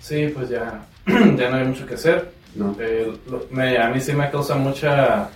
Sí, 0.00 0.28
pues 0.34 0.48
ya, 0.48 0.84
ya 1.06 1.50
no 1.50 1.56
hay 1.56 1.66
mucho 1.66 1.84
que 1.86 1.94
hacer. 1.94 2.30
no 2.54 2.74
Eh, 2.80 3.12
lo- 3.30 3.46
me- 3.50 3.78
a 3.78 3.90
mí 3.90 4.00
sí 4.00 4.12
me 4.14 4.30
causa 4.30 4.54
mucha 4.54 5.28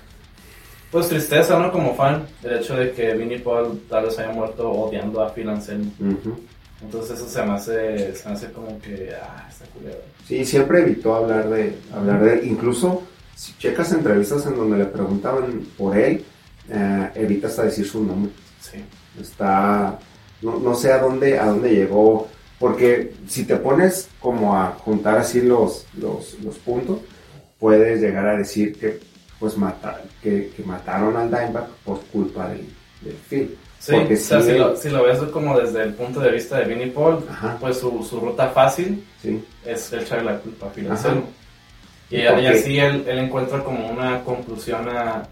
pues 0.91 1.09
tristeza, 1.09 1.59
¿no? 1.59 1.71
Como 1.73 1.95
fan, 1.95 2.27
el 2.43 2.59
hecho 2.59 2.77
de 2.77 2.93
que 2.93 3.15
Vinnie 3.15 3.39
Paul 3.39 3.81
tal 3.89 4.05
vez 4.05 4.19
haya 4.19 4.31
muerto 4.33 4.71
odiando 4.71 5.23
a 5.23 5.33
Phil 5.33 5.49
Anselmo. 5.49 5.91
Entonces 6.83 7.19
eso 7.19 7.29
se 7.29 7.43
me 7.43 7.53
hace, 7.53 8.15
se 8.15 8.29
me 8.29 8.35
hace 8.35 8.53
como 8.53 8.79
que, 8.81 9.13
ah, 9.21 9.49
está 9.49 9.65
culero. 9.67 10.01
Sí, 10.27 10.45
siempre 10.45 10.81
evitó 10.81 11.15
hablar 11.15 11.49
de, 11.49 11.79
hablar 11.95 12.23
de. 12.23 12.47
Incluso 12.47 13.03
si 13.37 13.57
checas 13.59 13.93
entrevistas 13.93 14.47
en 14.47 14.57
donde 14.57 14.79
le 14.79 14.87
preguntaban 14.87 15.67
por 15.79 15.97
él, 15.97 16.25
eh, 16.69 17.11
evita 17.15 17.49
hasta 17.49 17.65
decir 17.65 17.87
su 17.87 18.05
nombre. 18.05 18.33
Sí. 18.61 18.85
Está, 19.21 19.99
no, 20.43 20.59
no 20.59 20.75
sé 20.75 20.93
a 20.93 20.99
dónde, 20.99 21.39
a 21.39 21.47
dónde 21.47 21.75
llegó, 21.75 22.29
porque 22.59 23.15
si 23.27 23.45
te 23.45 23.57
pones 23.57 24.09
como 24.21 24.57
a 24.57 24.73
juntar 24.73 25.19
así 25.19 25.41
los, 25.41 25.87
los, 25.99 26.39
los 26.41 26.59
puntos, 26.59 27.01
puedes 27.59 28.01
llegar 28.01 28.27
a 28.27 28.37
decir 28.37 28.79
que, 28.79 29.01
pues, 29.39 29.57
mata, 29.57 30.03
que, 30.23 30.53
que 30.57 30.63
mataron 30.63 31.17
al 31.17 31.31
Dimebag 31.31 31.69
por 31.85 32.01
culpa 32.07 32.49
del, 32.49 32.69
del 33.03 33.17
Phil. 33.29 33.57
Sí, 33.83 33.91
Porque 33.97 34.15
o 34.15 34.17
sea, 34.17 34.41
sí, 34.41 34.53
si, 34.53 34.59
lo, 34.59 34.77
si 34.77 34.91
lo 34.91 35.03
ves 35.03 35.19
como 35.33 35.59
desde 35.59 35.83
el 35.83 35.95
punto 35.95 36.21
de 36.21 36.31
vista 36.31 36.57
de 36.57 36.67
Vinnie 36.67 36.93
Paul, 36.93 37.19
Ajá, 37.29 37.57
pues 37.59 37.81
su, 37.81 38.07
su 38.09 38.21
ruta 38.21 38.47
fácil 38.51 39.05
sí. 39.21 39.45
es 39.67 39.93
echarle 39.93 40.31
la 40.31 40.39
culpa 40.39 40.67
a. 40.67 40.93
Anselmo. 40.93 41.25
Y, 42.09 42.21
así 42.25 42.79
él, 42.79 43.05
él 43.09 43.19
encuentra 43.19 43.65
como 43.65 43.89
una 43.89 44.23
conclusión 44.23 44.89
a 44.89 45.27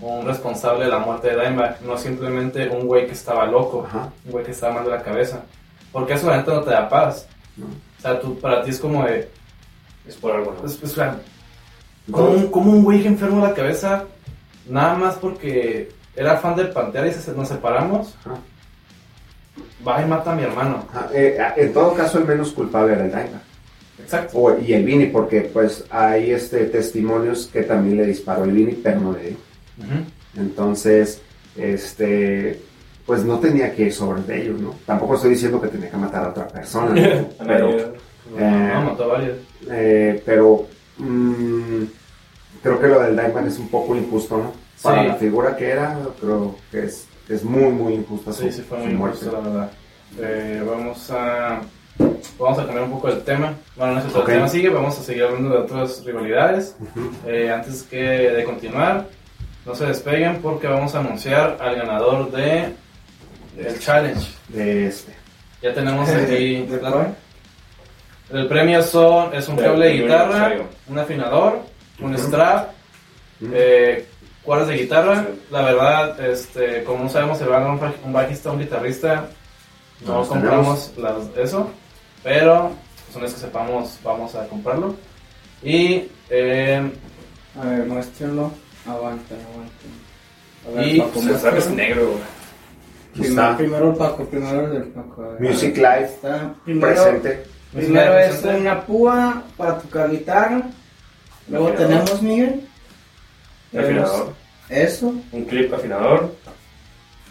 un 0.00 0.24
responsable 0.24 0.84
de 0.84 0.92
la 0.92 1.00
muerte 1.00 1.34
de 1.34 1.42
Dimebag, 1.42 1.82
no 1.82 1.98
simplemente 1.98 2.68
un 2.68 2.86
güey 2.86 3.06
que 3.06 3.14
estaba 3.14 3.46
loco, 3.46 3.84
Ajá, 3.88 4.12
un 4.26 4.30
güey 4.30 4.44
que 4.44 4.52
estaba 4.52 4.74
mal 4.74 4.84
de 4.84 4.90
la 4.90 5.02
cabeza. 5.02 5.42
Porque 5.90 6.12
eso 6.12 6.30
neta 6.30 6.52
no 6.52 6.60
te 6.60 6.70
da 6.70 6.88
paz. 6.88 7.26
¿no? 7.56 7.66
O 7.66 8.00
sea, 8.00 8.20
tú, 8.20 8.38
para 8.38 8.62
ti 8.62 8.70
es 8.70 8.78
como 8.78 9.04
de... 9.06 9.28
Es 10.06 10.14
por 10.14 10.36
algo, 10.36 10.54
¿no? 10.54 10.62
o 10.62 10.86
sea, 10.86 11.18
como 12.12 12.30
un, 12.30 12.46
como 12.48 12.70
un 12.70 12.84
güey 12.84 13.02
que 13.02 13.08
enfermo 13.08 13.42
de 13.42 13.48
la 13.48 13.54
cabeza, 13.54 14.04
nada 14.68 14.94
más 14.94 15.16
porque 15.16 15.97
era 16.18 16.36
fan 16.38 16.56
del 16.56 16.70
Pantera 16.70 17.06
y 17.06 17.12
se, 17.12 17.32
nos 17.32 17.48
separamos, 17.48 18.14
Ajá. 18.20 18.36
va 19.86 20.02
y 20.02 20.06
mata 20.06 20.32
a 20.32 20.34
mi 20.34 20.42
hermano. 20.42 20.84
Ajá, 20.90 21.08
eh, 21.14 21.38
en 21.56 21.72
todo 21.72 21.94
caso, 21.94 22.18
el 22.18 22.24
menos 22.24 22.52
culpable 22.52 22.92
era 22.94 23.04
el 23.04 23.10
Dimebag. 23.10 23.42
Exacto. 24.02 24.38
O- 24.38 24.58
y 24.58 24.72
el 24.72 24.84
Vini, 24.84 25.06
porque 25.06 25.42
pues 25.42 25.84
hay 25.90 26.30
este, 26.32 26.64
testimonios 26.66 27.48
que 27.52 27.62
también 27.62 27.96
le 27.98 28.06
disparó 28.06 28.44
el 28.44 28.52
Vini, 28.52 28.72
pero 28.72 29.00
no 29.00 29.12
le 29.12 29.28
dio. 29.30 29.36
Entonces, 30.36 31.20
este, 31.56 32.60
pues 33.06 33.24
no 33.24 33.38
tenía 33.38 33.74
que 33.74 33.84
ir 33.84 33.92
sobre 33.92 34.42
ellos, 34.42 34.60
¿no? 34.60 34.74
Tampoco 34.86 35.14
estoy 35.14 35.30
diciendo 35.30 35.60
que 35.60 35.68
tenía 35.68 35.90
que 35.90 35.96
matar 35.96 36.24
a 36.24 36.28
otra 36.30 36.46
persona, 36.48 36.90
¿no? 36.94 37.28
pero, 37.46 37.70
Eh. 38.38 38.70
No, 38.74 38.82
mató 38.82 39.04
a 39.04 39.06
varios. 39.06 39.38
eh, 39.70 40.22
pero 40.26 40.66
mm, 40.98 41.82
creo 42.62 42.78
que 42.78 42.86
lo 42.86 43.00
del 43.00 43.16
Dimebag 43.16 43.46
es 43.46 43.58
un 43.58 43.68
poco 43.68 43.96
injusto, 43.96 44.36
¿no? 44.36 44.52
Para 44.82 45.02
Sí. 45.02 45.08
la 45.08 45.14
figura 45.16 45.56
que 45.56 45.68
era, 45.70 45.98
creo 46.20 46.54
que 46.70 46.84
es, 46.84 47.06
es 47.28 47.42
muy, 47.44 47.72
muy 47.72 47.94
injusta 47.94 48.32
su, 48.32 48.42
Sí, 48.44 48.52
sí, 48.52 48.62
fue 48.62 48.78
muy 48.78 48.94
muerte. 48.94 49.18
injusto, 49.24 49.42
la 49.42 49.48
verdad. 49.48 49.70
Eh, 50.20 50.62
vamos 50.66 51.10
a... 51.10 51.60
Vamos 52.38 52.56
a 52.60 52.64
cambiar 52.64 52.84
un 52.84 52.92
poco 52.92 53.08
el 53.08 53.22
tema. 53.22 53.54
Bueno, 53.74 53.94
no 53.94 53.98
es 53.98 54.04
cierto, 54.04 54.20
Ok. 54.20 54.28
el 54.28 54.34
tema 54.36 54.48
sigue, 54.48 54.68
vamos 54.68 54.96
a 54.98 55.02
seguir 55.02 55.24
hablando 55.24 55.50
de 55.50 55.56
otras 55.58 56.04
rivalidades. 56.04 56.76
Ujú. 56.78 57.10
Eh, 57.26 57.50
antes 57.50 57.82
que 57.82 57.96
de 58.00 58.44
continuar, 58.44 59.08
no 59.66 59.74
se 59.74 59.86
despeguen 59.86 60.40
porque 60.40 60.68
vamos 60.68 60.94
a 60.94 61.00
anunciar 61.00 61.56
al 61.60 61.74
ganador 61.74 62.30
de 62.30 62.72
el 63.58 63.78
challenge. 63.80 64.28
De 64.48 64.86
este. 64.86 65.12
Ya 65.60 65.74
tenemos 65.74 66.08
aquí 66.08 66.62
¿De 66.66 66.80
la- 66.80 67.12
el 68.30 68.46
premio 68.46 68.80
son 68.82 69.34
es 69.34 69.48
un 69.48 69.56
cable 69.56 69.86
de 69.86 69.92
guitarra, 70.02 70.52
un 70.86 70.98
afinador, 70.98 71.62
un 72.00 72.16
strap, 72.16 72.68
Ujú. 73.40 73.50
eh, 73.54 74.06
cuerdas 74.48 74.68
de 74.68 74.76
guitarra. 74.78 75.22
Sí. 75.28 75.40
La 75.50 75.62
verdad, 75.62 76.20
este, 76.26 76.82
como 76.84 77.04
no 77.04 77.10
sabemos 77.10 77.38
si 77.38 77.44
va 77.44 77.62
a 77.62 77.70
un, 77.72 77.80
un 78.04 78.12
bajista 78.12 78.50
o 78.50 78.54
un 78.54 78.60
guitarrista, 78.60 79.26
no 80.06 80.26
compramos 80.26 80.92
las- 80.96 81.28
eso, 81.36 81.70
pero 82.24 82.70
pues, 83.04 83.16
una 83.16 83.24
vez 83.26 83.34
que 83.34 83.40
sepamos 83.40 83.98
vamos 84.02 84.34
a 84.34 84.46
comprarlo. 84.48 84.94
Y 85.62 86.08
eh, 86.30 86.90
A 87.60 87.64
ver, 87.66 87.86
muéstrenlo. 87.86 88.50
Aguanten, 88.86 89.38
aguanten. 89.52 89.90
A 90.66 90.70
ver, 90.80 90.88
Y 90.94 90.98
Paco, 90.98 91.10
Pues 91.14 91.44
es 91.44 91.70
negro, 91.70 92.12
Primero, 93.14 93.56
primero 93.56 93.90
el 93.90 93.96
Paco, 93.96 94.24
primero 94.26 94.64
el 94.66 94.70
del 94.72 94.82
Paco. 94.84 95.22
ver. 95.38 95.40
Music 95.50 95.76
Live 95.76 96.04
Está 96.04 96.54
primero, 96.64 96.94
presente. 96.94 97.44
primero 97.74 98.18
es 98.18 98.28
presente. 98.36 98.60
una 98.60 98.80
púa 98.86 99.42
para 99.56 99.78
tocar 99.78 100.10
guitarra. 100.10 100.62
Luego 101.48 101.70
tenemos, 101.70 102.22
Miguel. 102.22 102.67
Afinador. 103.76 104.34
Eso. 104.68 105.14
Un 105.32 105.44
clip 105.44 105.72
afinador. 105.72 106.34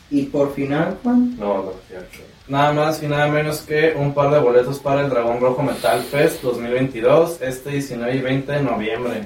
Y 0.10 0.24
por 0.24 0.54
final, 0.54 0.98
Juan. 1.04 1.38
No, 1.38 1.58
no, 1.58 1.72
ya. 1.92 2.00
Nada 2.48 2.72
más 2.72 3.04
y 3.04 3.08
nada 3.08 3.28
menos 3.28 3.60
que 3.60 3.94
un 3.96 4.14
par 4.14 4.32
de 4.32 4.40
boletos 4.40 4.80
para 4.80 5.02
el 5.02 5.10
Dragón 5.10 5.42
Rojo 5.42 5.62
Metal 5.62 6.02
Fest 6.02 6.42
2022, 6.42 7.42
este 7.42 7.72
19 7.72 8.16
y 8.16 8.22
20 8.22 8.52
de 8.54 8.62
noviembre. 8.62 9.24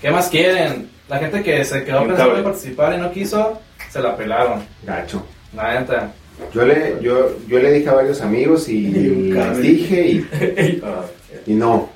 ¿Qué 0.00 0.10
más 0.10 0.28
quieren? 0.28 0.88
La 1.08 1.18
gente 1.18 1.42
que 1.42 1.64
se 1.64 1.84
quedó 1.84 2.06
pensando 2.06 2.36
en 2.36 2.44
participar 2.44 2.94
y 2.94 2.98
no 2.98 3.10
quiso, 3.10 3.60
se 3.90 4.00
la 4.00 4.16
pelaron. 4.16 4.64
Gacho. 4.84 5.26
La 5.54 5.80
neta. 5.80 6.12
Yo 6.54 6.64
le, 6.64 6.96
yo, 7.02 7.36
yo 7.48 7.58
le 7.58 7.72
dije 7.72 7.88
a 7.88 7.94
varios 7.94 8.20
amigos 8.20 8.68
y 8.68 8.82
les 8.88 9.58
dije 9.58 10.06
y, 10.08 10.80
Ah, 10.84 11.02
y 11.46 11.54
no, 11.54 11.88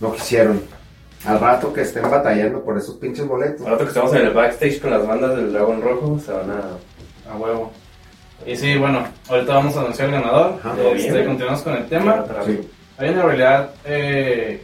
no 0.00 0.12
quisieron. 0.12 0.62
Al 1.26 1.40
rato 1.40 1.72
que 1.72 1.80
estén 1.82 2.02
batallando 2.10 2.62
por 2.62 2.76
esos 2.76 2.96
pinches 2.96 3.26
boletos. 3.26 3.66
Ahora 3.66 3.78
que 3.78 3.84
estamos 3.84 4.12
en 4.14 4.22
el 4.26 4.30
backstage 4.34 4.80
con 4.80 4.90
las 4.90 5.06
bandas 5.06 5.36
del 5.36 5.52
Dragón 5.52 5.80
Rojo, 5.82 6.18
se 6.24 6.32
van 6.32 6.50
a. 6.50 7.32
A 7.32 7.36
huevo. 7.36 7.72
Y 8.46 8.56
sí, 8.56 8.76
bueno, 8.76 9.04
ahorita 9.28 9.54
vamos 9.54 9.76
a 9.76 9.80
anunciar 9.80 10.08
el 10.08 10.14
ganador. 10.16 10.58
Ajá, 10.62 10.74
Este, 10.94 11.12
bien. 11.12 11.26
continuamos 11.26 11.62
con 11.62 11.74
el 11.74 11.86
tema. 11.86 12.24
Sí, 12.44 12.60
Hay 12.98 13.08
una 13.10 13.22
realidad 13.22 13.70
eh, 13.86 14.62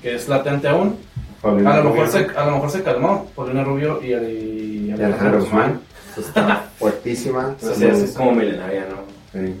que 0.00 0.14
es 0.14 0.28
latente 0.28 0.68
aún. 0.68 0.98
Paulina 1.42 1.74
A 1.74 1.76
lo, 1.78 1.90
mejor 1.90 2.06
Rubio 2.06 2.10
se, 2.32 2.38
a 2.38 2.44
lo 2.46 2.52
mejor 2.52 2.70
se 2.70 2.82
calmó 2.82 3.26
Paulina 3.36 3.62
Rubio 3.62 4.00
y, 4.02 4.06
y, 4.14 4.86
y 4.88 4.92
Alejandro 4.92 5.40
Guzmán. 5.40 5.80
Eso 6.12 6.20
está 6.22 6.64
fuertísima. 6.78 7.54
Pues 7.60 7.76
sí, 7.76 7.84
es 7.84 8.12
como 8.16 8.32
milenaria, 8.32 8.86
¿no? 8.90 8.96
Sí. 9.38 9.54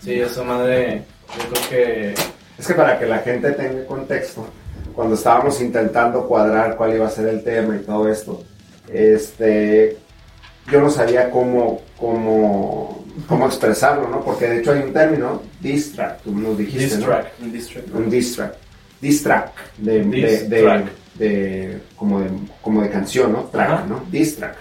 Sí, 0.00 0.20
esa 0.20 0.42
madre, 0.42 1.04
yo 1.38 1.44
creo 1.54 1.68
que. 1.70 2.14
Es 2.58 2.66
que 2.66 2.74
para 2.74 2.98
que 2.98 3.06
la 3.06 3.18
gente 3.18 3.52
tenga 3.52 3.86
contexto, 3.86 4.46
cuando 4.94 5.14
estábamos 5.14 5.60
intentando 5.60 6.26
cuadrar 6.26 6.76
cuál 6.76 6.94
iba 6.94 7.06
a 7.06 7.10
ser 7.10 7.28
el 7.28 7.42
tema 7.42 7.76
y 7.76 7.80
todo 7.80 8.08
esto, 8.08 8.42
este, 8.92 9.96
yo 10.70 10.80
no 10.80 10.90
sabía 10.90 11.30
cómo, 11.30 11.80
cómo, 11.98 13.04
cómo 13.28 13.46
expresarlo, 13.46 14.08
¿no? 14.08 14.20
Porque 14.24 14.48
de 14.48 14.58
hecho 14.58 14.72
hay 14.72 14.82
un 14.82 14.92
término, 14.92 15.42
diss 15.60 15.92
track, 15.92 16.22
tú 16.22 16.32
nos 16.34 16.56
dijiste, 16.58 16.84
Diss 16.84 16.98
¿no? 16.98 17.06
track. 17.06 17.32
Un. 17.94 18.10
Diss 19.00 19.22
track, 19.24 19.50
de, 19.78 20.04
de, 20.04 20.48
de- 21.18 21.78
como, 21.96 22.20
de, 22.20 22.28
como 22.60 22.82
de 22.82 22.90
canción, 22.90 23.32
¿no? 23.32 23.42
Track, 23.44 23.70
Ajá. 23.70 23.86
¿no? 23.88 24.04
Diss 24.10 24.36
track. 24.36 24.56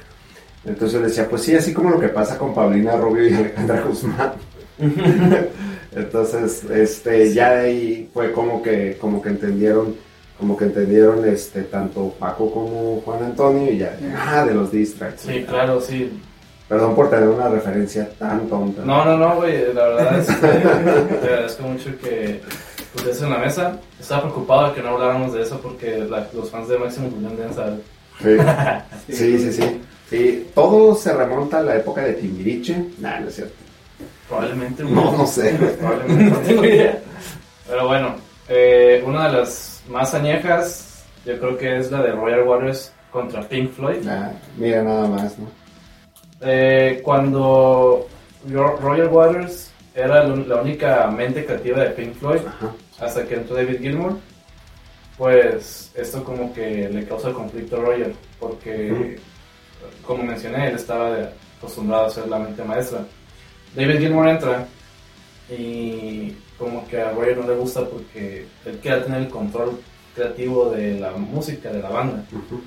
Entonces 0.66 1.00
yo 1.00 1.06
decía, 1.06 1.28
pues 1.30 1.44
sí, 1.44 1.56
así 1.56 1.74
como 1.74 1.90
lo 1.92 2.00
que 2.00 2.10
pasa 2.10 2.38
con 2.38 2.54
Paulina 2.54 2.96
Rubio 2.98 3.28
y 3.28 3.34
Alejandra 3.36 3.82
Guzmán. 3.82 4.34
Entonces, 5.96 6.64
este, 6.72 7.34
ya 7.34 7.52
de 7.56 7.60
ahí 7.68 8.10
fue 8.14 8.32
como 8.32 8.62
que, 8.64 8.98
como 9.00 9.22
que 9.22 9.30
entendieron, 9.30 9.96
como 10.42 10.58
que 10.58 10.66
entendieron, 10.66 11.24
este, 11.30 11.62
tanto 11.62 12.10
Paco 12.20 12.52
como 12.52 13.00
Juan 13.06 13.24
Antonio 13.24 13.72
y 13.72 13.78
ya, 13.78 13.96
ah, 14.18 14.44
de 14.44 14.56
los 14.56 14.72
diss 14.72 14.96
tracks. 14.96 15.22
Sí, 15.22 15.46
claro, 15.48 15.80
sí. 15.80 16.12
Perdón 16.68 16.96
por 16.96 17.12
tener 17.12 17.30
una 17.30 17.48
referencia 17.48 18.10
tan 18.18 18.48
tonta. 18.48 18.82
No, 18.84 19.06
no, 19.06 19.18
no, 19.18 19.36
güey, 19.36 19.72
la 19.72 19.84
verdad 19.88 20.20
es 20.20 20.28
que 20.28 20.48
te 21.22 21.28
agradezco 21.28 21.64
mucho 21.64 21.92
que 22.02 22.42
pusieras 22.94 23.22
en 23.22 23.30
la 23.30 23.38
mesa. 23.38 23.78
Estaba 24.00 24.22
preocupado 24.24 24.70
de 24.70 24.74
que 24.74 24.82
no 24.82 24.90
habláramos 24.90 25.32
de 25.34 25.44
eso 25.44 25.60
porque 25.62 26.00
la- 26.10 26.28
los 26.34 26.50
fans 26.50 26.68
de 26.70 26.80
Máximo 26.80 27.12
Julián 27.12 27.38
deben 27.38 27.54
saber. 27.54 27.80
Sí, 29.08 29.14
sí, 29.14 29.38
sí, 29.40 29.54
sí. 29.54 29.82
Sí, 30.10 30.48
todo 30.56 30.96
se 30.96 31.14
remonta 31.14 31.60
a 31.60 31.62
la 31.62 31.76
época 31.76 32.02
de 32.02 32.14
Timbiriche. 32.14 32.84
Nah, 33.00 33.20
no 33.20 33.28
es 33.28 33.36
cierto. 33.36 33.54
Probablemente. 34.28 34.82
güey. 34.84 34.96
No, 34.96 35.12
no 35.18 35.28
sé. 35.28 35.54
Probablemente, 35.80 36.24
no 36.32 36.38
tengo 36.40 36.66
idea. 36.66 37.00
Pero 37.70 37.88
bueno, 37.88 38.16
eh, 38.50 39.04
una 39.06 39.28
de 39.30 39.38
las 39.38 39.71
más 39.90 40.14
añejas, 40.14 41.04
yo 41.26 41.38
creo 41.40 41.58
que 41.58 41.78
es 41.78 41.92
la 41.92 42.02
de 42.02 42.12
Royal 42.12 42.44
Waters 42.48 42.92
contra 43.12 43.42
Pink 43.42 43.72
Floyd. 43.72 44.04
Nah, 44.04 44.30
mira 44.58 44.84
nada 44.84 45.08
más, 45.08 45.38
¿no? 45.38 45.48
Eh, 46.42 47.02
cuando 47.04 48.08
Ro- 48.50 48.78
Royal 48.78 49.08
Waters 49.10 49.72
era 49.94 50.24
la 50.24 50.62
única 50.62 51.08
mente 51.08 51.46
creativa 51.46 51.82
de 51.84 51.90
Pink 51.92 52.16
Floyd, 52.16 52.42
Ajá. 52.48 52.74
hasta 53.00 53.26
que 53.28 53.36
entró 53.36 53.56
David 53.58 53.80
Gilmour, 53.82 54.18
pues 55.18 55.92
esto 55.96 56.24
como 56.24 56.54
que 56.54 56.90
le 56.90 57.06
causa 57.06 57.32
conflicto 57.32 57.78
a 57.78 57.82
Roger, 57.82 58.14
porque 58.40 59.20
como 60.06 60.24
mencioné, 60.24 60.70
él 60.70 60.76
estaba 60.76 61.16
acostumbrado 61.58 62.06
a 62.06 62.10
ser 62.10 62.28
la 62.28 62.40
mente 62.40 62.64
maestra. 62.64 63.02
David 63.76 64.00
Gilmour 64.00 64.28
entra 64.30 64.66
y 65.50 66.36
como 66.62 66.88
que 66.88 67.02
a 67.02 67.12
Roger 67.12 67.38
no 67.40 67.48
le 67.48 67.56
gusta 67.56 67.84
porque 67.90 68.46
él 68.68 68.80
quiere 68.84 69.02
tener 69.02 69.22
el 69.24 69.30
control 69.30 69.80
creativo 70.14 70.70
de 70.70 71.00
la 71.00 71.12
música, 71.14 71.72
de 71.72 71.82
la 71.82 71.90
banda. 71.90 72.24
Ujú. 72.32 72.62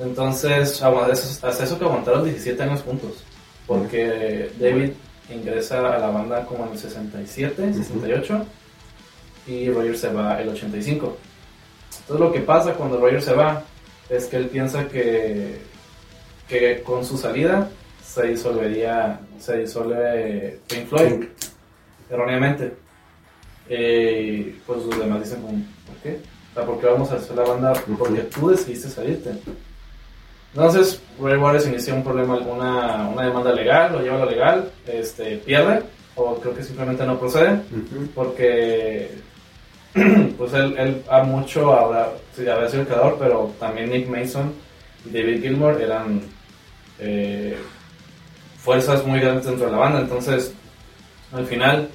Entonces, 0.00 0.80
agu- 0.82 1.10
eso- 1.10 1.44
hasta 1.46 1.64
eso 1.64 1.76
que 1.78 1.84
aguantaron 1.84 2.22
17 2.24 2.62
años 2.62 2.82
juntos. 2.82 3.24
Porque 3.66 4.50
David 4.60 4.92
ingresa 5.34 5.94
a 5.94 5.98
la 5.98 6.08
banda 6.10 6.44
como 6.46 6.64
en 6.66 6.72
el 6.72 6.78
67, 6.78 7.74
68 7.74 8.46
y 9.48 9.68
Roger 9.70 9.98
se 9.98 10.08
va 10.12 10.40
el 10.40 10.48
85. 10.50 11.16
Entonces 12.00 12.26
lo 12.26 12.32
que 12.32 12.40
pasa 12.40 12.74
cuando 12.74 12.98
Roger 13.00 13.20
se 13.20 13.34
va 13.34 13.64
es 14.08 14.26
que 14.26 14.36
él 14.36 14.46
piensa 14.46 14.86
que, 14.88 15.58
que 16.48 16.82
con 16.82 17.04
su 17.04 17.18
salida 17.18 17.68
se 18.02 18.28
disolvería, 18.28 19.20
se 19.40 19.58
disuelve 19.58 20.60
Pink 20.68 20.86
Floyd, 20.86 21.24
erróneamente. 22.08 22.72
Eh, 23.68 24.56
pues 24.66 24.84
los 24.84 24.98
demás 24.98 25.22
dicen, 25.22 25.42
como, 25.42 25.62
¿por 25.86 25.96
qué? 26.02 26.20
O 26.52 26.54
sea, 26.54 26.66
¿por 26.66 26.80
qué 26.80 26.86
vamos 26.86 27.10
a 27.12 27.16
hacer 27.16 27.36
la 27.36 27.42
banda? 27.42 27.72
Porque 27.98 28.20
tú 28.22 28.48
decidiste 28.48 28.88
salirte. 28.88 29.30
Entonces, 30.54 31.00
Roger 31.20 31.38
Waters 31.38 31.66
inicia 31.66 31.94
un 31.94 32.02
problema, 32.02 32.38
una, 32.38 33.08
una 33.08 33.22
demanda 33.24 33.52
legal, 33.52 33.92
lo 33.92 34.00
lleva 34.00 34.16
a 34.16 34.24
lo 34.24 34.30
legal, 34.30 34.70
este, 34.86 35.36
pierde, 35.36 35.82
o 36.16 36.36
creo 36.36 36.54
que 36.54 36.62
simplemente 36.62 37.04
no 37.04 37.18
procede, 37.18 37.60
porque 38.14 39.10
pues 40.38 40.52
él, 40.54 40.74
él 40.78 41.02
a 41.08 41.22
mucho 41.22 41.72
ahora, 41.72 42.12
sí, 42.34 42.48
había 42.48 42.68
sido 42.68 42.82
el 42.82 42.88
creador, 42.88 43.16
pero 43.18 43.52
también 43.60 43.90
Nick 43.90 44.08
Mason 44.08 44.52
y 45.04 45.10
David 45.10 45.42
Gilmour 45.42 45.80
eran 45.80 46.22
eh, 46.98 47.56
fuerzas 48.58 49.04
muy 49.06 49.20
grandes 49.20 49.46
dentro 49.46 49.66
de 49.66 49.72
la 49.72 49.78
banda, 49.78 50.00
entonces 50.00 50.54
al 51.32 51.46
final, 51.46 51.88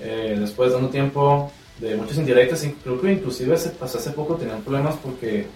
eh, 0.00 0.36
después 0.38 0.70
de 0.70 0.76
un 0.76 0.90
tiempo 0.90 1.50
de 1.78 1.96
muchas 1.96 2.18
indirectas, 2.18 2.66
creo 2.82 3.00
que 3.00 3.12
inclusive 3.12 3.54
hace, 3.54 3.72
hasta 3.80 3.98
hace 3.98 4.10
poco 4.10 4.34
tenían 4.34 4.62
problemas 4.62 4.96
porque 4.96 5.46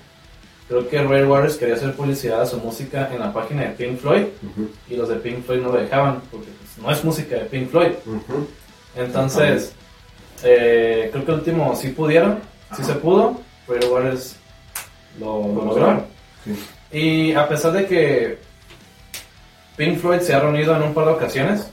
creo 0.69 0.89
que 0.89 1.03
Roger 1.03 1.27
Waters 1.27 1.57
quería 1.57 1.75
hacer 1.75 1.95
publicidad 1.95 2.43
a 2.43 2.47
su 2.47 2.59
música 2.59 3.11
en 3.13 3.21
la 3.21 3.33
página 3.33 3.63
de 3.63 3.69
Pink 3.71 3.99
Floyd 3.99 4.25
y 4.89 4.97
los 4.97 5.09
de 5.09 5.17
Pink 5.17 5.45
Floyd 5.45 5.61
no 5.61 5.73
lo 5.73 5.81
dejaban 5.81 6.23
porque 6.31 6.47
pues, 6.47 6.79
no 6.79 6.91
es 6.91 7.05
música 7.05 7.37
de 7.37 7.45
Pink 7.47 7.71
Floyd. 7.71 7.93
Entonces, 8.97 9.73
eh, 10.45 11.09
creo 11.13 11.25
que 11.25 11.33
el 11.33 11.39
último 11.39 11.75
sí 11.75 11.89
pudieron, 11.89 12.39
sí 12.77 12.85
se 12.85 12.95
pudo, 12.95 13.41
pero 13.67 13.93
Waters 13.93 14.37
lo, 15.19 15.49
lo 15.49 15.65
logró. 15.65 16.05
Sí. 16.45 16.59
Y 16.93 17.33
a 17.33 17.49
pesar 17.49 17.73
de 17.73 17.87
que 17.87 18.39
Pink 19.77 19.99
Floyd 19.99 20.21
se 20.21 20.35
ha 20.35 20.41
reunido 20.41 20.77
en 20.77 20.83
un 20.83 20.95
par 20.95 21.07
de 21.07 21.13
ocasiones, 21.13 21.71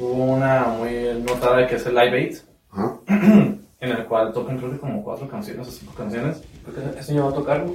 hubo 0.00 0.24
una 0.34 0.64
muy 0.78 1.22
notada 1.24 1.66
que 1.66 1.76
es 1.76 1.86
el 1.86 1.94
Live 1.94 2.16
Aid, 2.16 2.36
Ajá. 2.72 2.96
en 3.08 3.90
el 3.90 4.04
cual 4.06 4.32
tocan 4.32 4.58
creo 4.58 4.72
que 4.72 4.78
como 4.78 5.02
cuatro 5.04 5.28
canciones 5.28 5.68
o 5.68 5.70
cinco 5.70 5.94
canciones. 5.94 6.42
Creo 6.64 6.92
que 6.92 6.98
ese 7.00 7.12
año 7.12 7.24
va 7.26 7.30
a 7.30 7.34
tocar, 7.34 7.64
¿no? 7.64 7.74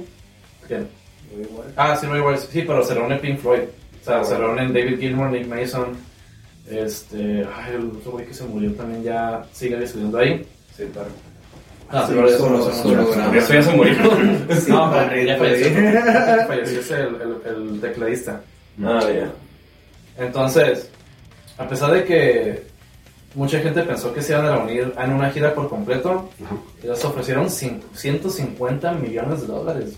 ¿Quién? 0.66 0.88
Ah, 1.76 1.96
sí, 1.96 2.06
Roy 2.06 2.20
Waters, 2.20 2.48
sí, 2.50 2.62
pero 2.66 2.84
se 2.84 2.94
reúne 2.94 3.16
Pink 3.16 3.38
Floyd. 3.38 3.62
O 4.00 4.04
sea, 4.04 4.22
se 4.24 4.36
reúnen 4.36 4.72
David 4.72 4.98
Gilmour, 5.00 5.30
Nick 5.30 5.48
Mason, 5.48 5.96
este, 6.70 7.46
ay, 7.54 7.74
el 7.74 7.90
otro 7.90 8.12
güey 8.12 8.26
que 8.26 8.34
se 8.34 8.44
murió 8.44 8.72
también 8.74 9.02
ya 9.02 9.44
sigue 9.52 9.82
estudiando 9.82 10.18
ahí. 10.18 10.46
Sí, 10.76 10.84
claro. 10.92 11.08
Ah, 11.88 12.04
Sí, 12.08 12.14
pero 12.16 12.28
solo 12.38 13.06
graba. 13.12 13.36
Eso 13.36 13.54
ya 13.54 13.62
se 13.62 13.72
murió. 13.72 13.94
No, 14.68 14.92
pero 14.92 15.22
ya 15.22 15.36
falleció. 15.36 15.68
Falleció 16.48 16.80
ese, 16.80 17.00
el, 17.02 17.16
el, 17.44 17.72
el 17.72 17.80
tecladista. 17.80 18.40
Ah, 18.84 19.00
ya. 19.02 19.30
Entonces, 20.24 20.90
a 21.58 21.68
pesar 21.68 21.92
de 21.92 22.04
que 22.04 22.66
mucha 23.34 23.60
gente 23.60 23.82
pensó 23.82 24.12
que 24.14 24.22
se 24.22 24.32
iban 24.32 24.46
a 24.46 24.56
reunir 24.56 24.94
en 24.98 25.12
una 25.12 25.30
gira 25.30 25.54
por 25.54 25.68
completo, 25.68 26.30
ellos 26.82 27.04
ofrecieron 27.04 27.46
cin- 27.46 27.80
150 27.94 28.92
millones 28.92 29.42
de 29.42 29.46
dólares 29.48 29.94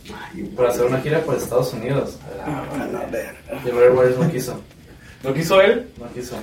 para 0.57 0.71
hacer 0.71 0.85
una 0.87 1.01
gira 1.01 1.21
por 1.21 1.35
Estados 1.37 1.73
Unidos. 1.73 2.19
Ah. 2.45 2.65
Y 3.65 3.71
Roy 3.71 3.89
Waters 3.91 4.19
no 4.19 4.31
quiso, 4.31 4.61
¿No 5.25 5.35
quiso 5.35 5.61
él? 5.61 5.89
no 5.99 6.07
quiso. 6.13 6.37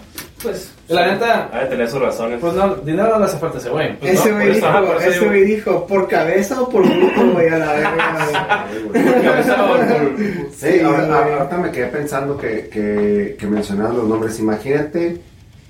Pues. 0.44 0.72
La 0.90 1.08
neta, 1.14 1.50
Ha 1.52 1.62
de 1.62 1.66
tener 1.68 1.90
sus 1.90 2.00
razones. 2.02 2.40
pues 2.42 2.54
no, 2.54 2.76
dinero 2.76 3.10
no 3.12 3.20
le 3.20 3.26
hace 3.26 3.38
falta 3.38 3.58
ese 3.58 3.70
güey. 3.70 3.98
Pues 4.00 4.14
Ese 4.20 4.30
no, 4.30 4.36
güey 4.36 4.48
por 4.48 4.56
eso- 4.58 4.68
dijo, 4.68 4.86
por 4.86 4.98
eso 5.02 5.10
ese 5.10 5.26
güey 5.26 5.46
dijo, 5.46 5.88
¿por 5.88 6.08
cabeza 6.10 6.62
o 6.62 6.70
por 6.70 6.82
bruto, 6.88 7.32
güey? 7.32 7.48
A 7.48 7.58
la 7.58 7.74
verga, 7.74 8.68
güey. 8.92 9.06
Cabeza 9.24 9.64
o 9.64 9.68
por- 9.68 10.18
Sí, 10.54 10.72
Sí, 10.74 10.80
ahora- 10.82 11.38
ahorita 11.40 11.58
me 11.58 11.72
quedé 11.72 11.88
pensando 11.88 12.38
que, 12.38 12.68
que, 12.70 13.36
que 13.40 13.48
mencionabas 13.48 13.96
los 13.96 14.08
nombres. 14.08 14.40
Imagínate, 14.40 15.22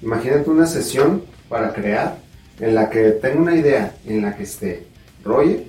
imagínate 0.02 0.50
una 0.50 0.66
sesión 0.66 1.24
para 1.48 1.72
crear 1.74 2.18
en 2.60 2.74
la 2.76 2.90
que 2.90 3.12
tengo 3.12 3.42
una 3.44 3.56
idea, 3.56 3.94
en 4.08 4.24
la 4.24 4.36
que 4.36 4.44
esté 4.44 4.88
Roger, 5.24 5.64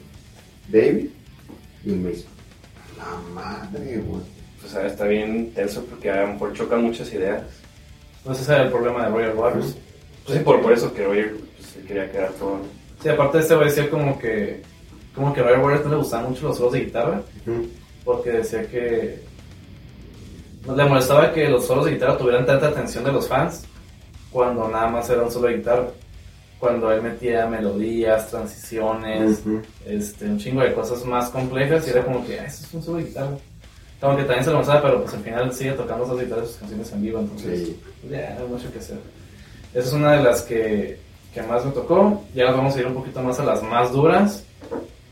David 0.69 1.07
y 1.85 1.91
el 1.93 2.01
Mason. 2.01 2.25
La 2.97 3.41
madre, 3.41 3.99
güey. 4.05 4.23
O 4.67 4.69
sea, 4.69 4.87
está 4.87 5.05
bien 5.05 5.53
tenso 5.55 5.85
porque 5.85 6.11
a 6.11 6.23
lo 6.23 6.33
mejor 6.33 6.53
chocan 6.53 6.83
muchas 6.83 7.13
ideas. 7.13 7.43
Pues 8.25 8.41
ese 8.41 8.53
era 8.53 8.65
el 8.65 8.71
problema 8.71 9.05
de 9.05 9.11
Royal 9.11 9.35
Waters. 9.37 9.77
Pues 10.25 10.39
sí, 10.39 10.45
por, 10.45 10.61
por 10.61 10.73
eso 10.73 10.93
que 10.93 11.05
Roger 11.05 11.37
pues, 11.57 11.69
se 11.69 11.81
quería 11.83 12.11
quedar 12.11 12.31
todo. 12.33 12.61
Sí, 13.01 13.09
aparte 13.09 13.39
este 13.39 13.55
güey 13.55 13.69
decía 13.69 13.89
como 13.89 14.19
que 14.19 14.63
como 15.15 15.33
que 15.33 15.41
a 15.41 15.45
Royal 15.45 15.63
Waters 15.63 15.85
no 15.85 15.91
le 15.93 15.97
gustaban 15.99 16.31
mucho 16.31 16.49
los 16.49 16.57
solos 16.59 16.73
de 16.73 16.81
guitarra 16.81 17.23
Ujú. 17.47 17.69
porque 18.05 18.31
decía 18.33 18.67
que 18.69 19.21
no 20.67 20.75
le 20.75 20.85
molestaba 20.85 21.33
que 21.33 21.49
los 21.49 21.65
solos 21.67 21.85
de 21.85 21.93
guitarra 21.93 22.19
tuvieran 22.19 22.45
tanta 22.45 22.67
atención 22.69 23.05
de 23.05 23.13
los 23.13 23.29
fans 23.29 23.65
cuando 24.33 24.69
nada 24.69 24.89
más 24.89 25.09
era 25.09 25.23
un 25.23 25.31
solo 25.31 25.47
de 25.49 25.59
guitarra. 25.59 25.87
Cuando 26.59 26.91
él 26.91 27.03
metía 27.03 27.47
melodías, 27.47 28.29
transiciones, 28.31 29.41
Ujú. 29.41 29.61
este, 29.87 30.25
un 30.25 30.39
chingo 30.39 30.63
de 30.63 30.73
cosas 30.75 31.05
más 31.05 31.29
complejas 31.29 31.87
y 31.87 31.91
era 31.91 32.03
como 32.03 32.27
que, 32.27 32.41
ah, 32.41 32.47
eso 32.47 32.65
es 32.67 32.75
un 32.75 32.83
solo 32.83 32.97
de 32.99 33.05
guitarra. 33.05 33.37
Como 34.01 34.17
que 34.17 34.25
también 34.25 34.45
se 34.45 34.51
lo 34.51 34.57
lanzaba, 34.57 34.83
pero 34.83 35.03
pues 35.03 35.15
al 35.15 35.21
final 35.21 35.53
sigue 35.55 35.73
tocando 35.73 36.05
esas 36.05 36.19
guitarras 36.21 36.49
sus 36.49 36.57
canciones 36.59 36.93
en 36.93 37.03
vivo, 37.03 37.21
entonces 37.21 37.61
Sí. 37.69 37.81
pues, 38.03 38.13
ya 38.13 38.37
hay 38.39 38.47
mucho 38.47 38.71
que 38.73 38.79
hacer. 38.79 38.99
Esa 39.75 39.89
es 39.89 39.93
una 39.95 40.13
de 40.13 40.23
las 40.23 40.43
que, 40.43 40.99
que 41.33 41.43
más 41.43 41.65
me 41.65 41.71
tocó. 41.73 42.23
Ya 42.35 42.47
nos 42.47 42.57
vamos 42.57 42.77
a 42.77 42.81
ir 42.81 42.87
un 42.87 42.95
poquito 42.95 43.23
más 43.23 43.39
a 43.41 43.45
las 43.45 43.63
más 43.63 43.93
duras. 43.93 44.45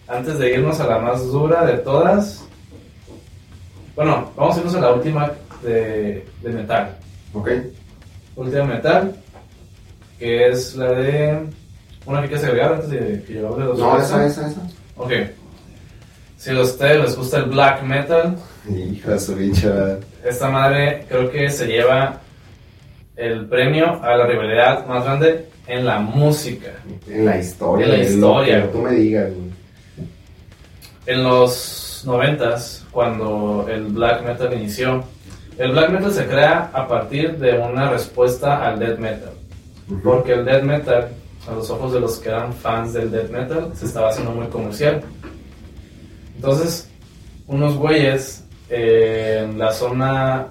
Antes 0.07 0.39
de 0.39 0.51
irnos 0.55 0.79
a 0.81 0.87
la 0.87 0.99
más 0.99 1.25
dura 1.33 1.65
de 1.65 1.79
todas, 1.79 2.45
bueno, 3.97 4.31
vamos 4.37 4.57
a 4.57 4.59
irnos 4.59 4.75
a 4.75 4.81
la 4.81 4.93
última 4.93 5.31
de, 5.63 6.27
de 6.43 6.51
metal. 6.51 6.97
Ok. 7.33 7.49
Última 8.37 8.65
metal, 8.65 9.15
que 10.19 10.49
es 10.49 10.75
la 10.77 10.91
de. 10.91 11.47
Una 12.07 12.21
que 12.21 12.29
quieres 12.29 12.45
agregar 12.45 12.75
antes 12.75 12.91
de 12.91 13.23
que 13.27 13.33
yo 13.35 13.49
hable 13.49 13.63
de 13.65 13.69
los 13.71 13.79
No, 13.79 13.99
esa, 13.99 14.27
esa, 14.27 14.49
esa. 14.49 14.61
Ok. 14.97 15.13
Si 16.37 16.51
a 16.51 16.61
ustedes 16.61 17.01
les 17.01 17.17
gusta 17.17 17.39
el 17.39 17.45
black 17.45 17.83
metal, 17.83 18.37
Hijo 18.69 19.19
su 19.19 19.35
esta 20.25 20.49
madre 20.49 21.05
creo 21.09 21.31
que 21.31 21.51
se 21.51 21.67
lleva 21.67 22.21
el 23.17 23.47
premio 23.47 24.03
a 24.03 24.17
la 24.17 24.27
rivalidad 24.27 24.87
más 24.87 25.05
grande 25.05 25.49
en 25.67 25.85
la 25.85 25.99
música. 25.99 26.73
En 27.09 27.27
la 27.27 27.39
historia. 27.39 27.87
En 27.87 27.93
la 27.93 27.99
lo 27.99 28.03
historia, 28.03 28.63
que 28.63 28.69
tú 28.69 28.79
me 28.79 28.93
digas. 28.93 29.31
En 31.07 31.23
los 31.23 32.03
noventas, 32.07 32.85
cuando 32.91 33.67
el 33.71 33.85
black 33.85 34.25
metal 34.25 34.53
inició, 34.55 35.05
el 35.59 35.73
black 35.73 35.91
metal 35.91 36.13
se 36.13 36.27
crea 36.27 36.71
a 36.73 36.89
partir 36.89 37.37
de 37.39 37.59
una 37.59 37.91
respuesta 37.91 38.67
al 38.67 38.79
death 38.79 38.99
metal. 38.99 39.33
Porque 40.03 40.33
el 40.33 40.45
death 40.45 40.63
metal, 40.63 41.09
a 41.47 41.53
los 41.55 41.71
ojos 41.71 41.93
de 41.93 42.01
los 42.01 42.19
que 42.19 42.31
eran 42.31 42.53
fans 42.53 42.95
del 42.95 43.11
death 43.11 43.31
metal, 43.31 43.71
se 43.75 43.85
estaba 43.85 44.09
haciendo 44.09 44.33
muy 44.33 44.47
comercial. 44.47 45.03
Entonces, 46.45 46.91
unos 47.47 47.75
güeyes 47.75 48.45
eh, 48.69 49.45
en 49.45 49.59
la 49.59 49.73
zona 49.73 50.49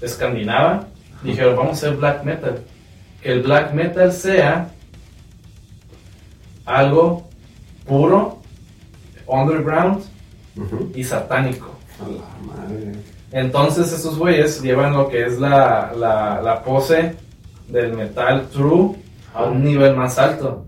escandinava 0.00 0.86
dijeron, 1.22 1.56
vamos 1.56 1.72
a 1.72 1.74
hacer 1.74 1.96
black 1.98 2.24
metal. 2.24 2.64
Que 3.20 3.32
el 3.32 3.42
black 3.42 3.74
metal 3.74 4.10
sea 4.14 4.70
algo 6.64 7.28
puro, 7.84 8.40
underground 9.26 10.04
y 10.94 11.04
satánico. 11.04 11.78
A 12.00 12.08
la 12.08 12.54
madre. 12.54 12.92
Entonces 13.30 13.92
estos 13.92 14.16
güeyes 14.16 14.62
llevan 14.62 14.94
lo 14.94 15.06
que 15.06 15.26
es 15.26 15.38
la, 15.38 15.92
la, 15.94 16.40
la 16.40 16.62
pose 16.62 17.14
del 17.68 17.92
metal 17.92 18.48
true 18.48 18.96
a 19.34 19.44
un 19.44 19.62
nivel 19.62 19.94
más 19.96 20.18
alto. 20.18 20.64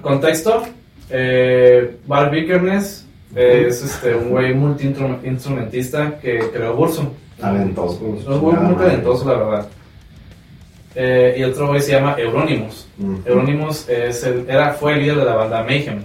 Contexto, 0.00 0.62
eh, 1.10 1.96
Bar 2.06 2.30
Vikernes 2.30 3.06
es 3.34 3.82
este, 3.82 4.14
un 4.14 4.30
güey 4.30 4.54
multi-instrumentista 4.54 6.18
que 6.18 6.38
creó 6.52 6.74
Bursum. 6.74 7.08
Talentoso. 7.38 8.16
Es 8.18 8.26
un 8.26 8.40
güey 8.40 8.56
muy 8.56 8.74
talentoso, 8.74 9.28
la 9.28 9.38
verdad. 9.38 9.68
Eh, 10.94 11.36
y 11.38 11.44
otro 11.44 11.68
güey 11.68 11.80
se 11.80 11.92
llama 11.92 12.16
Euronymous. 12.18 12.88
Euronymous 13.24 13.88
es 13.88 14.24
el, 14.24 14.48
era, 14.48 14.72
fue 14.72 14.94
el 14.94 15.00
líder 15.00 15.16
de 15.18 15.24
la 15.24 15.36
banda 15.36 15.62
Mayhem, 15.62 16.02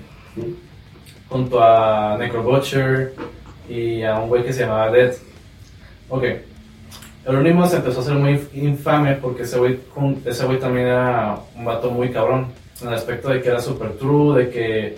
junto 1.27 1.61
a 1.61 2.17
Necrobutcher 2.19 3.13
y 3.67 4.03
a 4.03 4.19
un 4.19 4.29
güey 4.29 4.43
que 4.43 4.53
se 4.53 4.61
llamaba 4.61 4.91
Dead. 4.91 5.13
Ok. 6.09 6.23
Euronymous 7.25 7.73
empezó 7.73 8.01
a 8.01 8.03
ser 8.03 8.13
muy 8.13 8.39
infame 8.53 9.15
porque 9.15 9.43
ese 9.43 9.57
güey, 9.57 9.79
ese 10.23 10.45
güey 10.45 10.59
también 10.59 10.87
era 10.87 11.39
un 11.55 11.65
vato 11.65 11.89
muy 11.89 12.11
cabrón, 12.11 12.47
en 12.81 12.87
el 12.89 12.93
aspecto 12.93 13.29
de 13.29 13.41
que 13.41 13.49
era 13.49 13.59
super 13.61 13.91
true, 13.93 14.43
de 14.43 14.49
que 14.49 14.97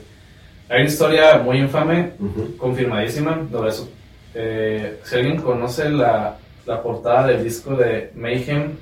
hay 0.69 0.81
una 0.81 0.89
historia 0.89 1.37
muy 1.39 1.59
infame, 1.59 2.11
confirmadísima, 2.57 3.41
sobre 3.51 3.69
eso. 3.69 3.89
Eh, 4.33 4.99
si 5.03 5.15
alguien 5.15 5.37
conoce 5.41 5.89
la, 5.89 6.37
la 6.65 6.81
portada 6.81 7.27
del 7.27 7.43
disco 7.43 7.75
de 7.75 8.11
Mayhem, 8.15 8.73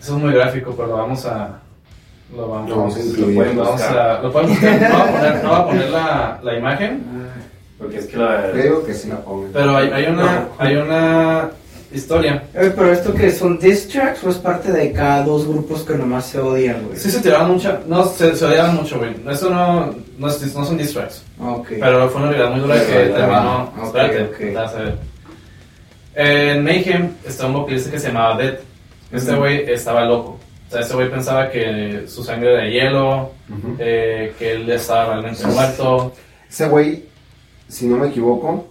eso 0.00 0.16
es 0.16 0.22
muy 0.22 0.32
gráfico, 0.32 0.72
pero 0.76 0.88
lo 0.88 0.96
vamos 0.96 1.24
a. 1.26 1.60
Lo 2.34 2.48
vamos, 2.48 2.70
Lo 2.70 2.76
a 2.76 2.88
lo 2.88 3.34
pueden- 3.34 3.56
vamos 3.56 3.82
a- 3.82 4.20
lo 4.22 4.32
podemos 4.32 4.52
buscar. 4.60 4.80
No 4.80 4.98
voy 4.98 5.08
a 5.08 5.12
poner, 5.12 5.44
no 5.44 5.54
a 5.54 5.66
poner 5.66 5.90
la, 5.90 6.40
la 6.42 6.58
imagen, 6.58 7.02
Porque 7.78 7.98
es 7.98 8.06
que 8.06 8.16
la. 8.16 8.52
Digo 8.52 8.84
que 8.84 8.94
sí 8.94 9.08
la 9.08 9.20
pongan. 9.20 9.50
pero 9.52 9.76
hay, 9.76 9.88
hay 9.90 10.06
una, 10.06 10.48
hay 10.58 10.76
una 10.76 11.50
historia. 11.92 12.44
Eh, 12.54 12.72
pero 12.74 12.92
esto 12.92 13.12
que 13.14 13.30
son 13.30 13.58
diss 13.58 13.88
tracks 13.88 14.22
o 14.24 14.30
es 14.30 14.36
parte 14.36 14.70
de 14.72 14.92
cada 14.92 15.22
dos 15.24 15.46
grupos 15.46 15.82
que 15.82 15.94
nomás 15.94 16.26
se 16.26 16.38
odian, 16.38 16.84
güey. 16.86 16.96
Sí 16.98 17.10
se 17.10 17.20
tiraban 17.20 17.50
mucho, 17.52 17.80
no, 17.86 18.04
se, 18.06 18.34
se 18.36 18.44
odiaban 18.44 18.76
mucho, 18.76 18.98
güey. 18.98 19.14
Esto 19.28 19.50
no, 19.50 19.94
no, 20.18 20.28
es- 20.28 20.54
no 20.54 20.64
son 20.64 20.76
diss 20.78 20.92
tracks. 20.92 21.22
Ok. 21.40 21.68
Pero 21.80 22.08
fue 22.08 22.20
una 22.22 22.30
realidad 22.30 22.50
muy 22.52 22.60
dura 22.60 22.74
que 22.76 22.92
terminó. 22.92 23.18
ah, 23.20 23.72
ok, 23.78 23.84
espérate, 23.86 24.22
ok. 24.24 24.54
vas 24.54 24.74
a 24.74 24.78
ver. 24.78 24.98
En 26.14 26.64
Mayhem 26.64 27.10
está 27.26 27.46
un 27.46 27.54
vocalista 27.54 27.90
que 27.90 27.98
se 28.00 28.08
llamaba 28.08 28.36
Dead. 28.36 28.58
Este 29.12 29.30
Ujú. 29.32 29.40
güey 29.40 29.70
estaba 29.70 30.04
loco. 30.04 30.38
O 30.68 30.72
sea, 30.72 30.80
este 30.82 30.94
güey 30.94 31.10
pensaba 31.10 31.50
que 31.50 32.04
su 32.06 32.22
sangre 32.22 32.52
era 32.54 32.62
de 32.64 32.70
hielo, 32.70 33.32
Ujú. 33.48 33.76
eh, 33.78 34.32
que 34.38 34.52
él 34.52 34.70
estaba 34.70 35.06
realmente 35.14 35.44
muerto. 35.46 36.12
Ese 36.48 36.68
güey, 36.68 37.04
si 37.68 37.86
no 37.86 37.96
me 37.96 38.08
equivoco, 38.08 38.66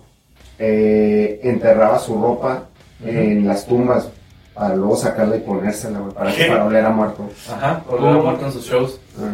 eh, 0.57 1.39
enterraba 1.43 1.99
su 1.99 2.13
ropa 2.21 2.68
en 3.03 3.47
las 3.47 3.65
tumbas 3.65 4.09
para 4.53 4.75
luego 4.75 4.95
sacarla 4.97 5.37
y 5.37 5.39
ponérsela, 5.41 5.99
güey, 5.99 6.13
para, 6.13 6.35
¿Qué? 6.35 6.45
para 6.45 6.65
oler 6.65 6.85
a 6.85 6.89
muerto. 6.89 7.29
Ajá, 7.49 7.79
por 7.83 7.99
haber 7.99 8.21
muerto 8.21 8.45
en 8.45 8.51
sus 8.51 8.65
shows. 8.65 8.99
Ah. 9.17 9.33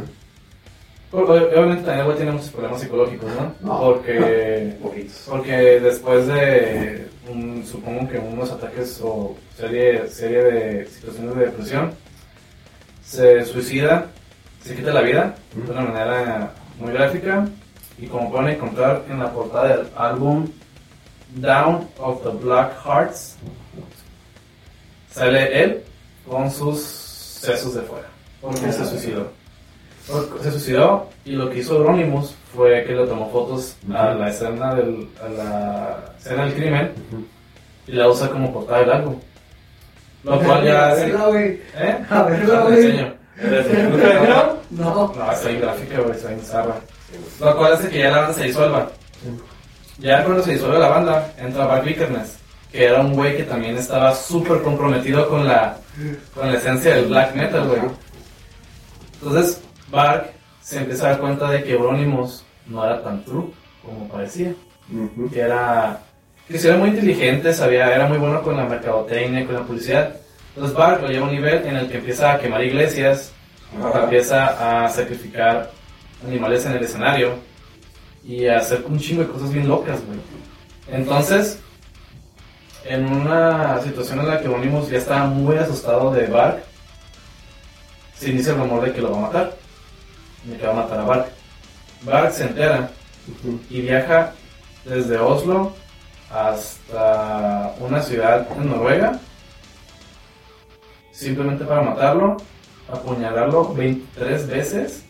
Ob- 1.11 1.29
Obviamente 1.29 1.83
también 1.83 1.99
el 1.99 2.05
güey 2.05 2.17
tiene 2.17 2.31
muchos 2.31 2.49
problemas 2.49 2.81
psicológicos, 2.81 3.29
¿no? 3.33 3.53
No. 3.67 3.79
Porque, 3.81 4.75
Poquitos. 4.83 5.23
porque 5.29 5.51
después 5.79 6.27
de, 6.27 7.07
un- 7.31 7.63
supongo 7.65 8.07
que 8.09 8.19
unos 8.19 8.51
ataques 8.51 8.99
o 9.03 9.35
serie, 9.57 10.07
serie 10.09 10.43
de 10.43 10.85
situaciones 10.87 11.35
de 11.35 11.45
depresión, 11.45 11.91
se 13.03 13.45
suicida, 13.45 14.07
se 14.63 14.75
quita 14.75 14.91
la 14.91 15.01
vida 15.01 15.35
de 15.55 15.71
una 15.71 15.81
manera 15.81 16.51
muy 16.79 16.91
gráfica 16.91 17.47
y 17.97 18.07
como 18.07 18.31
pueden 18.31 18.49
encontrar 18.55 19.03
en 19.09 19.19
la 19.19 19.31
portada 19.31 19.69
del 19.77 19.87
álbum 19.95 20.47
Down 21.33 21.87
of 21.99 22.23
the 22.23 22.29
Black 22.29 22.73
Hearts, 22.85 23.35
sale 25.11 25.63
él 25.63 25.83
con 26.29 26.49
sus 26.51 26.79
sesos 26.81 27.75
de 27.75 27.81
fuera, 27.81 28.07
porque 28.41 28.71
se 28.71 28.85
suicidó. 28.85 29.31
Se 30.41 30.51
suicidó 30.51 31.09
y 31.25 31.31
lo 31.31 31.49
que 31.49 31.59
hizo 31.59 31.77
Euronymous 31.77 32.35
fue 32.55 32.83
que 32.85 32.93
le 32.93 33.07
tomó 33.07 33.31
fotos 33.31 33.75
a 33.93 34.13
la 34.13 34.29
escena 34.29 34.75
del, 34.75 35.09
a 35.23 35.29
la 35.29 36.13
escena 36.17 36.45
del 36.45 36.53
crimen 36.53 36.91
y 37.87 37.91
la 37.93 38.07
usa 38.07 38.29
como 38.29 38.53
portada 38.53 38.81
del 38.81 38.91
álbum. 38.91 39.19
Lo 40.23 40.39
cual 40.39 40.63
ya... 40.63 40.89
A 40.89 40.93
verla, 40.95 41.27
güey. 41.27 41.61
¿Eh? 41.75 42.05
A 42.09 42.23
verla, 42.23 42.59
güey. 42.61 43.15
No. 44.71 45.13
No, 45.15 45.31
está 45.31 45.49
bien 45.49 45.61
gráfica, 45.61 45.99
güey, 45.99 46.11
está 46.11 46.37
zarra. 46.39 46.75
Lo 47.39 47.57
cual 47.57 47.73
hace 47.73 47.89
que 47.89 47.99
ya 47.99 48.11
la 48.11 48.17
banda 48.17 48.33
se 48.33 48.43
disuelva. 48.45 48.89
Ya 49.97 50.23
cuando 50.23 50.43
se 50.43 50.53
disuelve 50.53 50.79
la 50.79 50.89
banda, 50.89 51.33
entra 51.37 51.65
Bark 51.65 51.85
Vikernes, 51.85 52.37
que 52.71 52.85
era 52.85 52.99
un 53.01 53.13
güey 53.13 53.37
que 53.37 53.43
también 53.43 53.77
estaba 53.77 54.13
súper 54.13 54.61
comprometido 54.61 55.29
con 55.29 55.47
la, 55.47 55.77
con 56.33 56.51
la 56.51 56.57
esencia 56.57 56.95
del 56.95 57.05
black 57.05 57.33
metal, 57.35 57.67
güey. 57.67 57.81
Entonces, 59.21 59.61
Bark 59.89 60.33
se 60.61 60.79
empieza 60.79 61.05
a 61.05 61.09
dar 61.11 61.19
cuenta 61.19 61.49
de 61.49 61.63
que 61.63 61.73
Euronymous 61.73 62.43
no 62.67 62.83
era 62.83 63.01
tan 63.01 63.23
true 63.23 63.45
como 63.83 64.07
parecía. 64.09 64.53
Ujú. 64.91 65.29
Que 65.31 65.39
era, 65.39 66.01
que 66.47 66.59
sí 66.59 66.67
era 66.67 66.77
muy 66.77 66.89
inteligente, 66.89 67.53
sabía, 67.53 67.95
era 67.95 68.07
muy 68.07 68.17
bueno 68.17 68.41
con 68.41 68.57
la 68.57 68.65
mercadotecnia, 68.65 69.45
con 69.45 69.55
la 69.55 69.63
publicidad. 69.63 70.15
Entonces, 70.49 70.77
Bark 70.77 71.01
lo 71.01 71.07
lleva 71.07 71.25
a 71.25 71.29
un 71.29 71.35
nivel 71.35 71.65
en 71.65 71.77
el 71.77 71.87
que 71.87 71.97
empieza 71.97 72.33
a 72.33 72.39
quemar 72.39 72.63
iglesias, 72.63 73.31
empieza 74.01 74.85
a 74.85 74.89
sacrificar 74.89 75.71
animales 76.25 76.65
en 76.65 76.73
el 76.73 76.83
escenario 76.83 77.33
y 78.25 78.47
hacer 78.47 78.83
un 78.87 78.99
chingo 78.99 79.21
de 79.21 79.29
cosas 79.29 79.51
bien 79.51 79.67
locas, 79.67 79.99
güey. 80.05 80.19
Entonces, 80.87 81.59
en 82.83 83.05
una 83.05 83.81
situación 83.81 84.19
en 84.19 84.27
la 84.27 84.39
que 84.39 84.45
Euronymous 84.45 84.89
ya 84.89 84.97
estaba 84.97 85.25
muy 85.25 85.57
asustado 85.57 86.11
de 86.11 86.27
Bark, 86.27 86.63
se 88.15 88.29
inicia 88.29 88.53
el 88.53 88.59
rumor 88.59 88.83
de 88.83 88.93
que 88.93 89.01
lo 89.01 89.11
va 89.11 89.17
a 89.17 89.21
matar, 89.21 89.57
de 90.43 90.57
que 90.57 90.65
va 90.65 90.73
a 90.73 90.75
matar 90.75 90.99
a 90.99 91.03
Bark. 91.03 91.27
Bark 92.01 92.31
se 92.31 92.45
entera 92.45 92.89
y 93.69 93.81
viaja 93.81 94.33
desde 94.85 95.17
Oslo 95.17 95.73
hasta 96.31 97.73
una 97.79 98.01
ciudad 98.01 98.47
en 98.55 98.69
Noruega, 98.69 99.19
simplemente 101.11 101.65
para 101.65 101.81
matarlo, 101.81 102.37
apuñalarlo 102.91 103.73
23 103.73 104.47
veces. 104.47 105.05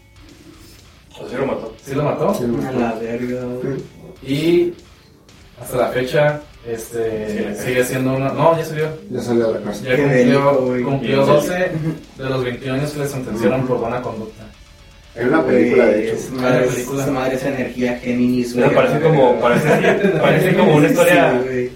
Así 1.24 1.36
lo 1.36 1.46
mató. 1.46 1.74
¿Sí 1.84 1.96
lo 1.96 2.04
mató? 2.04 2.30
A 2.30 2.72
la 2.72 2.94
verga, 2.94 3.42
güey. 3.62 3.78
Y 4.26 4.74
hasta 5.62 5.78
la 5.78 5.88
fecha 5.90 6.42
este, 6.68 7.56
sigue 7.56 7.84
siendo 7.84 8.16
una... 8.16 8.30
No, 8.30 8.58
ya 8.58 8.66
salió. 8.66 8.90
Ya 9.10 9.22
salió 9.22 9.48
de 9.48 9.60
la 9.60 9.66
cárcel. 9.66 9.86
Ya 9.88 9.96
Qué 9.96 10.02
cumplió, 10.04 10.86
cumplió 10.90 11.26
12 11.26 11.54
de 12.18 12.24
los 12.30 12.44
21 12.44 12.74
años 12.74 12.92
que 12.92 13.00
le 13.00 13.08
sentenciaron 13.08 13.68
por 13.68 13.78
buena 13.80 14.02
conducta. 14.02 14.44
Hay 15.16 15.26
una 15.26 15.46
película, 15.46 15.86
de 15.86 16.08
hecho. 16.08 16.16
Esa 16.16 16.32
madre, 16.34 16.58
Hay 16.64 16.70
película. 16.70 17.04
esa 17.04 17.12
madre, 17.12 17.36
esa 17.36 17.48
energía 17.50 18.00
Géminis, 18.00 18.56
güey. 18.56 18.74
Parece 18.74 19.00
como, 19.00 19.36
parece, 19.42 19.70
parece 20.20 20.56
como 20.56 20.76
una 20.76 20.88
historia. 20.90 21.40
Sí, 21.42 21.48
güey. 21.48 21.72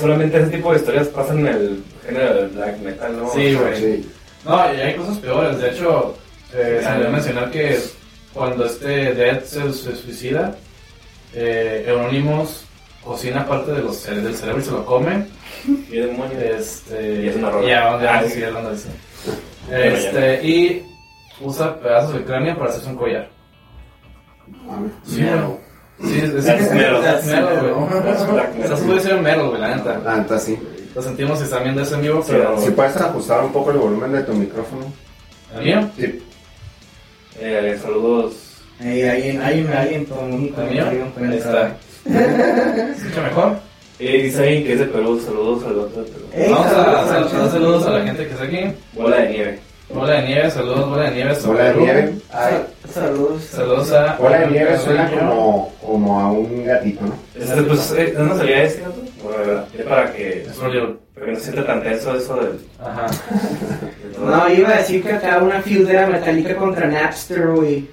Solamente 0.00 0.40
ese 0.40 0.50
tipo 0.50 0.72
de 0.72 0.78
historias 0.78 1.08
pasan 1.08 1.40
en 1.40 1.46
el 1.46 1.84
género 2.06 2.34
del 2.34 2.48
black 2.48 2.78
metal, 2.80 3.16
¿no? 3.16 3.32
Sí, 3.32 3.54
güey. 3.54 3.76
Sí. 3.76 4.08
No, 4.46 4.74
y 4.74 4.80
hay 4.80 4.94
cosas 4.94 5.18
peores. 5.18 5.58
De 5.58 5.70
hecho, 5.70 6.16
eh, 6.54 6.80
se 6.82 6.90
debe 6.90 7.10
mencionar 7.10 7.50
que 7.50 7.78
cuando 8.34 8.66
este 8.66 9.14
Dead 9.14 9.42
se, 9.44 9.72
se 9.72 9.96
suicida, 9.96 10.54
eh, 11.34 11.84
Euronymous 11.88 12.64
cocina 13.04 13.46
parte 13.46 13.72
de 13.72 13.82
los, 13.82 14.06
cere- 14.06 14.22
del 14.22 14.34
cerebro 14.34 14.60
y 14.60 14.64
se 14.64 14.70
lo 14.72 14.84
come. 14.84 15.26
Y 15.90 15.96
demonios. 15.98 16.42
Este, 16.42 17.22
Y 17.24 17.28
es 17.28 17.36
una 17.36 17.50
rola. 17.50 17.66
Ya, 17.68 18.02
ya, 18.02 18.18
Ah, 18.18 18.22
sí, 18.26 18.32
sí. 18.34 18.42
hablando 18.44 18.70
de 18.70 18.76
eso. 18.76 18.88
Bueno, 19.66 19.82
Este, 19.84 20.46
y 20.46 20.86
usa 21.40 21.80
pedazos 21.80 22.14
de 22.14 22.24
cráneo 22.24 22.56
para 22.58 22.68
hacerse 22.70 22.90
un 22.90 22.96
collar. 22.96 23.30
Sí, 25.06 25.22
güey. 25.22 26.12
Sí, 26.12 26.18
es, 26.18 26.30
es, 26.34 26.44
That's 26.46 26.72
metal. 26.72 27.02
that's 27.02 27.26
metal, 27.26 27.74
güey. 27.74 28.62
Estás 28.62 28.82
muy 28.82 29.00
ser 29.00 29.20
metal, 29.20 29.48
güey, 29.48 29.60
la 29.60 29.76
neta. 29.76 29.98
La 30.04 30.16
neta, 30.16 30.38
sí. 30.38 30.58
Lo 30.94 31.00
sentimos 31.02 31.38
si 31.38 31.44
están 31.44 31.62
viendo 31.62 31.82
ese 31.82 31.94
en 31.94 32.02
vivo, 32.02 32.22
pero... 32.26 32.58
Si 32.60 32.70
puedes 32.72 32.96
ajustar 32.96 33.42
un 33.44 33.52
poco 33.52 33.70
el 33.70 33.78
volumen 33.78 34.12
de 34.12 34.22
tu 34.22 34.32
micrófono. 34.34 34.84
¿El 35.56 35.64
mío? 35.64 35.90
Sí. 35.96 36.22
Eh, 37.40 37.78
saludos. 37.82 38.34
Hay 38.80 39.02
alguien, 39.02 39.40
hay 39.42 39.66
alguien 39.76 40.04
con 40.06 40.18
un 40.24 40.32
¿El 40.32 40.38
mío? 40.40 40.54
comentario. 40.54 41.06
puede 41.14 41.28
Ahí 41.28 41.36
entrar. 41.36 41.76
está. 42.06 42.94
¿Se 42.94 42.98
escucha 43.06 43.22
mejor? 43.22 43.52
Eh, 44.00 44.22
dice 44.24 44.38
alguien 44.42 44.64
que 44.64 44.72
es 44.74 44.78
de 44.80 44.86
Perú. 44.86 45.20
Saludos 45.24 45.64
al 45.64 45.78
otro 45.78 46.02
de 46.02 46.10
Perú. 46.10 46.26
Ey, 46.32 46.50
Vamos 46.50 46.66
a 46.66 46.70
saludos, 46.74 46.98
hacer 46.98 47.28
saludos. 47.30 47.52
saludos 47.52 47.86
a 47.86 47.90
la 47.90 48.04
gente 48.04 48.26
que 48.26 48.32
está 48.32 48.44
aquí. 48.44 48.58
Bola 48.92 49.16
de 49.18 49.28
nieve. 49.30 49.58
Bola 49.92 50.12
de 50.14 50.26
nieve, 50.28 50.50
saludos, 50.50 50.88
bola 50.90 51.10
de 51.10 51.14
nieve. 51.14 51.34
Bola 51.44 51.64
de 51.64 51.74
nieve. 51.80 52.12
Ay, 52.32 52.54
Saludos. 52.92 53.42
Saludos 53.44 53.92
a. 53.92 54.16
bola 54.16 54.38
de 54.40 54.46
nieve 54.48 54.78
suena 54.78 55.10
como, 55.10 55.72
como 55.84 56.20
a 56.20 56.32
un 56.32 56.64
gatito, 56.64 57.02
¿no? 57.04 57.14
Este, 57.40 57.62
pues, 57.62 57.90
eh, 57.92 58.04
¿de 58.06 58.12
¿dónde 58.12 58.34
salía 58.36 58.62
este 58.64 58.80
gato? 58.82 59.02
Es 59.78 59.82
para 59.86 60.12
que, 60.12 60.46
no 61.26 61.34
se 61.36 61.40
sienta 61.40 61.66
tan 61.66 61.82
tenso 61.82 62.16
eso 62.16 62.36
del. 62.36 62.60
Ajá. 62.80 63.06
No, 64.20 64.48
iba 64.48 64.68
a 64.70 64.76
decir 64.78 65.02
que 65.02 65.12
acá 65.12 65.38
una 65.42 65.60
feud 65.60 65.88
era 65.88 66.06
Metallica 66.06 66.54
contra 66.56 66.86
Napster, 66.86 67.48
güey. 67.48 67.88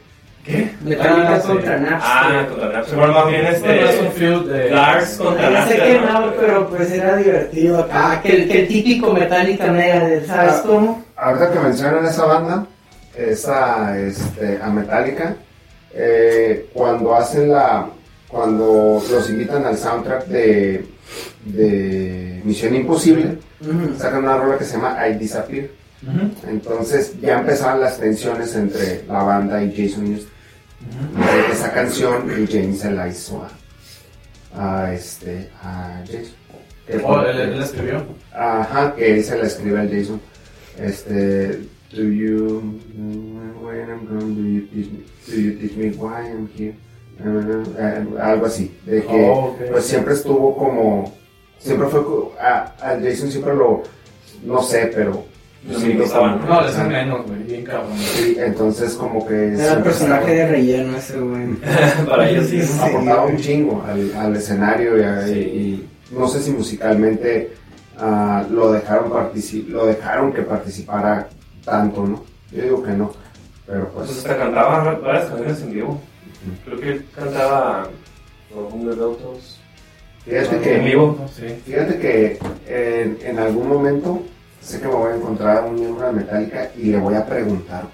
¿Qué? 0.45 0.71
Metallica 0.81 1.35
Ah, 1.35 1.39
sí. 1.41 1.47
contra 1.47 1.75
Ah, 1.75 1.79
Napster. 1.79 2.47
contra 2.49 2.69
Napster. 2.69 2.97
Bueno, 2.99 3.13
más 3.13 3.27
bien 3.27 3.41
Bueno, 3.41 3.57
es 3.89 3.99
un 3.99 4.05
este. 4.07 4.19
feud 4.19 4.51
de. 4.51 4.69
Lars 4.69 5.17
contra 5.17 5.47
sé 5.47 5.53
Napster. 5.53 5.83
que 5.83 5.99
¿no? 5.99 6.19
no, 6.27 6.31
pero 6.39 6.69
pues 6.69 6.91
era 6.91 7.15
divertido 7.15 7.79
acá. 7.79 8.21
Que 8.21 8.35
el, 8.43 8.47
que 8.47 8.61
el 8.61 8.67
típico 8.67 9.13
Metallica 9.13 9.71
Megadeth, 9.71 10.27
¿sabes 10.27 10.53
Ah. 10.57 10.63
cómo? 10.65 11.03
Ahorita 11.15 11.51
que 11.51 11.59
mencionan 11.59 12.05
esa 12.05 12.25
banda, 12.25 12.65
esa 13.15 13.99
este, 13.99 14.59
a 14.61 14.67
Metallica, 14.69 15.35
eh, 15.93 16.67
cuando 16.73 17.15
hacen 17.15 17.51
la. 17.51 17.87
Cuando 18.27 19.01
los 19.11 19.29
invitan 19.29 19.65
al 19.65 19.77
soundtrack 19.77 20.25
de, 20.27 20.85
de 21.45 22.41
Misión 22.43 22.75
Imposible, 22.75 23.37
sacan 23.97 24.23
una 24.23 24.37
rola 24.37 24.57
que 24.57 24.65
se 24.65 24.73
llama 24.73 25.07
I 25.07 25.15
Disappear. 25.15 25.67
Entonces 26.47 27.19
ya 27.21 27.39
empezaban 27.39 27.79
las 27.79 27.99
tensiones 27.99 28.55
entre 28.55 29.03
la 29.07 29.23
banda 29.23 29.63
y 29.63 29.69
Jason 29.75 30.05
Newsted. 30.05 30.29
De 30.81 31.53
esa 31.53 31.71
canción 31.71 32.25
y 32.31 32.47
James 32.47 32.79
se 32.79 32.91
la 32.91 33.07
hizo 33.07 33.47
a, 34.55 34.83
a, 34.83 34.93
este, 34.93 35.49
a 35.61 36.01
Jason. 36.05 37.03
Oh, 37.05 37.21
él, 37.21 37.39
él 37.39 37.61
escribió. 37.61 38.03
Ajá, 38.33 38.95
que 38.95 39.13
él 39.13 39.23
se 39.23 39.37
la 39.37 39.45
escribe 39.45 39.79
al 39.79 39.89
Jason. 39.89 40.19
Este, 40.79 41.59
do 41.93 42.03
you 42.03 42.79
when 43.61 43.89
I'm 43.89 44.05
gone? 44.07 44.35
Do 44.35 44.41
you 44.41 44.61
teach 44.67 44.91
me, 44.91 45.03
do 45.27 45.39
you 45.39 45.59
teach 45.59 45.75
me 45.77 45.89
why 45.91 46.27
I'm 46.27 46.49
here? 46.57 46.73
Eh, 47.23 48.05
algo 48.21 48.45
así, 48.45 48.75
de 48.85 49.03
que 49.03 49.29
Oh, 49.31 49.55
pues 49.71 49.85
siempre 49.85 50.13
estuvo 50.13 50.55
como, 50.57 51.13
siempre 51.59 51.87
fue, 51.87 52.01
a, 52.39 52.73
a 52.81 52.99
Jason 53.01 53.29
siempre 53.31 53.55
lo, 53.55 53.83
no 54.43 54.61
sé, 54.63 54.91
pero 54.93 55.23
No, 56.47 56.59
hacen 56.59 56.87
menos, 56.87 57.25
güey. 57.27 57.43
Bien 57.43 57.63
cabrón. 57.63 57.97
Sí, 57.97 58.35
entonces 58.39 58.93
como 58.95 59.25
que 59.27 59.53
Era 59.53 59.73
el 59.73 59.83
personaje 59.83 60.33
de 60.33 60.47
relleno 60.47 60.97
ese, 60.97 61.19
güey. 61.19 61.47
Para 62.09 62.29
ellos 62.29 62.47
sí. 62.47 62.61
aportaba 62.81 63.25
un 63.25 63.37
chingo 63.37 63.83
al, 63.87 64.11
al 64.15 64.35
escenario 64.35 64.97
y, 64.99 65.03
a- 65.03 65.27
Sí. 65.27 65.33
y 65.39 65.89
no 66.17 66.27
sé 66.27 66.41
si 66.41 66.51
musicalmente 66.51 67.53
ah, 67.99 68.43
lo 68.49 68.71
dejaron 68.71 69.11
lo 69.67 69.85
dejaron 69.85 70.33
que 70.33 70.41
participara 70.41 71.29
tanto, 71.63 72.05
¿no? 72.07 72.23
Yo 72.51 72.63
digo 72.63 72.83
que 72.83 72.91
no, 72.91 73.11
pero 73.67 73.87
Pues 73.89 74.07
pues 74.07 74.17
hasta 74.17 74.37
cantaba 74.37 74.95
varias 74.95 75.25
canciones 75.25 75.61
en 75.61 75.71
vivo. 75.73 76.01
Creo 76.65 76.79
que 76.79 76.89
él 76.91 77.05
cantaba 77.15 77.89
los 78.53 78.73
Hunger 78.73 78.99
Autos. 78.99 79.59
fíjate 80.25 80.55
en 80.55 80.61
que 80.61 80.77
vivo. 80.79 81.29
Sí. 81.35 81.47
fíjate 81.65 81.97
que 81.99 82.39
en, 82.67 83.17
en 83.23 83.39
algún 83.39 83.67
momento 83.69 84.21
sé 84.61 84.79
que 84.79 84.87
me 84.87 84.93
voy 84.95 85.11
a 85.11 85.15
encontrar 85.15 85.57
a 85.57 85.61
un 85.65 85.75
miembro 85.75 86.05
de 86.07 86.13
Metallica 86.13 86.69
y 86.77 86.83
le 86.91 86.97
voy 86.97 87.15
a 87.15 87.25
preguntar 87.25 87.85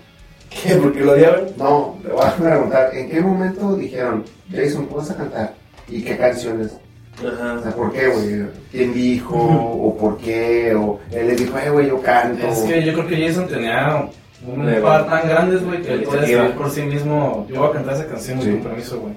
¿Qué? 0.50 0.76
¿Por 0.76 0.94
qué 0.94 1.02
lo 1.02 1.12
odiaban? 1.14 1.46
no, 1.58 1.98
le 2.04 2.10
voy 2.14 2.26
a 2.26 2.36
preguntar 2.36 2.90
¿en 2.96 3.10
qué 3.10 3.22
momento 3.22 3.76
dijeron 3.76 4.24
Jason, 4.52 4.86
¿puedes 4.88 5.12
cantar? 5.12 5.54
¿y 5.88 6.02
qué 6.04 6.18
canciones? 6.18 6.74
O 7.24 7.28
Ajá. 7.28 7.62
sea, 7.64 7.72
¿por 7.72 7.92
qué, 7.94 8.08
güey? 8.08 8.46
¿Quién 8.72 8.94
dijo? 8.94 9.36
¿O 9.38 9.98
por 9.98 10.18
qué? 10.18 10.76
¿O 10.76 11.00
él 11.12 11.28
le 11.28 11.36
dijo, 11.36 11.58
eh, 11.58 11.70
güey, 11.72 11.88
yo 11.88 12.00
canto? 12.02 12.46
Es 12.48 12.60
que 12.60 12.84
yo 12.84 12.94
creo 12.94 13.08
que 13.08 13.28
Jason 13.28 13.48
tenía 13.48 14.08
un 14.46 14.66
De- 14.66 14.82
par 14.82 15.08
tan 15.08 15.28
grandes, 15.28 15.64
güey, 15.64 15.82
que 15.82 15.98
puede 16.00 16.22
decidir 16.22 16.52
por 16.52 16.70
sí 16.70 16.82
mismo. 16.84 17.46
Yo 17.50 17.62
voy 17.62 17.70
a 17.70 17.74
cantar 17.74 17.94
esa 17.96 18.08
canción, 18.08 18.42
Sí. 18.42 18.50
muy 18.50 18.60
con 18.60 18.70
permiso, 18.72 19.00
güey. 19.00 19.14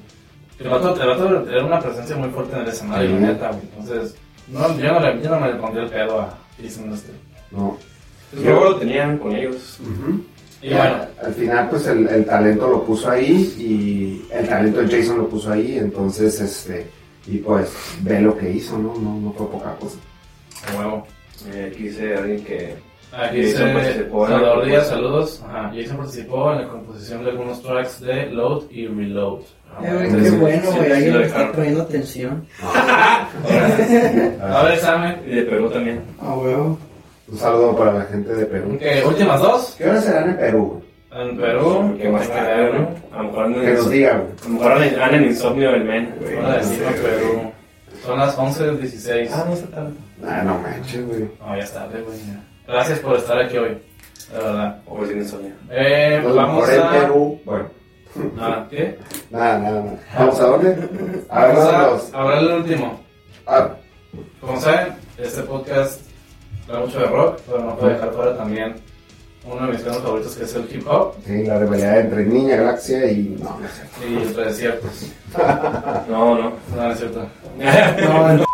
El 0.59 0.68
vato, 0.68 1.01
el 1.01 1.09
vato 1.09 1.51
era 1.51 1.64
una 1.64 1.81
presencia 1.81 2.16
muy 2.16 2.29
fuerte 2.31 2.55
en 2.57 2.62
el 2.62 2.68
escenario, 2.68 3.09
Sí. 3.11 3.14
neta, 3.16 3.49
güey. 3.49 3.62
Entonces, 3.79 4.14
no, 4.49 4.79
yo, 4.79 4.93
no 4.93 5.01
le, 5.01 5.23
yo 5.23 5.31
no 5.31 5.41
me 5.41 5.49
le 5.49 5.55
pondría 5.55 5.85
el 5.85 5.91
pedo 5.91 6.21
a 6.21 6.39
Jason 6.62 6.93
este. 6.93 7.12
No. 7.51 7.77
Pues 8.31 8.45
luego 8.45 8.64
lo 8.64 8.77
tenían 8.77 9.18
con 9.18 9.35
ellos. 9.35 9.79
Ujú. 9.81 10.23
Y 10.62 10.75
bueno, 10.75 10.97
Al 11.25 11.35
final, 11.35 11.68
pues 11.71 11.87
el, 11.87 12.07
el 12.09 12.25
talento 12.27 12.68
lo 12.68 12.85
puso 12.85 13.11
ahí 13.11 13.55
y 13.59 14.27
el 14.35 14.47
talento 14.49 14.81
de 14.83 14.95
Jason 15.01 15.16
lo 15.18 15.29
puso 15.29 15.51
ahí, 15.53 15.79
entonces, 15.79 16.39
este, 16.41 16.87
y 17.27 17.39
pues 17.39 17.71
ve 18.03 18.21
lo 18.21 18.37
que 18.37 18.51
hizo, 18.51 18.77
¿no? 18.79 18.95
No, 18.95 19.18
no 19.21 19.33
fue 19.33 19.51
poca 19.51 19.75
cosa. 19.77 19.97
a 20.71 20.79
huevo. 20.79 21.07
Eh, 21.51 21.71
aquí 21.73 21.85
dice 21.85 22.14
alguien 22.16 22.45
que. 22.45 22.77
Aquí 23.13 23.43
Jason 23.43 23.67
dice 23.67 23.75
participó 23.75 24.25
en 24.27 24.31
la 24.33 24.39
Salvador 24.39 24.65
Díaz, 24.67 24.89
composición. 24.89 24.99
saludos. 25.11 25.43
Ajá, 25.49 25.73
Jason 25.75 25.97
participó 25.97 26.53
en 26.53 26.59
la 26.63 26.69
composición 26.69 27.25
de 27.25 27.31
algunos 27.31 27.63
tracks 27.63 28.01
de 28.01 28.27
Load 28.27 28.63
y 28.71 28.87
Reload. 28.87 29.41
Ah, 29.73 29.79
Eh, 29.85 29.99
entonces, 30.05 30.33
Qué 30.33 30.39
bueno, 30.39 30.71
güey. 30.73 30.85
sí 30.87 30.93
Alguien 30.93 31.13
lo 31.15 31.19
le 31.21 31.27
está 31.27 31.53
poniendo 31.53 31.83
atención. 31.83 32.47
A 34.43 34.63
ver, 34.65 34.73
examen. 34.75 35.23
Y 35.27 35.31
de 35.37 35.43
Perú 35.43 35.71
también. 35.71 36.01
Ah, 36.21 36.35
huevo. 36.35 36.79
Un 37.29 37.39
saludo 37.39 37.77
para 37.77 37.93
la 37.95 38.05
gente 38.07 38.35
de 38.35 38.47
Perú. 38.47 38.75
Ok, 38.75 39.07
últimas 39.09 39.41
dos. 39.41 39.75
¿Qué 39.79 39.89
horas 39.89 40.05
serán 40.05 40.31
en 40.31 40.37
Perú? 40.37 40.83
En 41.13 41.37
Perú. 41.37 41.97
¿Qué 42.01 42.09
más 42.09 42.29
tarde, 42.29 42.73
no? 42.73 42.89
A 43.17 43.23
lo 43.23 43.29
mejor 43.29 43.61
Que 43.65 43.73
nos 43.75 43.87
en- 43.87 43.93
digan, 43.93 44.17
a 44.17 44.49
lo 44.49 44.55
mejor 44.55 44.73
andan 44.73 45.15
en 45.15 45.25
insomnio 45.25 45.71
del 45.73 45.85
men. 45.85 46.15
Hola, 46.39 46.57
decimos 46.59 46.93
Perú. 46.95 47.53
Son 48.05 48.19
las 48.19 48.37
11.16. 48.39 49.31
Ah, 49.33 49.45
no 49.47 49.55
está 49.55 49.69
tarde. 49.69 49.91
Ah, 50.27 50.43
no 50.45 50.59
manches, 50.59 51.07
güey. 51.07 51.29
No, 51.41 51.57
ya 51.57 51.63
es 51.65 51.73
tarde, 51.73 52.01
güey. 52.03 52.19
Gracias 52.71 52.99
por 53.01 53.16
estar 53.16 53.39
aquí 53.41 53.57
hoy. 53.59 53.79
La 54.33 54.39
verdad. 54.39 54.83
O 54.87 54.97
pues 54.97 55.09
tiene 55.09 55.23
insomnio. 55.25 55.53
Eh, 55.71 56.21
Nos 56.23 56.37
vamos 56.37 56.68
a. 56.68 56.91
Perú. 56.91 57.41
Bueno, 57.45 57.66
Ah, 58.41 58.66
¿Qué? 58.68 58.99
nada, 59.31 59.59
nada, 59.59 59.83
nada. 59.83 59.99
¿Vamos 60.18 60.41
a 60.41 60.45
dónde? 60.47 60.68
A 61.31 61.47
ver, 61.47 61.57
Vamos 61.57 62.14
a 62.14 62.18
hablar 62.21 62.39
el 62.39 62.53
último. 62.53 63.01
Ah, 63.47 63.71
Como 64.41 64.61
saben, 64.61 64.95
este 65.16 65.43
podcast 65.43 66.01
habla 66.68 66.81
mucho 66.81 66.99
de 67.01 67.07
rock, 67.07 67.39
pero 67.47 67.61
no 67.64 67.77
puede 67.77 67.93
dejar 67.95 68.12
fuera 68.12 68.37
también 68.37 68.75
uno 69.45 69.66
de 69.66 69.73
mis 69.73 69.83
temas 69.83 69.99
favoritos 70.01 70.37
que 70.37 70.45
es 70.45 70.55
el 70.55 70.68
hip 70.71 70.87
hop 70.87 71.14
sí, 71.25 71.45
la 71.45 71.59
rivalidad 71.59 72.01
entre 72.01 72.27
Niña 72.27 72.57
Galaxia 72.57 73.11
y... 73.11 73.37
No, 73.41 73.59
no 73.59 73.68
sé. 73.68 74.07
y 74.09 74.16
el 74.16 74.37
desiertos. 74.37 75.07
No, 76.09 76.35
no. 76.37 76.51
No, 76.51 76.53
no 76.77 76.93
es 76.93 76.99
cierto. 76.99 77.27
No, 77.57 78.33
no. 78.37 78.45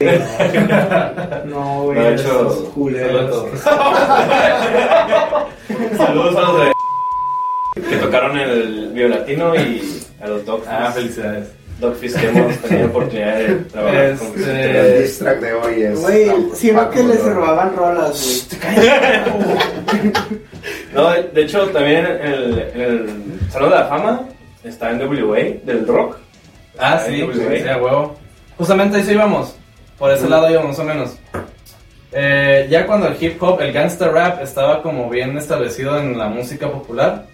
No, 0.00 1.82
güey. 1.84 1.98
No, 1.98 2.04
de 2.04 2.14
hecho, 2.14 2.70
culeros. 2.74 3.60
Saludos 3.60 3.96
a 4.08 5.00
todos. 5.68 5.96
Saludos 5.96 6.36
a 6.36 6.40
los 6.40 6.64
de. 6.64 6.72
que 7.90 7.96
tocaron 7.96 8.38
el 8.38 8.88
violatino 8.94 9.54
y 9.56 10.02
a 10.22 10.26
los 10.28 10.44
Dogfish. 10.46 10.68
Ah, 10.70 10.90
felicidades. 10.94 11.48
Dogfish 11.80 12.14
que 12.14 12.28
hemos 12.28 12.56
tenido 12.58 12.86
oportunidad 12.88 13.36
de 13.38 13.54
trabajar 13.56 14.16
con 14.16 14.28
Este- 14.28 14.80
El 14.96 15.02
diss 15.02 15.18
track 15.18 15.40
de 15.40 15.52
hoy 15.54 15.82
es... 15.82 16.00
Güey, 16.00 16.30
sino 16.54 16.90
que 16.90 17.02
les 17.02 17.22
robaban 17.24 17.74
rolas, 17.76 18.48
No, 20.94 21.10
de, 21.10 21.22
de 21.24 21.42
hecho, 21.42 21.66
también 21.70 22.04
el, 22.06 22.58
el 22.74 23.24
Salón 23.50 23.70
de 23.70 23.76
la 23.76 23.84
Fama 23.86 24.22
está 24.64 24.90
en 24.90 25.00
WA 25.08 25.38
del 25.64 25.86
rock. 25.86 26.16
Ah, 26.78 26.98
sí, 27.06 27.16
sí, 27.16 27.22
güey. 27.22 27.62
sí, 27.62 27.68
a 27.68 27.76
huevo. 27.78 28.14
Justamente 28.58 28.96
ahí 28.98 29.02
sí 29.04 29.12
íbamos. 29.12 29.54
Por 30.00 30.10
ese 30.10 30.28
lado 30.28 30.50
iba 30.50 30.62
más 30.64 30.78
o 30.80 30.84
menos. 30.84 31.16
Eh, 32.12 32.66
ya 32.68 32.86
cuando 32.86 33.06
el 33.06 33.22
hip 33.22 33.40
hop, 33.40 33.60
el 33.60 33.72
gangster 33.72 34.10
rap 34.10 34.42
estaba 34.42 34.82
como 34.82 35.08
bien 35.08 35.38
establecido 35.38 35.96
en 36.00 36.18
la 36.18 36.26
música 36.28 36.68
popular, 36.68 37.26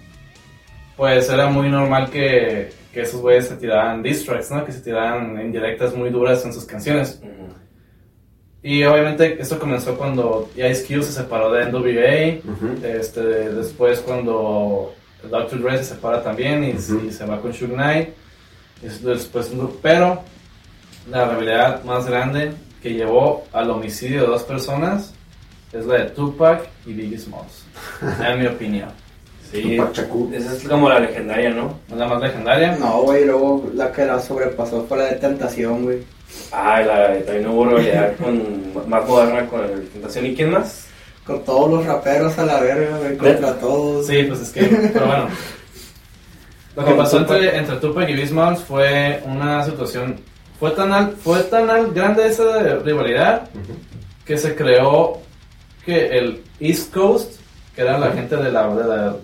pues 0.98 1.30
era 1.30 1.46
muy 1.46 1.70
normal 1.70 2.10
que, 2.10 2.70
que 2.92 3.00
esos 3.02 3.22
güeyes 3.22 3.48
se 3.48 3.56
tiraran 3.56 4.02
diss 4.02 4.26
tracks, 4.26 4.50
¿no? 4.50 4.64
Que 4.66 4.72
se 4.72 4.80
tiraran 4.80 5.40
indirectas 5.40 5.94
muy 5.94 6.10
duras 6.10 6.44
en 6.44 6.52
sus 6.52 6.66
canciones. 6.66 7.20
Y 8.62 8.82
obviamente 8.84 9.40
esto 9.40 9.58
comenzó 9.58 9.96
cuando 9.96 10.50
Ice 10.56 10.84
Cube 10.86 11.04
se 11.04 11.12
separó 11.12 11.52
de 11.52 11.66
NWA, 11.70 12.88
este, 12.98 13.20
después 13.52 14.00
cuando 14.00 14.92
Dr. 15.30 15.62
Dre 15.62 15.78
se 15.78 15.84
separa 15.84 16.22
también 16.22 16.64
y, 16.64 16.72
Ujú. 16.72 17.06
y 17.08 17.12
se 17.12 17.24
va 17.24 17.40
con 17.40 17.54
Suge 17.54 17.72
Knight. 17.72 18.08
Después, 18.82 19.50
pero 19.80 20.20
la 21.09 21.28
realidad 21.28 21.84
más 21.84 22.07
grande 22.07 22.52
que 22.82 22.94
llevó 22.94 23.44
al 23.52 23.70
homicidio 23.70 24.22
de 24.22 24.26
dos 24.26 24.42
personas 24.42 25.12
es 25.72 25.86
la 25.86 25.94
de 25.96 26.11
Tupac 26.11 26.68
y 26.86 26.92
Biggie 26.92 27.18
Smalls, 27.18 27.64
en 28.24 28.40
mi 28.40 28.46
opinión. 28.46 28.88
Sí, 29.50 29.76
Tupac 29.76 30.32
esa 30.32 30.52
es 30.52 30.68
como 30.68 30.88
la 30.88 31.00
legendaria, 31.00 31.50
¿no? 31.50 31.78
Es 31.88 31.96
la 31.96 32.07
más 32.07 32.20
legendaria. 32.20 32.76
No, 32.76 33.02
güey, 33.02 33.24
luego 33.24 33.70
la 33.74 33.92
que 33.92 34.04
la 34.04 34.20
sobrepasó 34.20 34.84
fue 34.88 34.98
la 34.98 35.04
de 35.04 35.16
Tentación, 35.16 35.84
güey. 35.84 35.98
Ah, 36.52 36.80
la 36.80 37.09
de 37.09 37.20
también 37.20 37.46
hubo 37.48 37.66
rivalidad 37.66 38.16
con 38.16 38.88
más 38.88 39.09
moderna 39.09 39.46
con 39.46 39.64
el 39.64 39.88
Tentación. 39.88 40.26
¿Y 40.26 40.34
quién 40.34 40.50
más? 40.50 40.86
Con 41.24 41.44
todos 41.44 41.70
los 41.70 41.86
raperos 41.86 42.38
a 42.38 42.46
la 42.46 42.61
verga, 42.61 42.98
güey, 42.98 43.16
contra 43.16 43.59
todos. 43.59 44.07
Sí, 44.07 44.24
pues 44.24 44.40
es 44.40 44.50
que, 44.50 44.62
pero 44.92 45.07
bueno. 45.07 45.28
Lo 46.76 46.84
que 46.84 46.92
pasó 46.92 47.18
entre, 47.18 47.57
entre 47.57 47.76
Tupac 47.76 48.09
y 48.09 48.12
Biggie 48.12 48.28
Smalls 48.28 48.61
fue 48.61 49.22
una 49.26 49.64
situación, 49.64 50.20
fue 50.59 50.70
tan, 50.72 50.92
al- 50.92 51.12
fue 51.16 51.40
tan 51.44 51.68
al- 51.70 51.92
grande 51.92 52.26
esa 52.26 52.74
rivalidad 52.84 53.48
que 54.24 54.36
se 54.38 54.54
creó 54.54 55.20
que 55.84 56.18
el 56.18 56.42
East 56.61 56.92
Coast, 56.92 57.40
que 57.74 57.82
era 57.82 57.98
la 57.98 58.11
gente 58.12 58.36
de 58.36 58.50
la, 58.50 58.74
de 58.74 58.84
la 58.84 59.16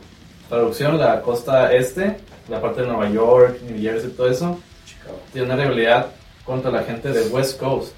traducción, 0.48 0.98
la 0.98 1.20
costa 1.22 1.72
este, 1.72 2.18
la 2.48 2.60
parte 2.60 2.82
de 2.82 2.86
Nueva 2.88 3.08
York, 3.10 3.60
New 3.62 3.80
Jersey, 3.80 4.10
todo 4.10 4.28
eso, 4.30 4.60
tiene 5.32 5.46
una 5.52 5.56
rivalidad 5.62 6.06
contra 6.44 6.70
la 6.70 6.82
gente 6.82 7.12
de 7.12 7.22
West 7.28 7.58
Coast, 7.58 7.94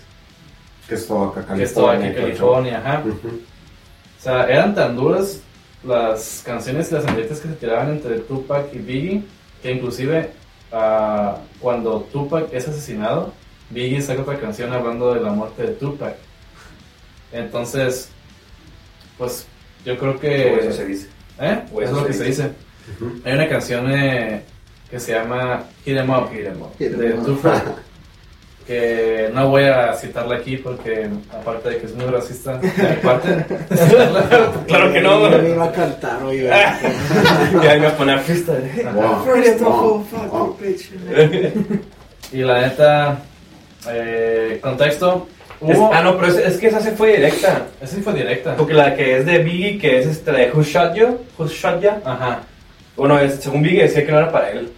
Que 0.89 0.95
es 0.95 1.07
todo 1.07 1.24
acá, 1.30 1.45
California. 1.45 2.01
que 2.01 2.07
es 2.09 2.12
aquí 2.12 2.22
California, 2.22 2.78
ajá. 2.78 3.01
eso. 3.01 3.09
Ujú. 3.09 3.28
O 3.28 4.22
sea, 4.22 4.45
eran 4.49 4.74
tan 4.74 4.97
duras 4.97 5.41
las 5.85 6.43
canciones 6.47 6.91
y 6.91 6.95
las 6.95 7.05
indirectas 7.07 7.41
que 7.41 7.49
se 7.49 7.55
tiraban 7.55 7.91
entre 7.91 8.20
Tupac 8.20 8.72
y 8.72 8.78
Biggie, 8.78 9.22
que 9.62 9.72
inclusive 9.72 10.30
ah, 10.73 11.39
cuando 11.61 12.01
Tupac 12.12 12.53
es 12.53 12.69
asesinado, 12.69 13.33
Biggie 13.71 14.03
saca 14.03 14.23
otra 14.23 14.39
canción 14.39 14.73
hablando 14.73 15.15
de 15.15 15.21
la 15.21 15.31
muerte 15.31 15.62
de 15.62 15.69
Tupac. 15.75 16.17
Entonces, 17.33 18.11
pues 19.19 19.47
yo 19.85 19.99
creo 19.99 20.19
que... 20.19 20.55
O 20.55 20.61
eso 20.61 20.73
se 20.73 20.85
dice. 20.87 21.09
¿Eh? 21.41 21.62
o 21.73 21.83
Es 21.83 21.91
eso 21.91 22.01
lo 22.01 22.07
que 22.07 22.12
se 22.12 22.19
se 22.21 22.25
dice. 22.25 22.51
Hay 23.25 23.33
una 23.33 23.49
canción 23.49 23.91
eh, 23.91 24.43
que 24.91 25.01
se 25.01 25.12
llama 25.12 25.65
Hit 25.85 25.97
'em 25.97 26.11
Up, 26.11 26.31
Hit 26.31 26.47
'em 26.47 26.62
Up. 26.62 26.71
Hit 26.79 26.93
'em 26.93 26.99
de 26.99 27.15
Up. 27.15 27.27
Tupac. 27.27 27.65
Que 28.67 29.31
no 29.35 29.51
voy 29.51 29.65
a 29.65 29.93
citarla 29.93 30.37
aquí 30.37 30.57
porque, 30.57 31.07
aparte 31.31 31.69
de 31.69 31.79
que 31.79 31.87
es 31.87 31.95
muy 31.95 32.07
racista 32.07 32.57
de 32.57 32.67
mi 32.69 32.97
parte, 33.03 33.29
Claro 34.67 34.91
que 34.93 35.01
no, 35.03 35.31
Yo 35.31 35.49
iba 35.49 35.65
a 35.67 35.73
cantar, 35.73 36.21
güey. 36.23 36.41
güey. 36.47 36.53
Y 37.62 37.67
ahí 37.67 37.79
me 37.79 37.87
voy 37.87 37.95
a 37.95 37.97
poner 37.99 38.19
you, 40.31 40.57
bitch. 40.59 40.91
Y 42.33 42.39
la 42.39 42.62
neta, 42.62 43.19
eh, 43.91 44.59
contexto, 44.62 45.29
Es- 45.67 45.79
ah, 45.93 46.01
no, 46.03 46.17
pero 46.17 46.29
es, 46.33 46.37
es 46.39 46.57
que 46.59 46.69
esa 46.69 46.81
se 46.81 46.93
fue 46.93 47.17
directa. 47.17 47.67
Esa 47.83 47.97
sí 47.97 48.03
fue 48.03 48.15
directa. 48.15 48.57
Porque 48.57 48.73
la 48.75 48.95
que 48.97 49.19
es 49.19 49.27
de 49.27 49.39
Biggie, 49.39 49.79
que 49.79 49.99
es 50.01 50.07
esta 50.07 50.33
de 50.33 50.51
Who 50.53 50.62
Shot 50.62 50.95
You, 50.95 51.19
Who 51.39 51.47
Shot 51.49 51.81
Ya. 51.81 52.01
Ajá. 52.05 52.41
Bueno, 52.97 53.19
es- 53.19 53.37
según 53.43 53.62
Biggie 53.62 53.83
decía 53.83 54.05
que 54.07 54.12
no 54.12 54.19
era 54.19 54.33
para 54.33 54.51
él. 54.51 54.71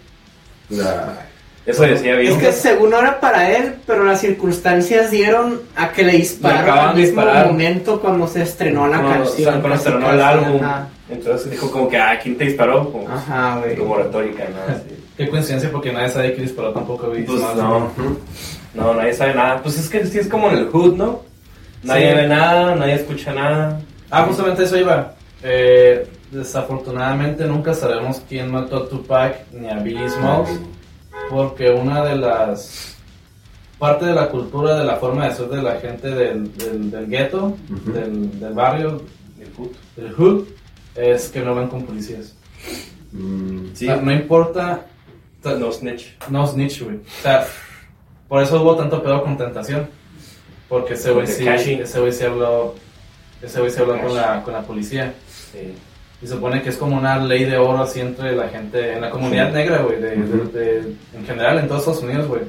La- 0.71 1.26
Eso 1.67 1.83
decía 1.83 2.13
Es 2.13 2.19
Biggie. 2.21 2.39
que 2.39 2.53
según 2.53 2.91
no 2.91 2.99
era 3.01 3.19
para 3.19 3.51
él, 3.57 3.75
pero 3.87 4.05
las 4.05 4.21
circunstancias 4.21 5.11
dieron 5.11 5.61
a 5.75 5.91
que 5.91 6.05
le 6.05 6.13
dispararon 6.13 6.79
al 6.79 6.95
mismo 6.97 7.21
disparar. 7.23 7.47
momento 7.49 8.01
cuando 8.01 8.29
se 8.29 8.43
estrenó 8.43 8.87
la 8.87 8.99
Cuando- 9.01 9.09
o 9.09 9.13
sea, 9.15 9.25
canción. 9.27 9.51
cuando 9.61 9.69
casi, 9.71 9.79
estrenó 9.89 10.13
el 10.13 10.21
álbum. 10.23 10.63
Ajá, 10.65 10.89
Entonces 11.09 11.51
dijo 11.51 11.71
como 11.71 11.89
que, 11.89 11.97
ah, 11.99 12.19
¿quién 12.23 12.37
te 12.39 12.45
disparó? 12.45 12.91
Como, 12.93 13.09
Ajá, 13.09 13.59
güey. 13.61 13.77
como 13.77 13.97
retórica, 13.97 14.45
¿no? 14.45 14.75
Así. 14.75 14.97
Qué 15.17 15.29
coincidencia 15.29 15.71
porque 15.73 15.93
nadie 15.93 16.09
sabe 16.11 16.35
que 16.35 16.43
disparó 16.43 16.71
tampoco 16.73 17.09
Biggie 17.11 17.27
Pues 17.27 17.41
Smalls. 17.41 17.57
no, 17.57 17.91
no, 18.75 18.95
nadie 18.95 19.15
sabe 19.15 19.35
nada. 19.35 19.63
Pues 19.63 19.79
es 19.79 19.89
que 19.89 20.05
sí 20.07 20.19
es 20.19 20.29
como 20.29 20.49
en 20.51 20.59
el 20.59 20.69
hood, 20.69 20.95
¿no? 20.97 21.21
Nadie 21.83 22.11
Sí. 22.11 22.17
ve 22.17 22.27
nada, 22.29 22.75
nadie 22.75 22.95
escucha 22.95 23.33
nada. 23.33 23.81
Ah, 24.11 24.23
justamente 24.23 24.65
eso 24.65 24.77
iba. 24.77 25.15
Eh, 25.43 26.07
desafortunadamente 26.33 27.45
nunca 27.45 27.75
sabemos 27.75 28.23
quién 28.29 28.51
mató 28.51 28.77
a 28.79 28.89
Tupac 28.89 29.37
ni 29.53 29.69
a 29.69 29.75
Biggie 29.79 30.09
Smalls. 30.11 30.49
Porque 31.31 31.71
una 31.71 32.05
de 32.05 32.17
las... 32.17 32.93
Parte 33.79 34.07
de 34.07 34.15
la 34.15 34.31
cultura, 34.31 34.79
de 34.79 34.85
la 34.85 34.97
forma 34.97 35.29
de 35.29 35.35
ser 35.35 35.49
de 35.49 35.63
la 35.63 35.79
gente 35.79 36.09
del, 36.09 36.57
del, 36.57 36.91
del 36.91 37.07
gueto, 37.09 37.59
del, 37.93 38.41
del 38.41 38.55
barrio, 38.55 39.03
El 39.39 39.53
hood. 39.53 39.69
del 39.97 40.13
hood, 40.15 40.45
es 40.95 41.29
que 41.29 41.41
no 41.43 41.55
van 41.55 41.69
con 41.69 41.83
policías. 41.85 42.35
Mm, 43.13 43.75
Sí. 43.75 43.87
O 43.87 43.93
sea, 43.95 44.03
no 44.03 44.13
importa 44.13 44.87
No 45.45 45.71
snitch. 45.71 46.17
No 46.31 46.47
snitch, 46.47 46.83
güey. 46.85 46.97
O 46.97 47.23
sea, 47.23 47.47
por 48.29 48.43
eso 48.43 48.63
hubo 48.63 48.77
tanto 48.77 49.03
pedo 49.03 49.23
con 49.23 49.37
tentación. 49.37 49.89
Porque 50.71 50.95
ese 50.95 51.13
güey 51.13 51.27
sí, 51.27 51.45
cashing. 51.45 51.83
ese 51.83 52.01
güey 52.01 52.13
sí 52.13 52.25
habló, 52.25 52.75
ese 53.43 53.61
güey 53.61 53.71
sí 53.71 53.79
habló 53.81 54.01
con 54.01 54.15
la, 54.15 54.43
con 54.43 54.55
la 54.55 54.63
policía. 54.63 55.13
Sí. 55.53 55.75
Y 56.23 56.27
se 56.27 56.33
supone 56.35 56.63
que 56.63 56.71
es 56.71 56.77
como 56.79 56.97
una 56.97 57.19
ley 57.19 57.45
de 57.45 57.59
oro 57.59 57.83
así 57.83 58.01
entre 58.01 58.35
la 58.35 58.49
gente, 58.49 58.95
en 58.95 59.03
la 59.03 59.11
comunidad 59.11 59.53
negra, 59.53 59.79
güey, 59.83 60.01
de, 60.01 60.11
de- 60.17 60.37
Ujú. 60.37 60.51
de- 60.51 60.95
en 61.15 61.27
general 61.27 61.59
en 61.59 61.69
todos 61.69 61.81
Estados 61.83 62.03
Unidos, 62.03 62.27
güey. 62.27 62.43